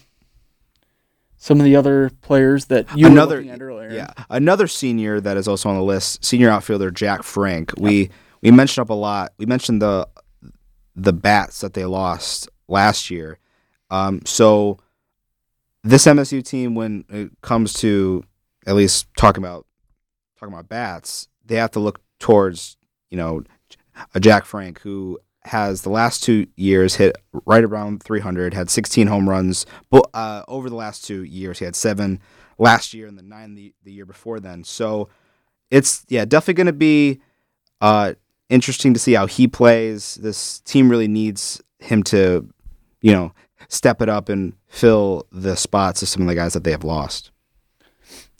some 1.36 1.58
of 1.58 1.64
the 1.64 1.74
other 1.74 2.10
players 2.20 2.66
that 2.66 2.86
you 2.96 3.06
Another- 3.06 3.36
were 3.36 3.42
looking 3.42 3.50
at 3.52 3.62
earlier. 3.62 3.90
Yeah, 3.90 4.10
another 4.28 4.66
senior 4.68 5.20
that 5.20 5.36
is 5.36 5.48
also 5.48 5.70
on 5.70 5.76
the 5.76 5.82
list, 5.82 6.24
senior 6.24 6.50
outfielder 6.50 6.90
Jack 6.90 7.22
Frank. 7.22 7.72
We 7.78 8.10
we 8.42 8.50
mentioned 8.50 8.82
up 8.82 8.90
a 8.90 8.94
lot. 8.94 9.32
We 9.38 9.46
mentioned 9.46 9.80
the 9.82 10.06
the 10.94 11.12
bats 11.12 11.60
that 11.62 11.72
they 11.74 11.84
lost 11.86 12.48
last 12.68 13.10
year. 13.10 13.38
Um, 13.90 14.22
so 14.24 14.78
this 15.82 16.06
MSU 16.06 16.44
team, 16.44 16.74
when 16.74 17.04
it 17.08 17.30
comes 17.42 17.72
to 17.74 18.24
at 18.66 18.74
least 18.74 19.06
talking 19.16 19.42
about 19.42 19.66
talking 20.38 20.52
about 20.52 20.68
bats, 20.68 21.28
they 21.44 21.56
have 21.56 21.70
to 21.72 21.80
look 21.80 22.00
towards 22.18 22.76
you 23.10 23.16
know 23.16 23.42
a 24.14 24.20
Jack 24.20 24.44
Frank 24.44 24.80
who 24.80 25.18
has 25.44 25.82
the 25.82 25.90
last 25.90 26.22
two 26.22 26.46
years 26.56 26.96
hit 26.96 27.16
right 27.46 27.64
around 27.64 28.02
300, 28.02 28.52
had 28.54 28.68
16 28.68 29.06
home 29.06 29.28
runs. 29.28 29.64
But 29.90 30.08
uh, 30.12 30.42
over 30.48 30.68
the 30.68 30.76
last 30.76 31.04
two 31.04 31.24
years, 31.24 31.58
he 31.58 31.64
had 31.64 31.74
seven 31.74 32.20
last 32.58 32.92
year 32.92 33.06
and 33.06 33.18
the 33.18 33.22
nine 33.22 33.54
the, 33.54 33.72
the 33.82 33.92
year 33.92 34.04
before 34.04 34.38
then. 34.38 34.64
So 34.64 35.08
it's 35.70 36.04
yeah, 36.08 36.24
definitely 36.24 36.54
going 36.54 36.66
to 36.66 36.72
be 36.72 37.20
uh, 37.80 38.14
interesting 38.48 38.92
to 38.94 39.00
see 39.00 39.14
how 39.14 39.26
he 39.26 39.48
plays. 39.48 40.16
This 40.16 40.60
team 40.60 40.90
really 40.90 41.08
needs 41.08 41.62
him 41.78 42.02
to, 42.04 42.48
you 43.00 43.12
know, 43.12 43.32
step 43.68 44.00
it 44.02 44.08
up 44.08 44.28
and 44.28 44.54
fill 44.68 45.26
the 45.30 45.56
spots 45.56 46.02
of 46.02 46.08
some 46.08 46.22
of 46.22 46.28
the 46.28 46.34
guys 46.34 46.52
that 46.54 46.64
they 46.64 46.70
have 46.70 46.84
lost. 46.84 47.30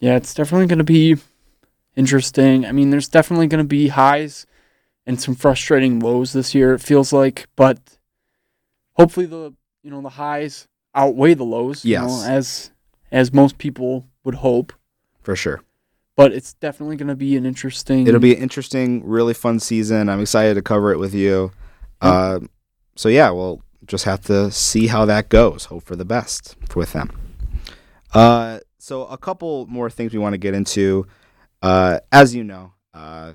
Yeah, 0.01 0.17
it's 0.17 0.35
definitely 0.35 0.67
going 0.67 0.79
to 0.79 0.85
be 0.85 1.17
interesting. 1.97 2.65
I 2.65 2.73
mean, 2.73 2.91
there's 2.91 3.09
definitely 3.09 3.47
going 3.47 3.63
to 3.63 3.69
be 3.69 3.89
highs 3.89 4.47
and 5.07 5.21
some 5.21 5.35
frustrating 5.35 6.01
lows 6.01 6.33
this 6.33 6.55
year. 6.55 6.75
It 6.75 6.81
feels 6.81 7.13
like, 7.13 7.47
but 7.57 7.99
hopefully 8.95 9.27
the 9.27 9.55
you 9.83 9.91
know 9.91 10.01
the 10.01 10.11
highs 10.11 10.69
outweigh 10.95 11.35
the 11.35 11.45
lows. 11.45 11.85
you 11.85 11.97
know, 11.99 12.25
as 12.27 12.71
as 13.13 13.33
most 13.33 13.59
people 13.59 14.07
would 14.25 14.37
hope. 14.37 14.73
For 15.23 15.37
sure. 15.37 15.63
but 16.17 16.33
it's 16.33 16.55
definitely 16.55 16.97
going 16.97 17.09
to 17.09 17.15
be 17.15 17.37
an 17.37 17.45
interesting. 17.45 18.07
It'll 18.07 18.21
be 18.21 18.35
an 18.35 18.43
interesting, 18.43 19.05
really 19.07 19.35
fun 19.35 19.61
season. 19.61 20.09
I'm 20.09 20.21
excited 20.21 20.55
to 20.55 20.63
cover 20.63 20.93
it 20.93 20.99
with 20.99 21.15
you. 21.15 21.53
Uh, 22.01 22.41
so 22.97 23.09
yeah, 23.11 23.29
we'll 23.31 23.63
just 23.87 24.05
have 24.05 24.21
to 24.23 24.51
see 24.51 24.87
how 24.87 25.05
that 25.07 25.29
goes. 25.29 25.67
Hope 25.67 25.85
for 25.85 25.97
the 25.97 26.05
best 26.05 26.57
with 26.75 26.93
them. 26.93 27.11
Uh, 28.13 28.61
so 28.79 29.07
a 29.07 29.19
couple 29.19 29.67
more 29.67 29.91
things 29.91 30.13
we 30.13 30.19
want 30.19 30.35
to 30.35 30.39
get 30.39 30.55
into. 30.55 31.07
Uh, 31.63 32.01
as 32.11 32.35
you 32.35 32.45
know, 32.45 32.73
uh, 32.95 33.33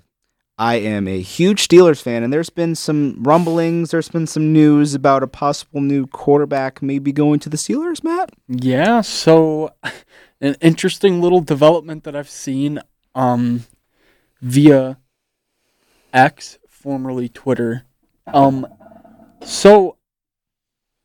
I 0.58 0.76
am 0.76 1.08
a 1.08 1.22
huge 1.22 1.68
Steelers 1.68 2.02
fan, 2.02 2.24
and 2.24 2.32
there's 2.32 2.50
been 2.50 2.76
some 2.76 3.22
rumblings. 3.24 3.92
There's 3.92 4.10
been 4.10 4.28
some 4.28 4.54
news 4.54 4.94
about 4.94 5.22
a 5.22 5.28
possible 5.28 5.82
new 5.82 6.08
quarterback 6.08 6.82
maybe 6.82 7.12
going 7.12 7.40
to 7.42 7.50
the 7.50 7.58
Steelers. 7.58 8.04
Matt. 8.04 8.32
Yeah. 8.48 9.02
So, 9.02 9.74
an 10.42 10.56
interesting 10.62 11.22
little 11.22 11.42
development 11.42 12.06
that 12.06 12.16
I've 12.16 12.30
seen 12.30 12.80
um, 13.14 13.66
via 14.42 14.98
X, 16.14 16.58
formerly 16.70 17.28
Twitter. 17.28 17.84
Um, 18.28 18.66
so 19.44 19.98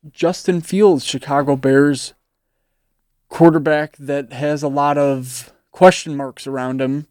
Justin 0.09 0.61
Fields, 0.61 1.05
Chicago 1.05 1.55
Bears 1.55 2.13
quarterback 3.29 3.95
that 3.97 4.33
has 4.33 4.63
a 4.63 4.67
lot 4.67 4.97
of 4.97 5.53
question 5.71 6.15
marks 6.15 6.47
around 6.47 6.81
him, 6.81 7.07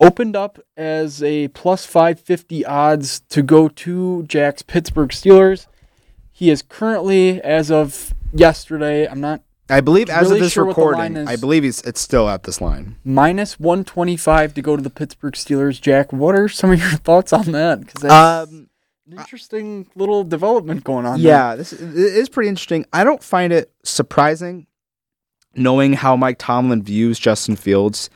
opened 0.00 0.34
up 0.34 0.58
as 0.76 1.22
a 1.22 1.48
plus 1.48 1.86
550 1.86 2.64
odds 2.64 3.20
to 3.28 3.42
go 3.42 3.68
to 3.68 4.24
Jack's 4.24 4.62
Pittsburgh 4.62 5.10
Steelers. 5.10 5.66
He 6.32 6.50
is 6.50 6.62
currently, 6.62 7.40
as 7.42 7.70
of 7.70 8.12
yesterday, 8.32 9.06
I'm 9.06 9.20
not 9.20 9.42
I 9.70 9.80
believe 9.80 10.10
as 10.10 10.24
Really 10.24 10.40
of 10.40 10.44
this 10.44 10.52
sure 10.52 10.66
recording. 10.66 11.26
I 11.26 11.36
believe 11.36 11.62
he's 11.62 11.80
it's 11.82 12.00
still 12.00 12.28
at 12.28 12.42
this 12.42 12.60
line. 12.60 12.96
minus 13.02 13.58
125 13.58 14.52
to 14.54 14.62
go 14.62 14.76
to 14.76 14.82
the 14.82 14.90
Pittsburgh 14.90 15.32
Steelers. 15.34 15.80
Jack, 15.80 16.12
what 16.12 16.34
are 16.34 16.48
some 16.48 16.72
of 16.72 16.78
your 16.80 16.90
thoughts 16.98 17.32
on 17.32 17.52
that? 17.52 17.80
Because 17.80 18.02
that's 18.02 18.50
Um, 18.50 18.68
an 19.10 19.18
interesting 19.18 19.86
little 19.94 20.24
development 20.24 20.84
going 20.84 21.06
on. 21.06 21.22
there. 21.22 21.32
Yeah, 21.32 21.56
this 21.56 21.72
is, 21.72 21.80
it 21.96 22.16
is 22.16 22.28
pretty 22.28 22.48
interesting. 22.48 22.86
I 22.92 23.04
don't 23.04 23.22
find 23.22 23.52
it 23.52 23.70
surprising 23.82 24.66
knowing 25.54 25.92
how 25.92 26.16
Mike 26.16 26.36
Tomlin 26.38 26.82
views 26.82 27.18
Justin 27.18 27.56
Fields. 27.56 28.10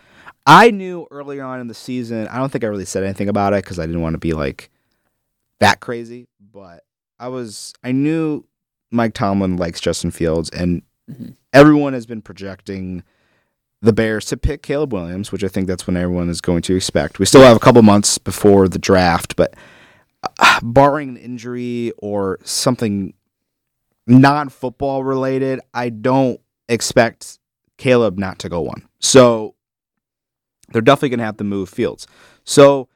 I 0.47 0.71
knew 0.71 1.07
earlier 1.11 1.45
on 1.45 1.61
in 1.61 1.69
the 1.69 1.75
season, 1.75 2.27
I 2.29 2.39
don't 2.39 2.51
think 2.51 2.65
I 2.65 2.69
really 2.69 2.85
said 2.87 3.05
anything 3.05 3.29
about 3.29 3.53
it 3.53 3.63
because 3.65 3.79
I 3.79 3.87
didn't 3.87 4.01
want 4.01 4.15
to 4.15 4.19
be 4.19 4.33
like 4.33 4.71
that 5.61 5.81
crazy, 5.81 6.27
but 6.53 6.85
I 7.19 7.29
was, 7.29 7.75
I 7.85 7.93
knew 7.93 8.45
Mike 8.91 9.13
Tomlin 9.15 9.57
likes 9.57 9.81
Justin 9.81 10.11
Fields, 10.11 10.49
and 10.51 10.83
Mhm. 11.11 11.37
everyone 11.53 11.93
has 11.95 12.07
been 12.07 12.23
projecting 12.23 13.03
the 13.83 13.93
Bears 13.93 14.25
to 14.27 14.37
pick 14.37 14.63
Caleb 14.63 14.93
Williams, 14.93 15.31
which 15.33 15.45
I 15.45 15.49
think 15.49 15.67
that's 15.69 15.87
when 15.87 15.97
everyone 15.97 16.29
is 16.29 16.41
going 16.41 16.63
to 16.63 16.75
expect. 16.77 17.19
We 17.19 17.27
still 17.27 17.43
have 17.43 17.57
a 17.57 17.61
couple 17.61 17.81
months 17.83 18.19
before 18.19 18.69
the 18.69 18.79
draft, 18.79 19.37
but 19.37 19.55
barring 20.63 21.11
an 21.11 21.17
injury 21.17 21.93
or 21.99 22.39
something 22.45 23.15
non-football 24.07 25.05
related, 25.05 25.61
I 25.75 25.91
don't 25.91 26.41
expect 26.69 27.39
Caleb 27.77 28.19
not 28.19 28.39
to 28.41 28.49
go 28.49 28.61
one. 28.61 28.89
So 29.01 29.55
they're 30.71 30.83
definitely 30.83 31.11
going 31.11 31.19
to 31.21 31.25
have 31.25 31.37
to 31.39 31.45
move 31.45 31.69
Fields. 31.69 32.07
So 32.45 32.89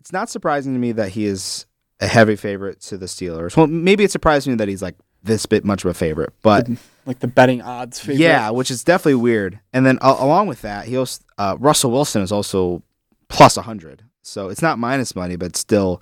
it's 0.00 0.12
not 0.12 0.28
surprising 0.28 0.72
to 0.74 0.78
me 0.78 0.92
that 0.92 1.10
he 1.10 1.26
is 1.26 1.66
a 2.00 2.06
heavy 2.06 2.36
favorite 2.36 2.80
to 2.82 2.98
the 2.98 3.06
Steelers. 3.06 3.56
Well, 3.56 3.66
maybe 3.66 4.04
it 4.04 4.10
surprised 4.10 4.46
me 4.46 4.54
that 4.56 4.68
he's 4.68 4.82
like 4.82 4.96
this 5.22 5.46
bit 5.46 5.64
much 5.64 5.84
of 5.84 5.90
a 5.90 5.94
favorite, 5.94 6.32
but 6.42 6.68
like 7.06 7.18
the 7.18 7.26
betting 7.26 7.62
odds 7.62 7.98
favorite. 7.98 8.18
yeah, 8.18 8.50
which 8.50 8.70
is 8.70 8.84
definitely 8.84 9.16
weird. 9.16 9.58
And 9.72 9.84
then 9.84 9.98
uh, 10.00 10.16
along 10.18 10.46
with 10.46 10.62
that, 10.62 10.86
he 10.86 10.96
also 10.96 11.22
uh, 11.38 11.56
Russell 11.58 11.90
Wilson 11.90 12.22
is 12.22 12.30
also 12.30 12.82
plus 13.28 13.56
100. 13.56 14.04
So 14.22 14.48
it's 14.48 14.62
not 14.62 14.78
minus 14.78 15.16
money, 15.16 15.36
but 15.36 15.56
still 15.56 16.00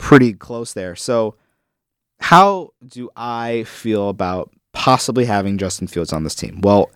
pretty 0.00 0.32
close 0.32 0.72
there. 0.72 0.96
So 0.96 1.36
how 2.20 2.70
do 2.84 3.10
I 3.14 3.64
feel 3.64 4.08
about 4.08 4.50
possibly 4.72 5.26
having 5.26 5.58
Justin 5.58 5.86
Fields 5.86 6.12
on 6.12 6.24
this 6.24 6.34
team? 6.34 6.60
Well, 6.62 6.90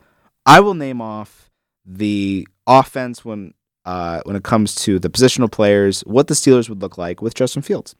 I 0.46 0.60
will 0.60 0.74
name 0.74 1.00
off 1.00 1.50
the 1.86 2.48
offense 2.66 3.24
when 3.24 3.54
uh, 3.84 4.22
when 4.24 4.34
it 4.34 4.42
comes 4.42 4.74
to 4.74 4.98
the 4.98 5.10
positional 5.10 5.52
players, 5.52 6.00
what 6.02 6.26
the 6.26 6.34
Steelers 6.34 6.70
would 6.70 6.80
look 6.80 6.96
like 6.96 7.20
with 7.20 7.34
Justin 7.34 7.60
Fields. 7.60 7.94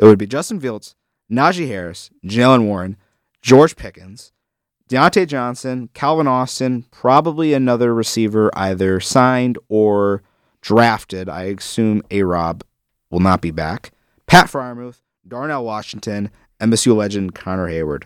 It 0.00 0.04
would 0.04 0.18
be 0.18 0.26
Justin 0.26 0.58
Fields, 0.58 0.96
Najee 1.30 1.68
Harris, 1.68 2.10
Jaylen 2.24 2.64
Warren, 2.64 2.96
George 3.40 3.76
Pickens, 3.76 4.32
Diontae 4.88 5.28
Johnson, 5.28 5.88
Calvin 5.94 6.26
Austin, 6.26 6.84
probably 6.90 7.54
another 7.54 7.94
receiver 7.94 8.50
either 8.54 8.98
signed 8.98 9.56
or 9.68 10.24
drafted. 10.60 11.28
I 11.28 11.44
assume 11.44 12.02
A 12.10 12.24
Rob 12.24 12.64
will 13.08 13.20
not 13.20 13.40
be 13.40 13.52
back. 13.52 13.92
Pat 14.30 14.46
Freiermuth, 14.46 15.00
Darnell 15.26 15.64
Washington, 15.64 16.30
MSU 16.60 16.94
legend 16.94 17.34
Connor 17.34 17.66
Heyward. 17.66 18.04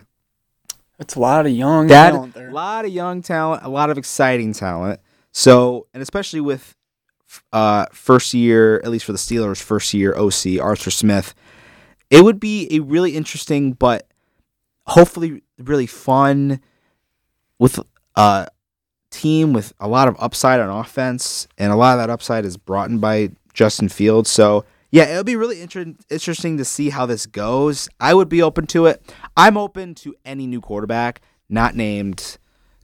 That's 0.97 1.13
a 1.13 1.19
lot 1.19 1.45
of 1.45 1.51
young 1.51 1.85
That 1.85 2.11
talent 2.13 2.33
there. 2.33 2.49
a 2.49 2.51
lot 2.51 2.83
of 2.83 2.89
young 2.91 3.21
talent, 3.21 3.63
a 3.63 3.69
lot 3.69 3.91
of 3.91 3.99
exciting 3.99 4.51
talent. 4.51 4.99
So, 5.31 5.85
and 5.93 6.01
especially 6.01 6.41
with 6.41 6.75
uh, 7.53 7.85
first 7.91 8.33
year, 8.33 8.77
at 8.77 8.87
least 8.89 9.05
for 9.05 9.11
the 9.11 9.19
Steelers, 9.19 9.61
first 9.61 9.93
year 9.93 10.17
OC 10.17 10.59
Arthur 10.59 10.89
Smith, 10.89 11.35
it 12.09 12.23
would 12.23 12.39
be 12.39 12.69
a 12.75 12.79
really 12.79 13.15
interesting, 13.15 13.73
but 13.73 14.07
hopefully 14.87 15.43
really 15.59 15.85
fun 15.85 16.59
with 17.59 17.79
a 18.15 18.47
team 19.11 19.53
with 19.53 19.73
a 19.79 19.87
lot 19.87 20.07
of 20.07 20.15
upside 20.17 20.59
on 20.59 20.71
offense, 20.71 21.47
and 21.59 21.71
a 21.71 21.75
lot 21.75 21.99
of 21.99 22.01
that 22.01 22.11
upside 22.11 22.45
is 22.45 22.57
brought 22.57 22.89
in 22.89 22.97
by 22.97 23.29
Justin 23.53 23.89
Fields. 23.89 24.31
So. 24.31 24.65
Yeah, 24.95 25.09
it'll 25.09 25.25
be 25.25 25.35
really 25.35 25.59
inter- 25.59 25.93
interesting 26.09 26.55
to 26.55 26.63
see 26.63 26.89
how 26.89 27.05
this 27.05 27.25
goes. 27.25 27.89
I 27.99 28.13
would 28.13 28.29
be 28.29 28.41
open 28.41 28.65
to 28.67 28.85
it. 28.85 29.03
I'm 29.35 29.57
open 29.57 29.93
to 29.95 30.15
any 30.23 30.47
new 30.47 30.61
quarterback, 30.61 31.19
not 31.49 31.75
named 31.75 32.37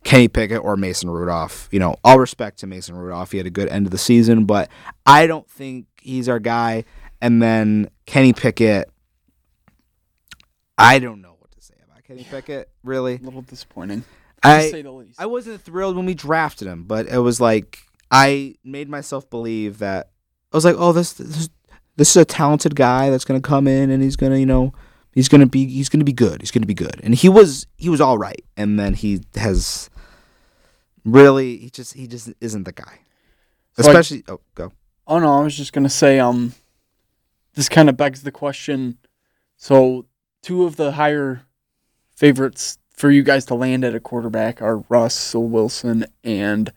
Kenny 0.03 0.27
Pickett 0.27 0.61
or 0.61 0.75
Mason 0.75 1.09
Rudolph. 1.09 1.69
You 1.71 1.79
know, 1.79 1.95
all 2.03 2.19
respect 2.19 2.59
to 2.59 2.67
Mason 2.67 2.97
Rudolph. 2.97 3.31
He 3.31 3.37
had 3.37 3.47
a 3.47 3.49
good 3.49 3.69
end 3.69 3.87
of 3.87 3.91
the 3.91 3.97
season, 3.97 4.43
but 4.43 4.69
I 5.05 5.25
don't 5.25 5.49
think 5.49 5.85
he's 6.01 6.27
our 6.27 6.39
guy. 6.39 6.83
And 7.21 7.41
then 7.41 7.89
Kenny 8.05 8.33
Pickett, 8.33 8.91
I 10.77 10.99
don't 10.99 11.21
know 11.21 11.35
what 11.39 11.53
to 11.53 11.61
say 11.61 11.75
about 11.89 12.03
Kenny 12.03 12.27
Pickett, 12.29 12.69
really. 12.83 13.15
a 13.15 13.19
little 13.19 13.41
disappointing, 13.41 14.03
I 14.43 14.69
say 14.69 14.81
the 14.81 14.91
least. 14.91 15.17
I 15.17 15.27
wasn't 15.27 15.61
thrilled 15.61 15.95
when 15.95 16.05
we 16.07 16.15
drafted 16.15 16.67
him, 16.67 16.83
but 16.83 17.07
it 17.07 17.19
was 17.19 17.39
like 17.39 17.79
I 18.11 18.55
made 18.65 18.89
myself 18.89 19.29
believe 19.29 19.77
that 19.77 20.09
I 20.51 20.57
was 20.57 20.65
like, 20.65 20.75
oh, 20.77 20.91
this 20.91 21.13
this, 21.13 21.47
this 22.01 22.09
is 22.09 22.17
a 22.17 22.25
talented 22.25 22.75
guy 22.75 23.11
that's 23.11 23.25
gonna 23.25 23.39
come 23.39 23.67
in 23.67 23.91
and 23.91 24.01
he's 24.01 24.15
gonna, 24.15 24.37
you 24.37 24.45
know, 24.47 24.73
he's 25.11 25.29
gonna 25.29 25.45
be 25.45 25.67
he's 25.67 25.87
gonna 25.87 26.03
be 26.03 26.11
good. 26.11 26.41
He's 26.41 26.49
gonna 26.49 26.65
be 26.65 26.73
good, 26.73 26.99
and 27.03 27.13
he 27.13 27.29
was 27.29 27.67
he 27.77 27.89
was 27.89 28.01
all 28.01 28.17
right, 28.17 28.43
and 28.57 28.79
then 28.79 28.95
he 28.95 29.21
has 29.35 29.87
really 31.05 31.57
he 31.57 31.69
just 31.69 31.93
he 31.93 32.07
just 32.07 32.33
isn't 32.41 32.63
the 32.63 32.71
guy. 32.71 33.01
Especially 33.77 34.23
oh 34.27 34.39
go 34.55 34.71
Oh 35.05 35.19
no, 35.19 35.31
I 35.39 35.43
was 35.43 35.55
just 35.55 35.73
gonna 35.73 35.89
say, 35.89 36.17
um, 36.17 36.55
this 37.53 37.69
kind 37.69 37.87
of 37.87 37.97
begs 37.97 38.23
the 38.23 38.31
question. 38.31 38.97
So, 39.55 40.07
two 40.41 40.63
of 40.63 40.77
the 40.77 40.93
higher 40.93 41.43
favorites 42.15 42.79
for 42.89 43.11
you 43.11 43.21
guys 43.21 43.45
to 43.45 43.53
land 43.53 43.83
at 43.83 43.93
a 43.93 43.99
quarterback 43.99 44.59
are 44.59 44.85
Russell 44.89 45.47
Wilson 45.47 46.07
and 46.23 46.73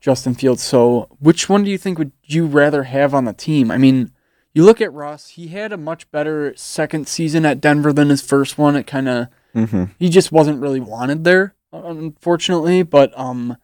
Justin 0.00 0.34
Fields. 0.34 0.64
So, 0.64 1.16
which 1.20 1.48
one 1.48 1.62
do 1.62 1.70
you 1.70 1.78
think 1.78 1.96
would 1.96 2.10
you 2.24 2.46
rather 2.46 2.82
have 2.82 3.14
on 3.14 3.24
the 3.24 3.32
team? 3.32 3.70
I 3.70 3.78
mean, 3.78 4.10
you 4.54 4.64
look 4.64 4.80
at 4.80 4.92
Russ; 4.92 5.30
he 5.30 5.48
had 5.48 5.72
a 5.72 5.76
much 5.76 6.10
better 6.10 6.54
second 6.56 7.08
season 7.08 7.44
at 7.44 7.60
Denver 7.60 7.92
than 7.92 8.08
his 8.08 8.22
first 8.22 8.58
one. 8.58 8.76
It 8.76 8.86
kind 8.86 9.08
of 9.08 9.28
mm-hmm. 9.54 9.84
he 9.98 10.08
just 10.08 10.32
wasn't 10.32 10.60
really 10.60 10.80
wanted 10.80 11.24
there, 11.24 11.54
unfortunately. 11.72 12.82
But 12.82 13.18
um, 13.18 13.56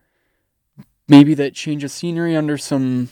maybe 1.08 1.34
that 1.34 1.54
change 1.54 1.84
of 1.84 1.90
scenery 1.90 2.36
under 2.36 2.58
some, 2.58 3.08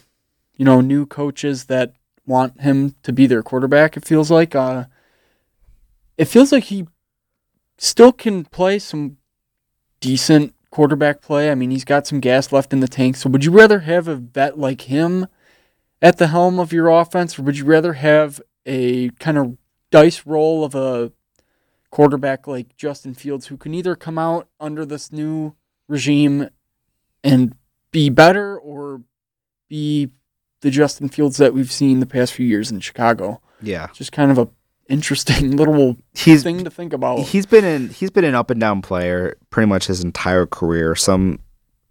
you 0.57 0.65
know, 0.65 0.81
new 0.81 1.07
coaches 1.07 1.65
that 1.65 1.95
want 2.27 2.61
him 2.61 2.95
to 3.03 3.13
be 3.13 3.27
their 3.27 3.43
quarterback. 3.43 3.97
It 3.97 4.05
feels 4.05 4.31
like 4.31 4.55
uh, 4.55 4.85
it 6.17 6.27
feels 6.27 6.53
like 6.53 6.65
he 6.65 6.87
still 7.79 8.13
can 8.13 8.45
play 8.45 8.79
some 8.79 9.17
decent 10.01 10.55
quarterback 10.71 11.21
play. 11.21 11.51
I 11.51 11.55
mean, 11.55 11.71
he's 11.71 11.85
got 11.85 12.07
some 12.07 12.21
gas 12.21 12.53
left 12.53 12.73
in 12.73 12.81
the 12.81 12.89
tank. 12.89 13.17
So, 13.17 13.31
would 13.31 13.45
you 13.45 13.51
rather 13.51 13.81
have 13.81 14.09
a 14.09 14.17
vet 14.17 14.59
like 14.59 14.83
him 14.83 15.27
at 16.03 16.19
the 16.19 16.27
helm 16.27 16.59
of 16.59 16.73
your 16.73 16.89
offense, 16.89 17.39
or 17.39 17.43
would 17.43 17.57
you 17.57 17.65
rather 17.65 17.95
have 17.95 18.43
a 18.67 19.11
kind 19.21 19.39
of 19.39 19.57
dice 19.91 20.27
roll 20.27 20.65
of 20.65 20.75
a 20.75 21.13
quarterback 21.91 22.47
like 22.47 22.77
Justin 22.77 23.15
Fields 23.15 23.47
who 23.47 23.57
can 23.57 23.73
either 23.73 23.95
come 23.95 24.19
out 24.19 24.49
under 24.59 24.85
this 24.85 25.13
new 25.13 25.55
regime 25.89 26.49
and 27.23 27.55
be 27.93 28.11
better 28.11 28.59
or 28.59 29.03
be 29.69 30.11
the 30.61 30.71
Justin 30.71 31.09
Fields 31.09 31.37
that 31.37 31.55
we've 31.55 31.73
seen 31.73 32.01
the 32.01 32.07
past 32.07 32.33
few 32.33 32.47
years 32.47 32.71
in 32.71 32.81
Chicago? 32.81 33.41
yeah 33.61 33.87
Just 33.95 34.11
kind 34.11 34.31
of 34.33 34.39
a 34.39 34.49
interesting 34.89 35.57
little 35.57 35.97
he's 36.15 36.43
thing 36.43 36.65
to 36.65 36.71
think 36.71 36.93
about. 36.93 37.21
he's 37.21 37.47
been 37.47 37.65
in 37.65 37.89
he's 37.91 38.11
been 38.11 38.25
an 38.25 38.35
up 38.35 38.51
and 38.51 38.61
down 38.61 38.83
player 38.83 39.37
pretty 39.51 39.69
much 39.69 39.87
his 39.87 40.03
entire 40.03 40.47
career. 40.47 40.97
Some 40.97 41.39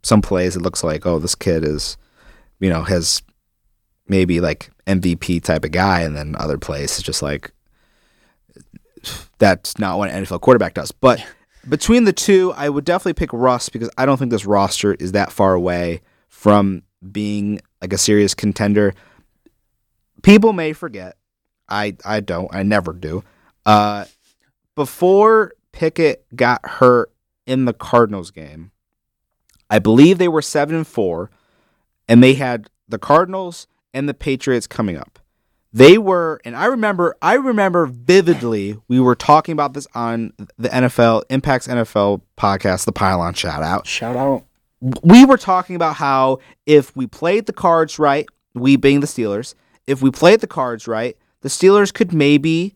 some 0.04 0.22
plays 0.22 0.56
it 0.58 0.62
looks 0.62 0.84
like 0.84 1.06
oh 1.06 1.18
this 1.20 1.36
kid 1.36 1.64
is 1.64 1.98
you 2.60 2.70
know, 2.70 2.84
has 2.84 3.22
maybe 4.08 4.40
like 4.40 4.72
MVP 4.88 5.44
type 5.44 5.66
of 5.66 5.72
guy, 5.72 6.02
and 6.02 6.16
then 6.16 6.36
other 6.38 6.58
plays 6.58 6.98
it's 6.98 7.04
just 7.04 7.22
like 7.22 7.52
that's 9.38 9.80
not 9.80 9.98
what 9.98 10.10
an 10.10 10.24
NFL 10.24 10.42
quarterback 10.42 10.74
does. 10.74 10.92
But 10.92 11.26
between 11.68 12.06
the 12.06 12.14
two, 12.14 12.54
I 12.56 12.70
would 12.70 12.86
definitely 12.86 13.14
pick 13.14 13.32
Russ 13.34 13.70
because 13.70 13.90
I 13.98 14.06
don't 14.06 14.18
think 14.18 14.32
this 14.32 14.46
roster 14.46 14.94
is 14.96 15.14
that 15.14 15.32
far 15.32 15.54
away 15.54 16.02
from 16.28 16.84
being 17.12 17.62
like 17.82 17.94
a 17.94 17.98
serious 17.98 18.34
contender. 18.34 18.94
People 20.24 20.54
may 20.54 20.74
forget. 20.74 21.18
I 21.70 21.96
I 22.06 22.20
don't. 22.20 22.54
I 22.54 22.64
never 22.64 22.94
do. 22.94 23.24
Uh, 23.66 24.06
before 24.76 25.54
Pickett 25.72 26.26
got 26.36 26.66
hurt 26.66 27.12
in 27.46 27.66
the 27.66 27.74
Cardinals 27.74 28.32
game, 28.32 28.72
I 29.70 29.80
believe 29.80 30.18
they 30.18 30.28
were 30.28 30.42
seven 30.42 30.76
and 30.76 30.88
four, 30.88 31.32
and 32.08 32.24
they 32.24 32.34
had 32.34 32.70
the 32.88 33.00
Cardinals 33.00 33.68
and 33.94 34.08
the 34.10 34.14
Patriots 34.14 34.68
coming 34.68 34.98
up. 34.98 35.20
They 35.74 35.98
were, 35.98 36.42
and 36.44 36.54
I 36.56 36.66
remember, 36.66 37.16
I 37.22 37.36
remember 37.36 37.86
vividly. 37.86 38.78
We 38.90 39.00
were 39.00 39.16
talking 39.16 39.54
about 39.54 39.74
this 39.74 39.88
on 39.96 40.34
the 40.58 40.68
NFL 40.68 41.24
Impacts 41.30 41.66
NFL 41.68 42.22
podcast, 42.38 42.84
the 42.86 42.92
Pylon 42.92 43.34
shout 43.36 43.64
out. 43.64 43.88
Shout 43.88 44.18
out. 44.18 44.44
We 45.04 45.24
were 45.26 45.38
talking 45.38 45.76
about 45.78 45.96
how 45.96 46.40
if 46.66 46.94
we 46.96 47.08
played 47.08 47.46
the 47.46 47.54
cards 47.54 48.00
right, 48.00 48.28
we 48.54 48.76
being 48.76 49.00
the 49.00 49.08
Steelers, 49.08 49.56
if 49.88 50.02
we 50.02 50.12
played 50.12 50.42
the 50.42 50.48
cards 50.48 50.88
right, 50.90 51.16
the 51.40 51.48
Steelers 51.50 51.94
could 51.94 52.12
maybe, 52.14 52.76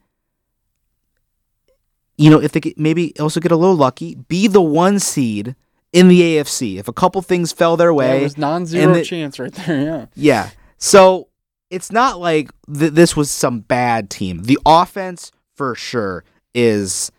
you 2.18 2.30
know, 2.30 2.41
if 2.41 2.51
they 2.53 2.61
could 2.61 2.78
maybe 2.80 3.13
also 3.20 3.39
get 3.41 3.51
a 3.51 3.57
little 3.57 3.76
lucky, 3.76 4.16
be 4.16 4.47
the 4.47 4.61
one 4.61 4.99
seed 4.99 5.55
in 5.91 6.07
the 6.07 6.22
AFC. 6.22 6.78
If 6.78 6.88
a 6.88 6.93
couple 6.93 7.22
things 7.22 7.51
fell 7.51 7.76
their 7.76 7.93
way, 7.93 8.20
That 8.20 8.24
was 8.24 8.38
non-zero 8.38 8.93
the- 8.93 9.03
chance 9.03 9.38
right 9.39 9.51
there. 9.53 9.82
Yeah. 9.82 10.05
yeah. 10.16 10.49
So 10.78 11.30
it's 11.70 11.92
not 11.92 12.20
like 12.20 12.52
th- 12.74 12.94
this 12.94 13.16
was 13.16 13.32
some 13.32 13.60
bad 13.60 14.10
team. 14.10 14.44
The 14.44 14.60
offense, 14.66 15.32
for 15.56 15.76
sure, 15.76 16.24
is 16.54 17.12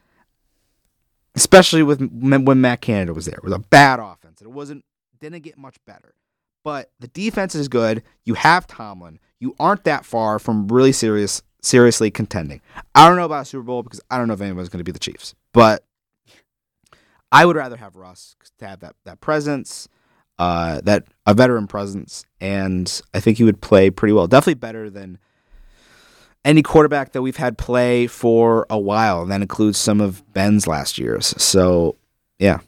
especially 1.35 1.83
with 1.83 2.01
when 2.11 2.61
Matt 2.61 2.81
Canada 2.81 3.13
was 3.13 3.27
there, 3.27 3.37
It 3.37 3.45
was 3.45 3.53
a 3.53 3.59
bad 3.59 4.01
offense. 4.01 4.41
It 4.41 4.51
wasn't 4.51 4.85
didn't 5.21 5.43
get 5.43 5.59
much 5.59 5.77
better. 5.87 6.15
But 6.65 6.91
the 6.99 7.09
defense 7.09 7.55
is 7.55 7.69
good. 7.69 8.03
You 8.25 8.35
have 8.35 8.67
Tomlin. 8.67 9.21
You 9.39 9.55
aren't 9.61 9.85
that 9.85 10.05
far 10.05 10.39
from 10.39 10.67
really 10.69 10.93
serious 10.93 11.43
seriously 11.63 12.11
contending. 12.11 12.61
I 12.95 13.09
don't 13.09 13.17
know 13.17 13.25
about 13.25 13.47
Super 13.47 13.63
Bowl 13.63 13.83
because 13.83 14.01
I 14.11 14.19
don't 14.19 14.29
know 14.29 14.35
if 14.35 14.41
anyone's 14.41 14.69
going 14.69 14.79
to 14.79 14.85
be 14.85 14.93
the 14.93 14.99
Chiefs. 14.99 15.35
But 15.53 15.85
I 17.31 17.45
would 17.45 17.57
rather 17.57 17.77
have 17.77 17.97
Russ 17.97 18.37
to 18.59 18.67
have 18.67 18.81
that 18.81 18.97
that 19.05 19.21
presence 19.21 19.89
uh, 20.39 20.80
that 20.84 21.05
a 21.26 21.34
veteran 21.34 21.66
presence, 21.66 22.24
and 22.41 23.01
I 23.14 23.20
think 23.20 23.39
he 23.39 23.45
would 23.45 23.61
play 23.61 23.91
pretty 23.91 24.12
well. 24.12 24.26
Definitely 24.26 24.55
better 24.55 24.91
than 24.91 25.18
any 26.45 26.62
quarterback 26.62 27.12
that 27.12 27.22
we've 27.22 27.37
had 27.37 27.59
play 27.59 28.07
for 28.07 28.66
a 28.70 28.78
while, 28.78 29.22
and 29.22 29.30
that 29.30 29.43
includes 29.43 29.78
some 29.78 30.01
of 30.01 30.22
Ben's 30.32 30.66
last 30.66 30.99
year's. 30.99 31.34
So, 31.43 31.97
yeah, 32.39 32.61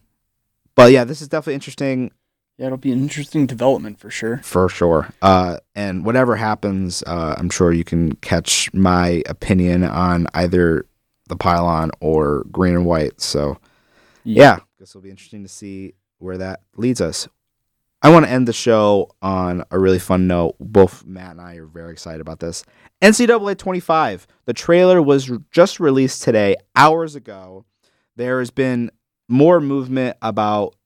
but 0.74 0.92
yeah, 0.92 1.04
this 1.04 1.20
is 1.22 1.28
definitely 1.28 1.54
interesting 1.54 2.10
Yeah, 2.56 2.66
it'll 2.66 2.78
be 2.78 2.90
an 2.90 2.98
interesting 3.00 3.46
development 3.46 4.00
for 4.00 4.10
sure. 4.10 4.38
for 4.42 4.68
sure. 4.68 5.08
Uh, 5.22 5.58
and 5.76 6.04
whatever 6.04 6.34
happens, 6.34 7.04
uh, 7.06 7.36
I'm 7.38 7.50
sure 7.50 7.72
you 7.72 7.84
can 7.84 8.16
catch 8.16 8.72
my 8.74 9.22
opinion 9.26 9.84
on 9.84 10.26
either 10.34 10.86
the 11.28 11.36
pylon 11.36 11.92
or 12.00 12.44
green 12.50 12.74
and 12.74 12.86
white. 12.86 13.20
So, 13.20 13.58
yeah, 14.24 14.58
guess 14.80 14.90
it'll 14.90 15.02
be 15.02 15.10
interesting 15.10 15.42
to 15.42 15.48
see 15.48 15.94
where 16.18 16.38
that 16.38 16.60
leads 16.76 17.00
us. 17.00 17.28
I 18.00 18.10
want 18.10 18.26
to 18.26 18.30
end 18.30 18.46
the 18.46 18.52
show 18.52 19.10
on 19.20 19.64
a 19.70 19.78
really 19.78 19.98
fun 19.98 20.28
note. 20.28 20.54
Both 20.60 21.04
Matt 21.04 21.32
and 21.32 21.40
I 21.40 21.56
are 21.56 21.66
very 21.66 21.92
excited 21.92 22.20
about 22.20 22.38
this. 22.38 22.64
NCAA 23.02 23.58
25. 23.58 24.26
The 24.44 24.52
trailer 24.52 25.02
was 25.02 25.30
just 25.50 25.80
released 25.80 26.22
today, 26.22 26.56
hours 26.76 27.16
ago. 27.16 27.64
There 28.14 28.38
has 28.38 28.50
been 28.50 28.90
more 29.28 29.60
movement 29.60 30.16
about 30.22 30.76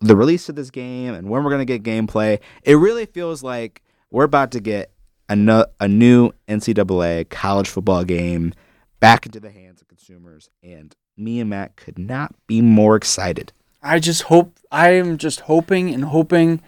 the 0.00 0.14
release 0.14 0.48
of 0.48 0.56
this 0.56 0.70
game 0.70 1.14
and 1.14 1.28
when 1.28 1.42
we're 1.42 1.50
going 1.50 1.66
to 1.66 1.78
get 1.78 1.82
gameplay. 1.82 2.40
It 2.62 2.74
really 2.74 3.06
feels 3.06 3.42
like 3.42 3.82
we're 4.10 4.24
about 4.24 4.52
to 4.52 4.60
get 4.60 4.92
a, 5.28 5.66
a 5.80 5.88
new 5.88 6.32
NCAA 6.48 7.28
college 7.30 7.68
football 7.68 8.04
game 8.04 8.52
back 9.00 9.24
into 9.24 9.40
the 9.40 9.50
hands 9.50 9.80
of 9.80 9.88
consumers. 9.88 10.50
And 10.62 10.94
me 11.16 11.40
and 11.40 11.48
Matt 11.48 11.76
could 11.76 11.98
not 11.98 12.34
be 12.46 12.60
more 12.60 12.94
excited. 12.94 13.52
I 13.82 13.98
just 13.98 14.22
hope 14.22 14.58
I 14.70 14.90
am 14.90 15.18
just 15.18 15.40
hoping 15.40 15.92
and 15.92 16.04
hoping. 16.04 16.60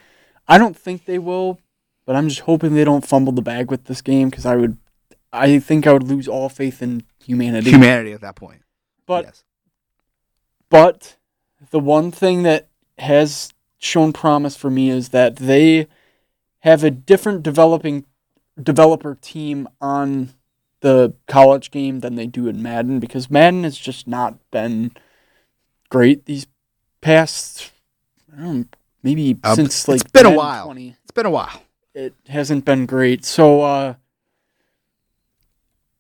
I 0.49 0.59
don't 0.59 0.77
think 0.77 1.05
they 1.05 1.19
will, 1.19 1.61
but 2.07 2.17
I'm 2.17 2.29
just 2.29 2.43
hoping 2.43 2.75
they 2.75 2.85
don't 2.85 3.07
fumble 3.07 3.33
the 3.33 3.43
bag 3.43 3.71
with 3.71 3.85
this 3.85 4.03
game 4.03 4.31
because 4.31 4.47
I 4.47 4.57
would. 4.57 4.77
I 5.33 5.59
think 5.61 5.87
I 5.87 5.93
would 5.93 6.03
lose 6.03 6.27
all 6.27 6.49
faith 6.49 6.83
in 6.83 7.05
humanity. 7.25 7.71
Humanity 7.71 8.13
at 8.13 8.21
that 8.21 8.37
point. 8.37 8.63
but 9.07 9.27
yes. 9.27 9.45
but 10.69 11.17
the 11.71 11.81
one 11.81 12.11
thing 12.11 12.43
that 12.43 12.69
has 12.99 13.53
shown 13.79 14.13
promise 14.13 14.57
for 14.57 14.71
me 14.71 14.91
is 14.91 15.11
that 15.11 15.37
they 15.37 15.87
have 16.61 16.85
a 16.85 16.91
different 16.91 17.43
developing 17.43 18.05
developer 18.61 19.17
team 19.21 19.69
on 19.81 20.31
the 20.81 21.15
college 21.27 21.71
game 21.71 22.01
than 22.01 22.15
they 22.15 22.27
do 22.27 22.49
in 22.49 22.63
Madden 22.63 23.01
because 23.01 23.31
Madden 23.31 23.65
has 23.65 23.77
just 23.77 24.07
not 24.07 24.39
been 24.51 24.93
great 25.89 26.27
these 26.27 26.47
past 27.01 27.71
I 28.37 28.41
don't 28.43 28.59
know, 28.59 28.65
maybe 29.03 29.37
Uh, 29.43 29.55
since 29.55 29.75
it's 29.81 29.89
like 29.89 30.13
been 30.13 30.27
a 30.27 30.31
while. 30.31 30.67
20 30.67 30.97
It's 31.03 31.11
been 31.13 31.27
a 31.27 31.31
while. 31.31 31.63
it 31.95 32.15
hasn't 32.29 32.65
been 32.65 32.87
great. 32.87 33.25
So 33.25 33.63
uh 33.63 33.95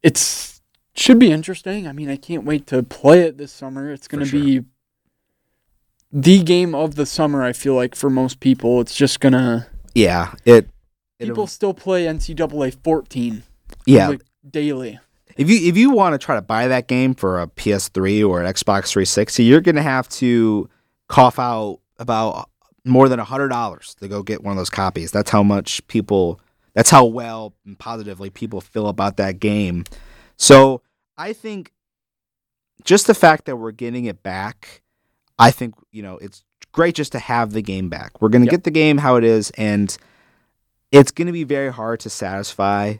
it's 0.02 0.60
should 0.94 1.18
be 1.18 1.30
interesting. 1.32 1.86
I 1.86 1.92
mean, 1.92 2.08
I 2.10 2.16
can't 2.16 2.44
wait 2.44 2.66
to 2.68 2.82
play 2.82 3.20
it 3.20 3.38
this 3.38 3.52
summer. 3.52 3.90
It's 3.90 4.08
going 4.08 4.22
to 4.24 4.28
sure. 4.30 4.40
be 4.40 4.60
the 6.12 6.42
game 6.42 6.74
of 6.74 6.96
the 6.96 7.06
summer, 7.06 7.42
I 7.42 7.52
feel 7.52 7.74
like 7.74 7.94
for 7.94 8.10
most 8.10 8.40
people. 8.40 8.80
It's 8.80 8.94
just 8.94 9.20
going 9.20 9.32
to 9.32 9.66
Yeah. 9.94 10.34
It. 10.44 10.68
people 11.18 11.32
it'll- 11.32 11.46
still 11.46 11.74
play 11.74 12.06
NCAA 12.06 12.70
14 12.82 13.44
Yeah. 13.86 14.08
like, 14.08 14.22
daily. 14.48 14.98
If 15.36 15.48
you 15.48 15.68
if 15.68 15.76
you 15.76 15.90
want 15.90 16.12
to 16.12 16.18
try 16.18 16.34
to 16.34 16.42
buy 16.42 16.66
that 16.68 16.86
game 16.86 17.14
for 17.14 17.40
a 17.40 17.46
PS3 17.46 18.22
or 18.22 18.42
an 18.42 18.52
Xbox 18.52 18.88
360, 18.90 19.44
you're 19.44 19.60
gonna 19.62 19.80
have 19.82 20.06
to 20.10 20.68
cough 21.10 21.38
out 21.38 21.80
about 21.98 22.48
more 22.84 23.08
than 23.08 23.18
hundred 23.18 23.48
dollars 23.48 23.94
to 24.00 24.08
go 24.08 24.22
get 24.22 24.42
one 24.42 24.52
of 24.52 24.56
those 24.56 24.70
copies. 24.70 25.10
That's 25.10 25.30
how 25.30 25.42
much 25.42 25.86
people. 25.88 26.40
That's 26.74 26.88
how 26.90 27.04
well 27.04 27.52
and 27.66 27.78
positively 27.78 28.30
people 28.30 28.60
feel 28.60 28.88
about 28.88 29.16
that 29.18 29.40
game. 29.40 29.84
So 30.36 30.82
I 31.18 31.32
think 31.32 31.72
just 32.84 33.06
the 33.06 33.14
fact 33.14 33.44
that 33.46 33.56
we're 33.56 33.72
getting 33.72 34.04
it 34.06 34.22
back, 34.22 34.80
I 35.38 35.50
think 35.50 35.74
you 35.90 36.02
know 36.02 36.16
it's 36.18 36.44
great 36.72 36.94
just 36.94 37.12
to 37.12 37.18
have 37.18 37.52
the 37.52 37.60
game 37.62 37.88
back. 37.88 38.22
We're 38.22 38.28
gonna 38.30 38.44
Yep. 38.46 38.50
get 38.52 38.64
the 38.64 38.70
game 38.70 38.98
how 38.98 39.16
it 39.16 39.24
is, 39.24 39.50
and 39.58 39.94
it's 40.92 41.10
gonna 41.10 41.32
be 41.32 41.44
very 41.44 41.72
hard 41.72 42.00
to 42.00 42.10
satisfy 42.10 42.94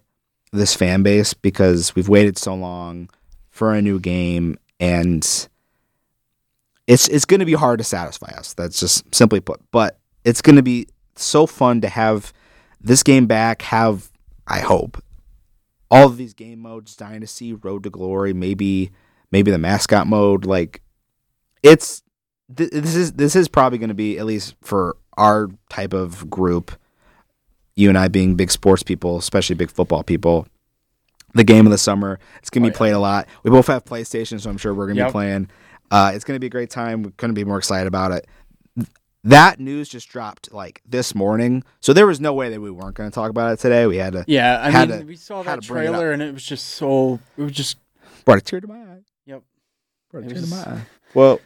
this 0.52 0.74
fan 0.74 1.02
base 1.04 1.32
because 1.32 1.94
we've 1.94 2.08
waited 2.08 2.36
so 2.36 2.54
long 2.54 3.08
for 3.50 3.72
a 3.72 3.80
new 3.80 4.00
game 4.00 4.58
and 4.80 5.48
it's 6.90 7.06
it's 7.08 7.24
going 7.24 7.40
to 7.40 7.46
be 7.46 7.52
hard 7.54 7.78
to 7.78 7.84
satisfy 7.84 8.30
us 8.36 8.52
that's 8.54 8.80
just 8.80 9.14
simply 9.14 9.40
put 9.40 9.60
but 9.70 9.98
it's 10.24 10.42
going 10.42 10.56
to 10.56 10.62
be 10.62 10.86
so 11.16 11.46
fun 11.46 11.80
to 11.80 11.88
have 11.88 12.32
this 12.80 13.02
game 13.02 13.26
back 13.26 13.62
have 13.62 14.10
i 14.46 14.60
hope 14.60 15.02
all 15.90 16.06
of 16.06 16.16
these 16.16 16.34
game 16.34 16.58
modes 16.60 16.96
dynasty 16.96 17.52
road 17.52 17.82
to 17.84 17.90
glory 17.90 18.32
maybe 18.32 18.90
maybe 19.30 19.50
the 19.50 19.58
mascot 19.58 20.06
mode 20.06 20.44
like 20.44 20.82
it's 21.62 22.02
th- 22.56 22.70
this 22.70 22.94
is 22.96 23.12
this 23.12 23.36
is 23.36 23.48
probably 23.48 23.78
going 23.78 23.88
to 23.88 23.94
be 23.94 24.18
at 24.18 24.26
least 24.26 24.54
for 24.60 24.96
our 25.16 25.48
type 25.68 25.92
of 25.92 26.28
group 26.30 26.72
you 27.76 27.88
and 27.88 27.96
I 27.96 28.08
being 28.08 28.34
big 28.34 28.50
sports 28.50 28.82
people, 28.82 29.16
especially 29.16 29.54
big 29.54 29.70
football 29.70 30.02
people, 30.02 30.46
the 31.34 31.44
game 31.44 31.66
of 31.66 31.70
the 31.72 31.78
summer. 31.78 32.18
It's 32.40 32.50
gonna 32.50 32.66
Oh, 32.66 32.68
be 32.68 32.72
yeah. 32.72 32.76
played 32.76 32.92
a 32.92 32.98
lot. 32.98 33.26
We 33.42 33.50
both 33.50 33.68
have 33.68 33.84
PlayStation, 33.86 34.38
so 34.40 34.50
I'm 34.50 34.58
sure 34.58 34.74
we're 34.74 34.86
gonna 34.88 34.98
Yep. 34.98 35.08
be 35.08 35.12
playing. 35.12 35.48
Uh, 35.90 36.12
it's 36.14 36.24
gonna 36.24 36.38
be 36.38 36.46
a 36.46 36.50
great 36.50 36.70
time. 36.70 37.02
We 37.02 37.10
couldn't 37.12 37.34
be 37.34 37.44
more 37.44 37.58
excited 37.58 37.86
about 37.86 38.12
it. 38.12 38.26
That 39.24 39.60
news 39.60 39.88
just 39.88 40.08
dropped 40.08 40.50
like 40.52 40.80
this 40.88 41.14
morning, 41.14 41.62
so 41.80 41.92
there 41.92 42.06
was 42.06 42.20
no 42.20 42.32
way 42.32 42.48
that 42.48 42.60
we 42.60 42.70
weren't 42.70 42.94
gonna 42.94 43.10
talk 43.10 43.28
about 43.30 43.52
it 43.52 43.58
today. 43.58 43.86
We 43.86 43.96
had 43.98 44.14
to 44.14 44.24
Yeah, 44.26 44.60
I 44.62 44.86
mean, 44.86 44.98
to- 45.00 45.04
we 45.04 45.16
saw 45.16 45.42
that 45.42 45.62
to 45.62 45.68
bring 45.68 45.84
it 45.84 45.86
trailer 45.88 46.12
and 46.12 46.22
it 46.22 46.32
was 46.32 46.44
just 46.44 46.70
so 46.70 47.18
it 47.36 47.42
was 47.42 47.52
just 47.52 47.76
brought 48.24 48.38
a 48.38 48.40
tear 48.40 48.60
to 48.60 48.66
my 48.66 48.78
eye. 48.78 49.00
Yep. 49.26 49.42
Brought 50.10 50.24
a 50.24 50.28
tear 50.28 50.40
to 50.40 50.46
my 50.46 50.56
eye. 50.56 50.80
Well, 51.14 51.40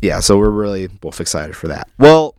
yeah, 0.00 0.18
so 0.20 0.36
we're 0.38 0.50
really 0.50 0.88
both 0.88 1.20
excited 1.20 1.56
for 1.56 1.68
that. 1.68 1.88
Well, 1.98 2.34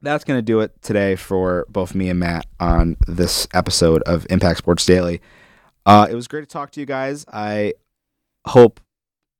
that's 0.00 0.24
going 0.24 0.38
to 0.38 0.42
do 0.42 0.60
it 0.60 0.80
today 0.80 1.16
for 1.16 1.66
both 1.68 1.94
me 1.94 2.08
and 2.08 2.20
Matt 2.20 2.46
on 2.60 2.96
this 3.06 3.48
episode 3.52 4.00
of 4.02 4.26
Impact 4.30 4.58
Sports 4.58 4.86
Daily. 4.86 5.20
Uh, 5.84 6.06
it 6.10 6.14
was 6.14 6.28
great 6.28 6.42
to 6.42 6.46
talk 6.46 6.70
to 6.72 6.80
you 6.80 6.86
guys. 6.86 7.26
I 7.32 7.74
hope 8.46 8.80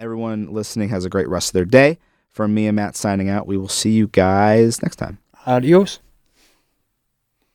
everyone 0.01 0.53
listening 0.53 0.88
has 0.90 1.05
a 1.05 1.11
great 1.11 1.28
rest 1.28 1.49
of 1.49 1.53
their 1.55 1.64
day. 1.64 1.99
From 2.30 2.55
me 2.55 2.66
and 2.66 2.76
Matt 2.76 2.94
signing 2.94 3.28
out, 3.28 3.46
we 3.46 3.57
will 3.57 3.68
see 3.68 3.90
you 3.90 4.07
guys 4.09 4.80
next 4.82 4.96
time. 4.96 5.18
adios. 5.46 5.99